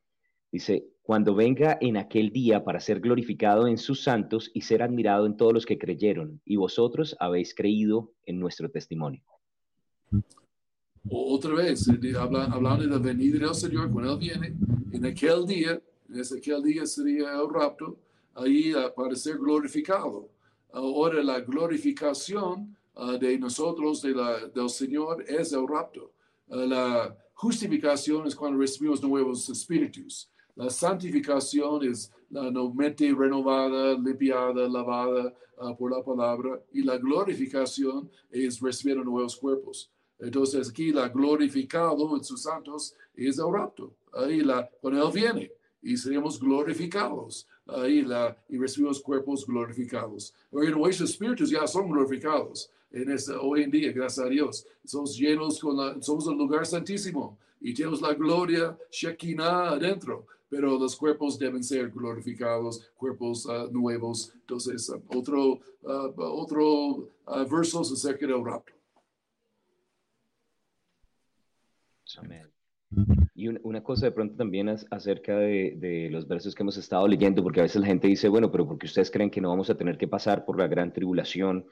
Dice, 0.52 0.88
cuando 1.02 1.36
venga 1.36 1.78
en 1.82 1.98
aquel 1.98 2.32
día 2.32 2.64
para 2.64 2.80
ser 2.80 3.00
glorificado 3.00 3.68
en 3.68 3.78
sus 3.78 4.04
santos 4.04 4.50
y 4.54 4.62
ser 4.62 4.82
admirado 4.82 5.26
en 5.26 5.38
todos 5.38 5.54
los 5.54 5.66
que 5.66 5.78
creyeron, 5.78 6.42
y 6.46 6.56
vosotros 6.56 7.16
habéis 7.20 7.54
creído 7.54 8.14
en 8.26 8.40
nuestro 8.40 8.70
testimonio. 8.70 9.22
Otra 11.10 11.54
vez, 11.54 11.88
eh, 11.88 12.14
hablando 12.18 12.84
de 12.84 12.90
la 12.90 12.98
venida 12.98 13.38
del 13.38 13.54
Señor, 13.54 13.92
cuando 13.92 14.14
Él 14.14 14.20
viene, 14.20 14.56
en 14.92 15.06
aquel 15.06 15.46
día, 15.46 15.80
en 16.10 16.20
ese 16.20 16.38
aquel 16.38 16.64
día 16.64 16.86
sería 16.86 17.34
el 17.40 17.54
rapto, 17.54 18.00
ahí 18.34 18.74
para 18.96 19.16
ser 19.16 19.38
glorificado. 19.38 20.30
Ahora 20.76 21.24
la 21.24 21.40
glorificación 21.40 22.76
uh, 22.96 23.18
de 23.18 23.40
nosotros, 23.40 24.02
de 24.02 24.14
la, 24.14 24.46
del 24.48 24.70
Señor, 24.70 25.24
es 25.26 25.54
el 25.54 25.66
rapto. 25.66 26.12
Uh, 26.50 26.68
la 26.68 27.18
justificación 27.34 28.28
es 28.28 28.36
cuando 28.36 28.60
recibimos 28.60 29.02
nuevos 29.02 29.48
espíritus. 29.50 30.30
La 30.54 30.70
santificación 30.70 31.86
es 31.86 32.12
la 32.30 32.52
mente 32.52 33.10
renovada, 33.18 33.94
limpiada, 33.94 34.68
lavada 34.68 35.34
por 35.78 35.92
la 35.92 36.04
palabra. 36.04 36.62
Y 36.74 36.82
la 36.82 36.98
glorificación 36.98 38.10
es 38.30 38.60
recibir 38.60 38.98
nuevos 38.98 39.38
cuerpos. 39.38 39.90
Entonces 40.20 40.70
aquí 40.70 40.92
la 40.92 41.08
glorificado 41.08 42.18
en 42.18 42.24
sus 42.24 42.42
santos 42.42 42.96
es 43.16 43.38
el 43.38 43.50
rapto. 43.50 43.94
Ahí 44.12 44.42
la, 44.42 44.70
cuando 44.82 45.08
Él 45.08 45.14
viene 45.14 45.52
y 45.82 45.96
seremos 45.96 46.38
glorificados 46.38 47.48
ahí 47.68 48.02
la, 48.02 48.38
y 48.50 48.58
recibimos 48.58 49.02
cuerpos 49.02 49.46
glorificados. 49.46 50.34
Nuestros 50.52 51.10
espíritus 51.10 51.50
ya 51.50 51.66
son 51.68 51.90
glorificados 51.90 52.70
en 52.96 53.12
este, 53.12 53.34
hoy 53.34 53.64
en 53.64 53.72
día, 53.72 53.92
gracias 53.92 54.26
a 54.26 54.30
Dios. 54.30 54.66
Somos 54.86 55.18
llenos 55.18 55.60
con 55.60 55.76
la, 55.76 56.02
somos 56.02 56.28
el 56.28 56.38
lugar 56.38 56.66
santísimo 56.66 57.38
y 57.60 57.74
tenemos 57.74 58.02
la 58.02 58.14
gloria 58.14 58.78
Shekinah 58.90 59.72
adentro, 59.72 60.26
pero 60.50 60.80
los 60.80 60.96
cuerpos 60.96 61.38
deben 61.38 61.64
ser 61.64 61.90
glorificados, 61.92 62.90
cuerpos 62.96 63.46
uh, 63.46 63.70
nuevos. 63.72 64.32
Entonces, 64.36 64.88
uh, 64.90 65.02
otro, 65.18 65.60
uh, 65.82 66.14
otro 66.18 67.10
verso 67.50 67.82
acerca 67.82 68.26
del 68.26 68.46
rapto. 68.46 68.74
Amén. 72.18 72.55
Y 73.38 73.50
una 73.50 73.84
cosa 73.84 74.06
de 74.06 74.14
pronto 74.14 74.38
también 74.38 74.70
acerca 74.70 75.38
de, 75.38 76.08
los 76.10 76.26
versos 76.26 76.56
que 76.56 76.64
hemos 76.64 76.78
estado 76.78 77.06
leyendo, 77.06 77.44
porque 77.44 77.60
a 77.60 77.64
veces 77.64 77.82
la 77.82 77.88
gente 77.88 78.08
dice, 78.08 78.30
bueno, 78.30 78.50
pero 78.50 78.66
porque 78.66 78.86
ustedes 78.86 79.12
creen 79.12 79.30
que 79.30 79.42
no 79.42 79.50
vamos 79.50 79.70
a 79.70 79.76
tener 79.76 79.98
que 79.98 80.08
pasar 80.08 80.46
por 80.46 80.58
la 80.58 80.68
gran 80.68 80.94
tribulación, 80.94 81.66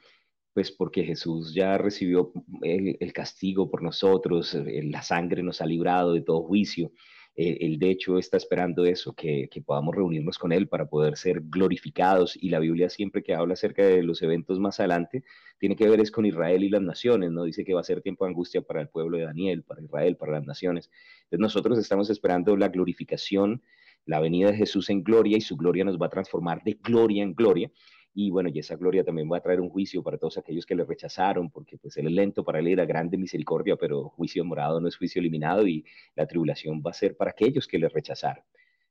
pues 0.53 0.71
porque 0.71 1.05
Jesús 1.05 1.53
ya 1.53 1.77
recibió 1.77 2.33
el, 2.63 2.97
el 2.99 3.13
castigo 3.13 3.71
por 3.71 3.81
nosotros, 3.81 4.57
la 4.65 5.01
sangre 5.01 5.41
nos 5.41 5.61
ha 5.61 5.65
librado 5.65 6.13
de 6.13 6.21
todo 6.21 6.43
juicio. 6.43 6.91
Eh, 7.35 7.57
él 7.61 7.79
de 7.79 7.89
hecho 7.89 8.19
está 8.19 8.37
esperando 8.37 8.85
eso, 8.85 9.13
que, 9.15 9.49
podamos 9.65 9.95
reunirnos 9.95 10.37
con 10.37 10.51
Él 10.51 10.67
para 10.67 10.87
poder 10.87 11.17
ser 11.17 11.41
glorificados. 11.41 12.37
Y 12.39 12.49
la 12.49 12.59
Biblia 12.59 12.89
siempre 12.89 13.23
que 13.23 13.33
habla 13.33 13.53
acerca 13.53 13.83
de 13.83 14.03
los 14.03 14.21
eventos 14.21 14.59
más 14.59 14.79
adelante, 14.79 15.23
tiene 15.57 15.75
que 15.75 15.87
ver 15.87 15.99
es 15.99 16.11
con 16.11 16.25
Israel 16.25 16.63
y 16.63 16.69
las 16.69 16.81
naciones, 16.81 17.31
¿no? 17.31 17.43
Dice 17.43 17.63
que 17.63 17.73
va 17.73 17.81
a 17.81 17.83
ser 17.83 18.01
tiempo 18.01 18.25
de 18.25 18.31
angustia 18.31 18.61
para 18.61 18.81
el 18.81 18.89
pueblo 18.89 19.17
de 19.17 19.23
Daniel, 19.23 19.63
para 19.63 19.81
Israel, 19.81 20.17
para 20.17 20.33
las 20.33 20.45
naciones. 20.45 20.89
Entonces 21.23 21.39
nosotros 21.39 21.79
estamos 21.79 22.09
esperando 22.09 22.55
la 22.57 22.69
glorificación, 22.69 23.63
la 24.05 24.19
venida 24.19 24.51
de 24.51 24.57
Jesús 24.57 24.89
en 24.89 25.03
gloria 25.03 25.37
y 25.37 25.41
su 25.41 25.55
gloria 25.55 25.85
nos 25.85 25.97
va 25.97 26.07
a 26.07 26.09
transformar 26.09 26.61
de 26.63 26.73
gloria 26.73 27.23
en 27.23 27.33
gloria 27.33 27.71
y 28.15 28.29
bueno, 28.29 28.49
y 28.53 28.59
esa 28.59 28.75
gloria 28.75 29.03
también 29.03 29.29
va 29.31 29.37
a 29.37 29.41
traer 29.41 29.59
un 29.59 29.69
juicio 29.69 30.03
para 30.03 30.17
todos 30.17 30.37
aquellos 30.37 30.65
que 30.65 30.75
le 30.75 30.85
rechazaron, 30.85 31.49
porque 31.49 31.77
pues 31.77 31.97
él 31.97 32.07
es 32.07 32.13
lento 32.13 32.43
para 32.43 32.59
él 32.59 32.67
era 32.67 32.85
grande 32.85 33.17
misericordia, 33.17 33.75
pero 33.75 34.09
juicio 34.09 34.45
morado 34.45 34.79
no 34.79 34.87
es 34.87 34.97
juicio 34.97 35.19
eliminado 35.19 35.67
y 35.67 35.83
la 36.15 36.27
tribulación 36.27 36.83
va 36.85 36.91
a 36.91 36.93
ser 36.93 37.17
para 37.17 37.31
aquellos 37.31 37.67
que 37.67 37.79
le 37.79 37.89
rechazaron. 37.89 38.43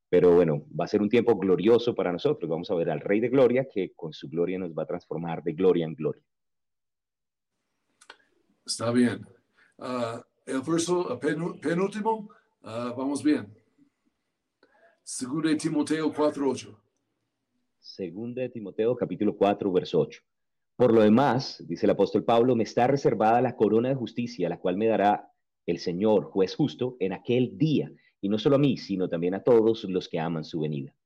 Pero 0.09 0.35
bueno, 0.35 0.67
va 0.79 0.85
a 0.85 0.89
ser 0.89 1.01
un 1.01 1.09
tiempo 1.09 1.37
glorioso 1.37 1.95
para 1.95 2.13
nosotros. 2.13 2.51
Vamos 2.51 2.71
a 2.71 2.75
ver 2.75 2.91
al 2.91 3.01
Rey 3.01 3.21
de 3.21 3.29
Gloria 3.29 3.67
que 3.73 3.93
con 3.95 4.13
su 4.13 4.29
gloria 4.29 4.59
nos 4.59 4.73
va 4.73 4.83
a 4.83 4.87
transformar 4.87 5.43
de 5.43 5.53
gloria 5.53 5.87
en 5.87 5.95
gloria. 5.95 6.23
Está 8.67 8.91
bien. 8.91 9.27
Ah, 9.79 10.23
el 10.45 10.61
verso 10.61 11.19
penúltimo, 11.19 12.29
uh, 12.63 12.95
vamos 12.95 13.23
bien. 13.23 13.53
Segundo 15.03 15.57
Timoteo 15.57 16.13
4.8. 16.13 16.77
Segunda 17.93 18.41
de 18.41 18.49
Timoteo 18.49 18.97
capítulo 18.97 19.37
4, 19.37 19.71
verso 19.71 20.01
8. 20.01 20.23
Por 20.77 20.95
lo 20.95 21.03
demás, 21.03 21.63
dice 21.69 21.85
el 21.85 21.91
apóstol 21.91 22.25
Pablo, 22.25 22.57
me 22.57 22.63
está 22.65 22.87
reservada 22.87 23.43
la 23.43 23.55
corona 23.55 23.91
de 23.91 23.95
justicia, 23.95 24.49
la 24.49 24.59
cual 24.59 24.79
me 24.79 24.87
dará 24.87 25.31
el 25.67 25.79
Señor, 25.79 26.25
juez 26.25 26.57
justo, 26.57 26.97
en 27.01 27.13
aquel 27.13 27.59
día, 27.59 27.93
y 28.23 28.31
no 28.31 28.39
solo 28.39 28.57
a 28.57 28.59
mí, 28.59 28.79
sino 28.79 29.11
también 29.11 29.35
a 29.35 29.43
todos 29.43 29.85
los 29.85 30.09
que 30.09 30.19
aman 30.19 30.43
su 30.43 30.61
venida. 30.61 30.97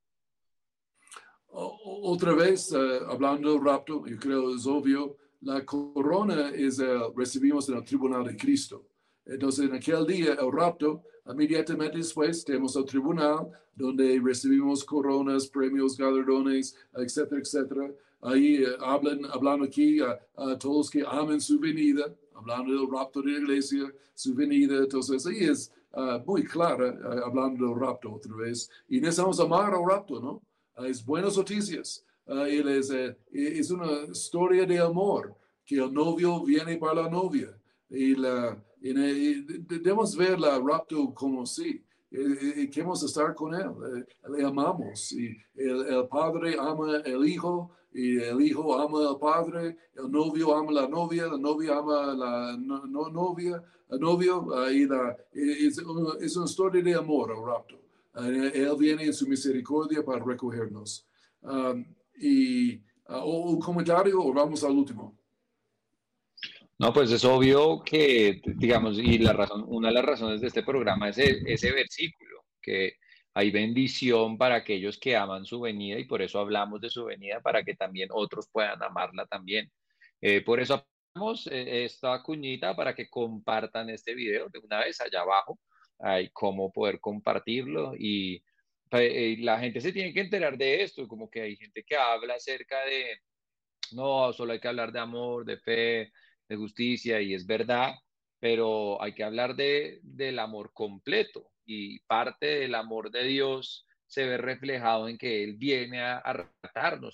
Otra 1.49 2.33
vez, 2.33 2.71
eh, 2.71 2.99
hablando 3.05 3.59
rapto, 3.59 4.05
yo 4.07 4.17
creo 4.17 4.55
es 4.55 4.65
obvio, 4.65 5.17
la 5.41 5.65
corona 5.65 6.51
es, 6.51 6.81
recibimos 7.13 7.67
en 7.67 7.75
el 7.75 7.83
tribunal 7.83 8.23
de 8.23 8.37
Cristo. 8.37 8.87
Entonces, 9.27 9.65
en 9.65 9.75
aquel 9.75 10.05
día, 10.05 10.33
el 10.39 10.51
rapto, 10.51 11.03
inmediatamente 11.29 11.97
después, 11.97 12.43
tenemos 12.45 12.75
el 12.75 12.85
tribunal 12.85 13.49
donde 13.75 14.19
recibimos 14.23 14.83
coronas, 14.83 15.47
premios, 15.47 15.97
galardones, 15.97 16.75
etcétera, 16.95 17.41
etcétera. 17.41 17.91
Ahí 18.21 18.63
uh, 18.63 18.83
hablan, 18.83 19.25
hablando 19.25 19.65
aquí 19.65 19.99
a, 19.99 20.17
todos 20.57 20.77
los 20.77 20.89
que 20.89 21.03
amen 21.05 21.39
su 21.39 21.59
venida, 21.59 22.05
hablando 22.33 22.73
del 22.73 22.89
rapto 22.91 23.21
de 23.21 23.33
la 23.33 23.37
iglesia, 23.39 23.93
su 24.15 24.33
venida. 24.33 24.77
Entonces, 24.77 25.25
ahí 25.27 25.43
es 25.43 25.71
uh, 25.91 26.19
muy 26.25 26.43
clara, 26.43 26.91
uh, 26.91 27.25
hablando 27.25 27.67
del 27.67 27.79
rapto 27.79 28.13
otra 28.13 28.35
vez. 28.35 28.69
Y 28.87 28.99
necesitamos 28.99 29.39
amar 29.39 29.73
al 29.73 29.85
rapto, 29.87 30.19
¿no? 30.19 30.41
es 30.85 31.03
buenas 31.03 31.35
noticias. 31.35 32.05
él 32.27 32.67
es, 32.69 32.91
es 33.31 33.71
una 33.71 34.05
historia 34.11 34.65
de 34.65 34.77
amor, 34.79 35.35
que 35.65 35.75
el 35.75 35.91
novio 35.91 36.43
viene 36.43 36.77
para 36.77 37.01
la 37.01 37.09
novia. 37.09 37.57
Y 37.89 38.15
la, 38.15 38.61
y 38.81 38.93
debemos 39.61 40.15
ver 40.15 40.39
la 40.39 40.59
rapto 40.59 41.13
como 41.13 41.45
sí. 41.45 41.83
queremos 42.09 43.03
estar 43.03 43.33
con 43.33 43.53
Él, 43.53 44.05
le 44.29 44.45
amamos. 44.45 45.11
Y 45.11 45.37
el, 45.55 46.07
Padre 46.09 46.55
ama 46.59 46.97
el 47.05 47.27
Hijo 47.27 47.71
y 47.93 48.17
el 48.17 48.41
Hijo 48.41 48.79
ama 48.79 49.09
al 49.09 49.17
Padre, 49.17 49.77
el 49.95 50.11
novio 50.11 50.55
ama 50.55 50.71
la 50.71 50.87
novia, 50.87 51.27
la 51.27 51.37
novia 51.37 51.77
ama 51.77 52.13
la 52.13 52.57
no, 52.57 53.09
novia, 53.09 53.63
el 53.89 53.99
novio, 53.99 54.47
y 54.71 54.85
la, 54.85 55.15
es, 55.33 55.79
es, 56.21 56.35
una 56.37 56.45
historia 56.45 56.83
de 56.83 56.95
amor, 56.95 57.31
el 57.31 57.45
rapto. 57.45 57.79
Él 58.15 58.75
viene 58.77 59.05
en 59.05 59.13
su 59.13 59.27
misericordia 59.27 60.03
para 60.03 60.23
recogernos. 60.23 61.05
Um, 61.41 61.85
y 62.19 62.75
uh, 63.09 63.23
un 63.23 63.59
comentario 63.59 64.19
o 64.19 64.33
vamos 64.33 64.63
al 64.63 64.71
último. 64.71 65.15
No, 66.79 66.93
pues 66.93 67.11
es 67.11 67.25
obvio 67.25 67.81
que, 67.83 68.39
digamos, 68.45 68.99
y 68.99 69.17
la 69.17 69.33
razón, 69.33 69.65
una 69.67 69.87
de 69.87 69.95
las 69.95 70.05
razones 70.05 70.41
de 70.41 70.47
este 70.47 70.61
programa 70.61 71.09
es 71.09 71.17
e, 71.17 71.41
ese 71.47 71.71
versículo, 71.71 72.45
que 72.61 72.93
hay 73.33 73.51
bendición 73.51 74.37
para 74.37 74.55
aquellos 74.55 74.99
que 74.99 75.15
aman 75.15 75.45
su 75.45 75.59
venida 75.61 75.99
y 75.99 76.05
por 76.05 76.21
eso 76.21 76.39
hablamos 76.39 76.79
de 76.81 76.89
su 76.91 77.05
venida, 77.05 77.41
para 77.41 77.63
que 77.63 77.75
también 77.75 78.09
otros 78.11 78.47
puedan 78.51 78.81
amarla 78.83 79.25
también. 79.25 79.71
Eh, 80.21 80.41
por 80.41 80.59
eso 80.59 80.85
hacemos 81.15 81.47
eh, 81.47 81.85
esta 81.85 82.21
cuñita 82.23 82.75
para 82.75 82.95
que 82.95 83.09
compartan 83.09 83.89
este 83.89 84.13
video 84.15 84.49
de 84.49 84.59
una 84.59 84.79
vez 84.79 85.01
allá 85.01 85.21
abajo, 85.21 85.59
hay 85.99 86.29
cómo 86.31 86.71
poder 86.71 86.99
compartirlo 86.99 87.93
y 87.97 88.43
eh, 88.91 89.37
la 89.39 89.59
gente 89.59 89.81
se 89.81 89.91
tiene 89.93 90.13
que 90.13 90.21
enterar 90.21 90.57
de 90.57 90.83
esto, 90.83 91.07
como 91.07 91.29
que 91.29 91.41
hay 91.41 91.55
gente 91.55 91.83
que 91.83 91.95
habla 91.95 92.35
acerca 92.35 92.85
de, 92.85 93.19
no, 93.93 94.31
solo 94.33 94.53
hay 94.53 94.59
que 94.59 94.67
hablar 94.67 94.91
de 94.91 94.99
amor, 94.99 95.45
de 95.45 95.57
fe, 95.57 96.11
de 96.47 96.55
justicia 96.55 97.21
y 97.21 97.33
es 97.33 97.45
verdad, 97.45 97.93
pero 98.39 99.01
hay 99.01 99.13
que 99.13 99.23
hablar 99.23 99.55
de, 99.55 99.99
del 100.03 100.39
amor 100.39 100.71
completo 100.73 101.51
y 101.65 101.99
parte 102.01 102.45
del 102.59 102.75
amor 102.75 103.11
de 103.11 103.23
Dios 103.25 103.85
se 104.07 104.25
ve 104.25 104.37
reflejado 104.37 105.07
en 105.07 105.17
que 105.17 105.43
Él 105.43 105.55
viene 105.57 106.01
a, 106.01 106.21
a 106.23 106.49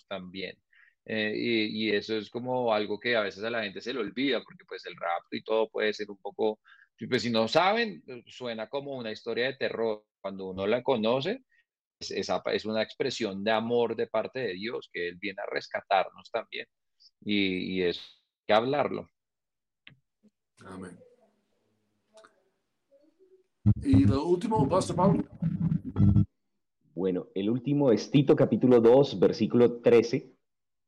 también. 0.08 0.58
Eh, 1.06 1.34
y, 1.36 1.88
y, 1.90 1.96
eso 1.96 2.16
es 2.18 2.30
como 2.30 2.74
algo 2.74 3.00
que 3.00 3.16
a 3.16 3.22
veces 3.22 3.44
a 3.44 3.50
la 3.50 3.64
gente 3.64 3.82
se 3.82 3.94
le 3.94 4.00
olvida, 4.00 4.42
porque 4.42 4.64
pues 4.66 4.86
el 4.86 4.96
rapto 4.96 5.36
y 5.36 5.44
todo 5.44 5.70
puede 5.70 5.94
ser 5.94 6.10
un 6.10 6.18
poco, 6.18 6.62
pues 7.10 7.24
si 7.24 7.30
no 7.30 7.48
saben, 7.48 8.04
suena 8.28 8.70
como 8.70 8.96
una 8.98 9.12
historia 9.12 9.48
de 9.48 9.56
terror. 9.56 10.06
Cuando 10.22 10.48
uno 10.52 10.66
la 10.68 10.82
conoce, 10.84 11.44
es, 12.00 12.12
es 12.12 12.66
una 12.66 12.82
expresión 12.82 13.44
de 13.44 13.52
amor 13.52 13.96
de 13.96 14.08
parte 14.08 14.40
de 14.40 14.54
Dios, 14.54 14.90
que 14.94 15.10
Él 15.10 15.18
viene 15.20 15.42
a 15.42 15.52
rescatarnos 15.52 16.32
también. 16.32 16.68
Y, 17.26 17.80
y 17.80 17.84
es 17.84 18.02
que 18.48 18.54
hablarlo. 18.54 19.10
Amén. 20.66 20.97
Y 23.82 24.05
lo 24.05 24.26
último, 24.26 24.68
Pastor 24.68 24.95
Pablo. 24.95 25.24
Bueno, 26.95 27.28
el 27.34 27.49
último 27.49 27.91
es 27.91 28.09
Tito 28.11 28.36
capítulo 28.36 28.80
2, 28.80 29.20
versículo 29.20 29.82
13. 29.82 30.34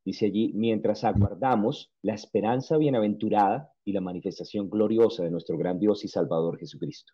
Dice 0.05 0.27
allí, 0.27 0.53
mientras 0.53 1.03
aguardamos 1.03 1.91
la 2.01 2.13
esperanza 2.13 2.77
bienaventurada 2.77 3.71
y 3.83 3.91
la 3.91 4.01
manifestación 4.01 4.69
gloriosa 4.69 5.23
de 5.23 5.31
nuestro 5.31 5.57
gran 5.57 5.79
Dios 5.79 6.03
y 6.03 6.07
Salvador 6.07 6.57
Jesucristo. 6.59 7.13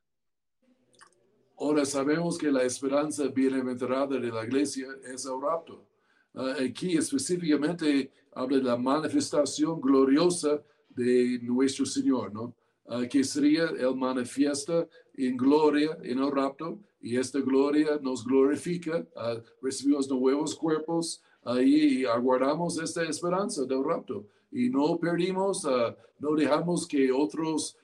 Ahora 1.57 1.86
sabemos 1.86 2.38
que 2.38 2.51
la 2.51 2.64
esperanza 2.64 3.28
bienaventurada 3.28 4.20
de 4.20 4.32
la 4.32 4.43
iglesia 4.43 4.88
es 5.05 5.26
el 5.26 5.41
rapto. 5.41 5.86
Ah, 6.34 6.55
aquí 6.59 6.97
específicamente 6.97 8.12
habla 8.34 8.57
de 8.57 8.64
la 8.64 8.78
manifestación 8.78 9.80
gloriosa 9.80 10.62
de 10.96 11.39
nuestro 11.42 11.86
Señor, 11.86 12.34
¿no? 12.34 12.56
Uh, 12.86 13.08
que 13.08 13.24
sería 13.24 13.66
el 13.70 13.96
manifiesta 13.96 14.88
en 15.16 15.38
gloria 15.38 15.98
en 16.04 16.20
el 16.20 16.32
rapto 16.32 16.80
y 17.00 17.16
esta 17.16 17.39
gloria 17.39 18.00
nos 18.02 18.26
glorifica, 18.26 19.06
uh, 19.16 19.39
recibimos 19.62 20.10
nuevos 20.10 20.56
cuerpos 20.56 21.22
ahí 21.44 22.00
y 22.00 22.06
aguardamos 22.06 22.78
esta 22.80 23.04
esperanza 23.04 23.64
del 23.66 23.84
rapto 23.84 24.26
y 24.52 24.70
no 24.70 24.98
perdimos, 24.98 25.64
uh, 25.64 25.94
no 26.20 26.36
dejamos 26.36 26.88
que 26.88 27.12
otros 27.12 27.78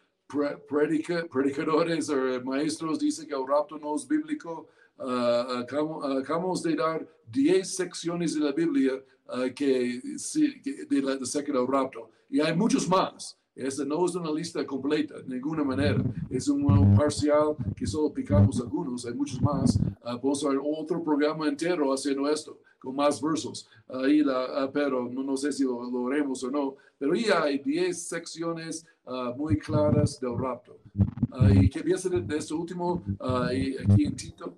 predicadores 0.68 2.10
o 2.10 2.43
maestros 2.43 2.99
dicen 2.99 3.28
que 3.28 3.36
el 3.36 3.47
rapto 3.47 3.78
no 3.78 3.95
es 3.95 4.05
bíblico. 4.05 4.68
acabamos, 4.97 6.64
de 6.64 6.76
dar 6.76 7.08
10 7.32 7.76
secciones 7.76 8.34
de 8.34 8.41
la 8.41 8.51
Biblia 8.51 9.01
que, 9.55 10.01
de 10.89 11.01
la, 11.01 11.15
de 11.15 11.43
del 11.43 11.67
rapto 11.67 12.09
y 12.30 12.39
hay 12.39 12.55
muchos 12.55 12.88
más. 12.88 13.38
Esta 13.55 13.84
no 13.84 14.05
es 14.05 14.13
una 14.13 14.32
lista 14.32 14.63
completa, 14.65 15.19
de 15.19 15.36
ninguna 15.36 15.63
manera. 15.63 16.03
Es 16.30 16.47
un 16.47 16.95
parcial 16.95 17.55
que 17.75 17.88
solo 17.88 18.13
picamos 18.13 18.59
algunos, 18.59 19.05
hay 19.05 19.15
muchos 19.15 19.41
más. 19.41 19.78
Uh, 19.78 20.19
podemos 20.19 20.45
hacer 20.45 20.59
otro 20.63 21.03
programa 21.03 21.47
entero 21.47 21.91
haciendo 21.91 22.30
esto, 22.30 22.59
con 22.78 22.95
más 22.95 23.19
versos. 23.19 23.67
Ahí 23.89 24.21
uh, 24.21 24.71
pero 24.71 25.09
no, 25.09 25.23
no, 25.23 25.36
sé 25.36 25.51
si 25.51 25.63
lo, 25.63 25.89
lo, 25.89 26.07
haremos 26.07 26.43
o 26.43 26.51
no. 26.51 26.75
Pero 26.99 27.15
ya 27.15 27.43
hay 27.43 27.57
10 27.57 27.99
secciones 28.07 28.86
uh, 29.05 29.36
muy 29.36 29.57
claras 29.57 30.19
del 30.19 30.38
rapto. 30.38 30.78
¿Y 31.53 31.69
qué 31.69 31.82
piensa 31.82 32.09
de, 32.09 32.21
de, 32.21 32.38
esto 32.38 32.57
último 32.57 33.03
aquí 33.19 34.05
en 34.05 34.15
Tito? 34.15 34.57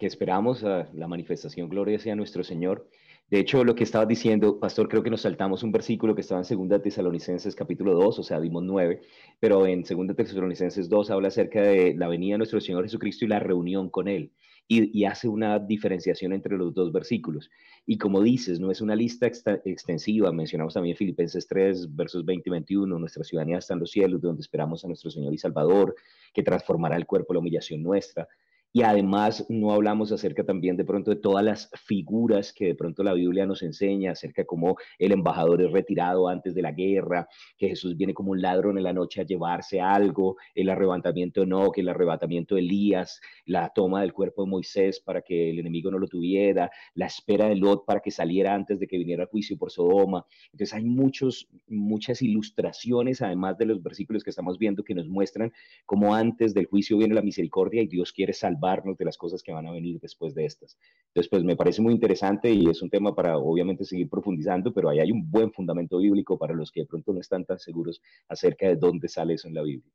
Que 0.00 0.06
esperamos 0.06 0.62
la 0.62 1.06
manifestación, 1.06 1.68
gloria 1.68 1.98
sea 1.98 2.16
nuestro 2.16 2.42
Señor. 2.42 2.88
De 3.28 3.38
hecho, 3.38 3.62
lo 3.64 3.74
que 3.74 3.84
estabas 3.84 4.08
diciendo, 4.08 4.58
pastor, 4.58 4.88
creo 4.88 5.02
que 5.02 5.10
nos 5.10 5.20
saltamos 5.20 5.62
un 5.62 5.70
versículo 5.70 6.14
que 6.14 6.22
estaba 6.22 6.42
en 6.42 6.68
2 6.68 6.82
Tesalonicenses 6.82 7.54
capítulo 7.54 7.92
2, 7.94 8.18
o 8.18 8.22
sea, 8.22 8.40
dimos 8.40 8.62
9, 8.64 9.02
pero 9.38 9.66
en 9.66 9.82
2 9.82 10.16
Tesalonicenses 10.16 10.88
2 10.88 11.10
habla 11.10 11.28
acerca 11.28 11.60
de 11.60 11.94
la 11.94 12.08
venida 12.08 12.34
de 12.34 12.38
nuestro 12.38 12.60
Señor 12.62 12.82
Jesucristo 12.84 13.26
y 13.26 13.28
la 13.28 13.40
reunión 13.40 13.90
con 13.90 14.08
Él. 14.08 14.32
Y, 14.72 15.04
hace 15.04 15.28
una 15.28 15.58
diferenciación 15.58 16.32
entre 16.32 16.56
los 16.56 16.72
dos 16.72 16.92
versículos. 16.92 17.50
Y 17.84 17.98
como 17.98 18.22
dices, 18.22 18.60
no 18.60 18.70
es 18.70 18.80
una 18.80 18.94
lista 18.94 19.26
extensiva, 19.26 20.30
mencionamos 20.30 20.74
también 20.74 20.96
Filipenses 20.96 21.46
3, 21.48 21.94
versos 21.94 22.24
20 22.24 22.48
y 22.48 22.52
21, 22.52 22.98
nuestra 22.98 23.24
ciudadanía 23.24 23.58
está 23.58 23.74
en 23.74 23.80
los 23.80 23.90
cielos, 23.90 24.20
donde 24.20 24.42
esperamos 24.42 24.84
a 24.84 24.88
nuestro 24.88 25.10
Señor 25.10 25.34
y 25.34 25.38
Salvador, 25.38 25.96
que 26.32 26.44
transformará 26.44 26.96
el 26.96 27.06
cuerpo 27.06 27.34
la 27.34 27.40
humillación 27.40 27.82
nuestra. 27.82 28.28
Y 28.72 28.82
además 28.82 29.44
no 29.48 29.72
hablamos 29.72 30.12
acerca 30.12 30.44
también 30.44 30.76
de 30.76 30.84
pronto 30.84 31.10
de 31.10 31.16
todas 31.16 31.44
las 31.44 31.70
figuras 31.74 32.52
que 32.52 32.66
de 32.66 32.74
pronto 32.76 33.02
la 33.02 33.14
Biblia 33.14 33.44
nos 33.44 33.62
enseña, 33.64 34.12
acerca 34.12 34.44
como 34.44 34.76
el 34.96 35.10
embajador 35.10 35.60
es 35.60 35.72
retirado 35.72 36.28
antes 36.28 36.54
de 36.54 36.62
la 36.62 36.70
guerra, 36.70 37.28
que 37.58 37.68
Jesús 37.68 37.96
viene 37.96 38.14
como 38.14 38.30
un 38.30 38.40
ladrón 38.40 38.78
en 38.78 38.84
la 38.84 38.92
noche 38.92 39.20
a 39.20 39.24
llevarse 39.24 39.80
algo, 39.80 40.36
el 40.54 40.70
arrebatamiento 40.70 41.40
de 41.40 41.46
Enoch, 41.46 41.76
el 41.78 41.88
arrebatamiento 41.88 42.54
de 42.54 42.60
Elías, 42.60 43.20
la 43.44 43.70
toma 43.74 44.02
del 44.02 44.12
cuerpo 44.12 44.44
de 44.44 44.50
Moisés 44.50 45.00
para 45.00 45.22
que 45.22 45.50
el 45.50 45.58
enemigo 45.58 45.90
no 45.90 45.98
lo 45.98 46.06
tuviera, 46.06 46.70
la 46.94 47.06
espera 47.06 47.48
de 47.48 47.56
Lot 47.56 47.84
para 47.84 47.98
que 47.98 48.12
saliera 48.12 48.54
antes 48.54 48.78
de 48.78 48.86
que 48.86 48.98
viniera 48.98 49.24
el 49.24 49.28
juicio 49.28 49.58
por 49.58 49.72
Sodoma. 49.72 50.24
Entonces 50.52 50.74
hay 50.74 50.84
muchos, 50.84 51.48
muchas 51.66 52.22
ilustraciones, 52.22 53.20
además 53.20 53.58
de 53.58 53.66
los 53.66 53.82
versículos 53.82 54.22
que 54.22 54.30
estamos 54.30 54.58
viendo, 54.58 54.84
que 54.84 54.94
nos 54.94 55.08
muestran 55.08 55.52
cómo 55.86 56.14
antes 56.14 56.54
del 56.54 56.66
juicio 56.66 56.98
viene 56.98 57.16
la 57.16 57.22
misericordia 57.22 57.82
y 57.82 57.88
Dios 57.88 58.12
quiere 58.12 58.32
salvar 58.32 58.59
de 58.60 59.04
las 59.04 59.16
cosas 59.16 59.42
que 59.42 59.52
van 59.52 59.66
a 59.66 59.72
venir 59.72 59.98
después 60.00 60.34
de 60.34 60.44
estas. 60.44 60.78
Entonces, 61.08 61.28
pues 61.30 61.42
me 61.44 61.56
parece 61.56 61.80
muy 61.82 61.94
interesante 61.94 62.50
y 62.50 62.68
es 62.68 62.82
un 62.82 62.90
tema 62.90 63.14
para 63.14 63.38
obviamente 63.38 63.84
seguir 63.84 64.08
profundizando, 64.08 64.72
pero 64.72 64.88
ahí 64.88 65.00
hay 65.00 65.10
un 65.10 65.30
buen 65.30 65.52
fundamento 65.52 65.98
bíblico 65.98 66.38
para 66.38 66.54
los 66.54 66.70
que 66.70 66.80
de 66.80 66.86
pronto 66.86 67.12
no 67.12 67.20
están 67.20 67.44
tan 67.44 67.58
seguros 67.58 68.00
acerca 68.28 68.68
de 68.68 68.76
dónde 68.76 69.08
sale 69.08 69.34
eso 69.34 69.48
en 69.48 69.54
la 69.54 69.62
Biblia. 69.62 69.92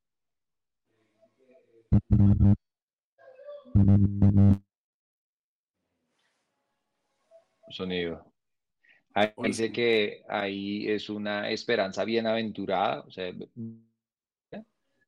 Sonido. 7.70 8.26
Ahí 9.14 9.30
dice 9.44 9.72
que 9.72 10.24
ahí 10.28 10.88
es 10.90 11.10
una 11.10 11.50
esperanza 11.50 12.04
bienaventurada, 12.04 13.02
o 13.02 13.12
sea, 13.12 13.32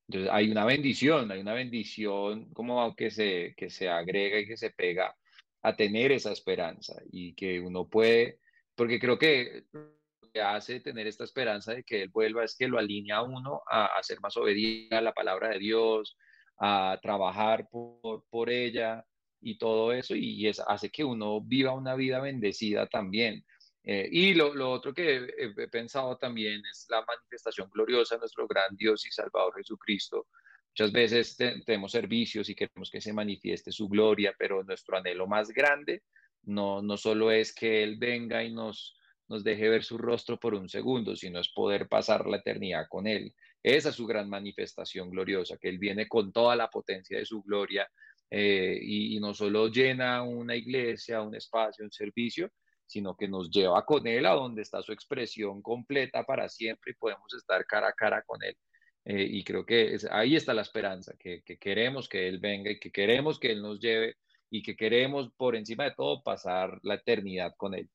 entonces 0.07 0.31
hay 0.31 0.49
una 0.49 0.65
bendición, 0.65 1.31
hay 1.31 1.41
una 1.41 1.53
bendición 1.53 2.49
como 2.53 2.95
que 2.95 3.11
se, 3.11 3.53
que 3.57 3.69
se 3.69 3.89
agrega 3.89 4.39
y 4.39 4.47
que 4.47 4.57
se 4.57 4.71
pega 4.71 5.15
a 5.61 5.75
tener 5.75 6.11
esa 6.13 6.31
esperanza 6.31 6.95
y 7.11 7.33
que 7.33 7.59
uno 7.59 7.87
puede, 7.87 8.39
porque 8.75 8.99
creo 8.99 9.19
que 9.19 9.65
lo 9.73 9.91
que 10.31 10.41
hace 10.41 10.79
tener 10.79 11.07
esta 11.07 11.25
esperanza 11.25 11.73
de 11.73 11.83
que 11.83 12.03
Él 12.03 12.09
vuelva 12.09 12.45
es 12.45 12.55
que 12.55 12.69
lo 12.69 12.77
alinea 12.79 13.17
a 13.17 13.23
uno 13.23 13.61
a, 13.69 14.01
ser 14.01 14.21
más 14.21 14.37
obediente 14.37 14.95
a 14.95 15.01
la 15.01 15.13
palabra 15.13 15.49
de 15.49 15.59
Dios, 15.59 16.17
a 16.57 16.97
trabajar 17.01 17.67
por, 17.69 18.23
por 18.29 18.49
ella 18.49 19.05
y 19.41 19.57
todo 19.57 19.91
eso 19.91 20.15
y, 20.15 20.47
es, 20.47 20.61
hace 20.67 20.89
que 20.89 21.03
uno 21.03 21.41
viva 21.41 21.73
una 21.73 21.95
vida 21.95 22.21
bendecida 22.21 22.87
también. 22.87 23.45
Eh, 23.89 24.09
y 24.11 24.33
lo, 24.33 24.69
otro 24.69 24.93
que 24.93 25.33
he, 25.37 25.67
pensado 25.69 26.17
también 26.17 26.61
es 26.69 26.87
la 26.89 27.05
manifestación 27.05 27.69
gloriosa 27.69 28.15
de 28.15 28.19
nuestro 28.19 28.45
gran 28.45 28.75
Dios 28.75 29.05
y 29.05 29.11
Salvador 29.11 29.55
Jesucristo. 29.55 30.27
Muchas 30.71 30.91
veces 30.91 31.37
tenemos 31.65 31.93
servicios 31.93 32.49
y 32.49 32.55
queremos 32.55 32.91
que 32.91 32.99
se 32.99 33.13
manifieste 33.13 33.71
su 33.71 33.87
gloria, 33.87 34.35
pero 34.37 34.61
nuestro 34.61 34.97
anhelo 34.97 35.25
más 35.25 35.47
grande 35.51 36.03
no, 36.43 36.81
no 36.81 36.97
solo 36.97 37.31
es 37.31 37.55
que 37.55 37.81
Él 37.81 37.95
venga 37.97 38.43
y 38.43 38.51
nos, 38.51 38.97
nos 39.29 39.45
deje 39.45 39.69
ver 39.69 39.85
su 39.85 39.97
rostro 39.97 40.37
por 40.37 40.53
un 40.53 40.67
segundo, 40.67 41.15
sino 41.15 41.39
es 41.39 41.47
poder 41.47 41.87
pasar 41.87 42.27
la 42.27 42.37
eternidad 42.37 42.87
con 42.89 43.07
Él. 43.07 43.33
esa 43.63 43.89
es 43.89 43.95
su 43.95 44.05
gran 44.05 44.29
manifestación 44.29 45.09
gloriosa, 45.09 45.57
que 45.57 45.69
Él 45.69 45.79
viene 45.79 46.09
con 46.09 46.33
toda 46.33 46.57
la 46.57 46.69
potencia 46.69 47.17
de 47.17 47.25
su 47.25 47.41
gloria 47.41 47.89
eh, 48.29 48.77
y, 48.81 49.17
no 49.21 49.33
solo 49.33 49.69
llena 49.69 50.23
una 50.23 50.55
iglesia, 50.57 51.21
un 51.21 51.35
espacio, 51.35 51.85
un 51.85 51.91
servicio, 51.91 52.51
sino 52.87 53.15
que 53.15 53.27
nos 53.27 53.51
lleva 53.51 53.85
con 53.85 54.07
Él 54.07 54.25
a 54.25 54.31
donde 54.31 54.61
está 54.61 54.81
su 54.81 54.93
expresión 54.93 55.61
completa 55.61 56.23
para 56.23 56.49
siempre 56.49 56.91
y 56.91 56.95
podemos 56.95 57.31
estar 57.33 57.65
cara 57.65 57.89
a 57.89 57.93
cara 57.93 58.23
con 58.23 58.41
Él. 58.41 58.57
Eh, 59.03 59.27
y 59.29 59.43
creo 59.43 59.65
que 59.65 59.97
ahí 60.11 60.35
está 60.35 60.53
la 60.53 60.61
esperanza, 60.61 61.13
que, 61.19 61.43
queremos 61.59 62.09
que 62.09 62.27
Él 62.27 62.39
venga 62.39 62.71
y 62.71 62.79
que 62.79 62.91
queremos 62.91 63.39
que 63.39 63.51
Él 63.51 63.61
nos 63.61 63.79
lleve 63.79 64.15
y 64.49 64.63
que 64.63 64.75
queremos 64.75 65.29
por 65.37 65.55
encima 65.55 65.83
de 65.83 65.93
todo 65.95 66.23
pasar 66.23 66.79
la 66.83 66.95
eternidad 66.95 67.53
con 67.57 67.73
Él. 67.73 67.89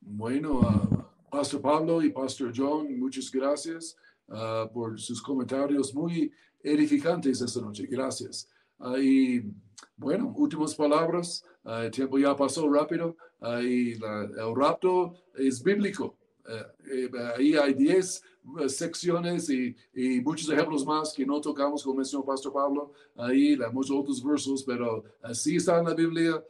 Bueno, 0.00 0.60
uh, 0.60 1.28
Pastor 1.30 1.60
Pablo 1.60 2.02
y 2.02 2.10
Pastor 2.10 2.52
John, 2.54 2.98
muchas 2.98 3.30
gracias 3.30 3.96
uh, 4.28 4.72
por 4.72 5.00
sus 5.00 5.20
comentarios 5.20 5.94
muy 5.94 6.32
edificantes 6.62 7.40
esta 7.40 7.60
noche. 7.60 7.86
Gracias. 7.88 8.48
Uh, 8.78 8.98
y 8.98 9.52
bueno, 9.96 10.32
últimas 10.36 10.74
palabras. 10.74 11.44
el 11.64 11.90
tiempo 11.90 12.18
ya 12.18 12.36
pasó 12.36 12.68
rápido. 12.68 13.16
y 13.62 13.92
el 13.92 14.54
rapto 14.54 15.14
es 15.34 15.62
bíblico. 15.62 16.16
Eh, 16.48 17.10
ahí 17.36 17.54
hay 17.54 17.74
10 17.74 18.22
eh, 18.60 18.68
secciones 18.68 19.50
y, 19.50 19.74
y, 19.92 20.20
muchos 20.20 20.48
ejemplos 20.48 20.86
más 20.86 21.12
que 21.12 21.26
no 21.26 21.40
tocamos, 21.40 21.82
como 21.82 21.96
mencionó 21.96 22.24
Pastor 22.24 22.52
Pablo. 22.52 22.92
Ahí 23.16 23.58
muchos 23.72 23.96
otros 23.96 24.22
versos, 24.22 24.62
pero 24.62 25.04
así 25.22 25.56
está 25.56 25.78
en 25.78 25.86
la 25.86 25.94
Biblia 25.94 26.42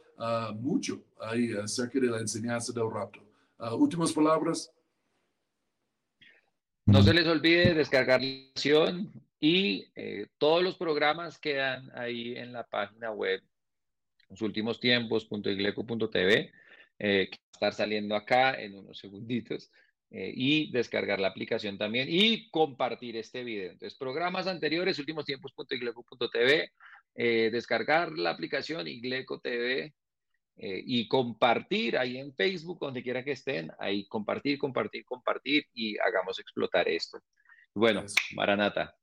mucho 0.55 1.03
ahí 1.19 1.51
acerca 1.53 1.99
de 1.99 2.07
la 2.07 2.19
enseñanza 2.19 2.73
del 2.73 2.89
rapto. 2.91 3.19
Ah, 3.59 3.73
últimas 3.73 4.11
palabras. 4.11 4.71
No 6.85 7.03
se 7.03 7.13
les 7.13 7.27
olvide 7.27 7.73
descargar 7.73 8.21
la 8.21 8.27
lección 8.27 9.11
y 9.39 9.91
eh, 9.95 10.27
todos 10.37 10.63
los 10.63 10.77
programas 10.77 11.37
quedan 11.37 11.91
ahí 11.95 12.35
en 12.35 12.51
la 12.51 12.63
página 12.63 13.11
web, 13.11 13.41
los 14.29 14.41
últimos 14.41 14.79
tiempos.igleco.tv, 14.79 16.51
eh, 16.99 17.29
que 17.29 17.37
va 17.37 17.47
a 17.47 17.53
estar 17.53 17.73
saliendo 17.73 18.15
acá 18.15 18.59
en 18.59 18.77
unos 18.77 18.97
segunditos. 18.97 19.71
Eh, 20.09 20.31
y 20.33 20.71
descargar 20.71 21.19
la 21.19 21.27
aplicación 21.27 21.77
también 21.77 22.07
y 22.09 22.49
compartir 22.49 23.17
este 23.17 23.43
video. 23.43 23.73
Entonces, 23.73 23.97
programas 23.97 24.47
anteriores, 24.47 24.97
últimos 24.99 25.25
tiempos.igleco.tv, 25.25 26.71
eh, 27.15 27.49
descargar 27.51 28.13
la 28.13 28.29
aplicación 28.29 28.87
Igleco 28.87 29.41
TV 29.41 29.93
y 30.59 31.07
compartir 31.07 31.97
ahí 31.97 32.17
en 32.17 32.33
Facebook, 32.33 32.79
donde 32.79 33.03
quiera 33.03 33.23
que 33.23 33.33
estén, 33.33 33.69
ahí 33.79 34.07
compartir, 34.07 34.57
compartir, 34.57 35.03
compartir 35.05 35.65
y 35.73 35.97
hagamos 35.99 36.39
explotar 36.39 36.87
esto. 36.87 37.19
Bueno, 37.75 38.05
Maranata. 38.33 38.95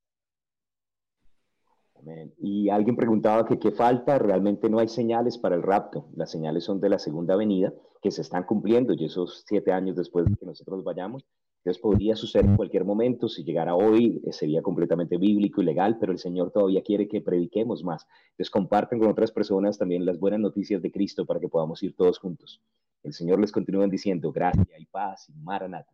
Y 2.38 2.68
alguien 2.68 2.96
preguntaba 2.96 3.46
que 3.46 3.59
qué 3.59 3.70
falta, 3.70 4.18
realmente 4.18 4.68
no 4.68 4.78
hay 4.78 4.88
señales 4.88 5.38
para 5.38 5.55
el 5.55 5.62
rapto, 5.62 6.07
las 6.14 6.30
señales 6.30 6.64
son 6.64 6.80
de 6.80 6.88
la 6.88 6.98
segunda 6.98 7.36
venida 7.36 7.72
que 8.02 8.11
se 8.11 8.22
están 8.22 8.44
cumpliendo 8.44 8.92
y 8.92 9.05
esos 9.05 9.44
siete 9.46 9.72
años 9.72 9.96
después 9.96 10.26
de 10.26 10.36
que 10.36 10.44
nosotros 10.44 10.84
vayamos, 10.84 11.24
entonces 11.64 11.80
podría 11.80 12.14
suceder 12.14 12.44
en 12.44 12.57
cualquier 12.57 12.84
momento, 12.84 13.26
si 13.26 13.42
llegara 13.42 13.74
hoy 13.74 14.20
eh, 14.26 14.32
sería 14.32 14.61
completamente 14.61 15.16
bíblico 15.16 15.62
y 15.62 15.64
legal, 15.64 15.96
pero 15.98 16.12
el 16.12 16.18
Señor 16.18 16.50
todavía 16.50 16.82
quiere 16.82 17.09
que 17.09 17.22
prediquemos 17.22 17.82
más. 17.82 18.07
Entonces 18.32 18.50
comparten 18.50 18.98
con 18.98 19.09
otras 19.09 19.32
personas 19.32 19.78
también 19.78 20.05
las 20.05 20.20
buenas 20.20 20.40
noticias 20.40 20.82
de 20.82 20.92
Cristo 20.92 21.24
para 21.24 21.40
que 21.40 21.48
podamos 21.48 21.82
ir 21.82 21.96
todos 21.96 22.18
juntos. 22.18 22.61
El 23.02 23.14
Señor 23.14 23.40
les 23.40 23.50
continúa 23.50 23.86
diciendo 23.86 24.30
gracia 24.30 24.78
y 24.78 24.84
paz 24.84 25.30
y 25.30 25.32
maranata. 25.40 25.90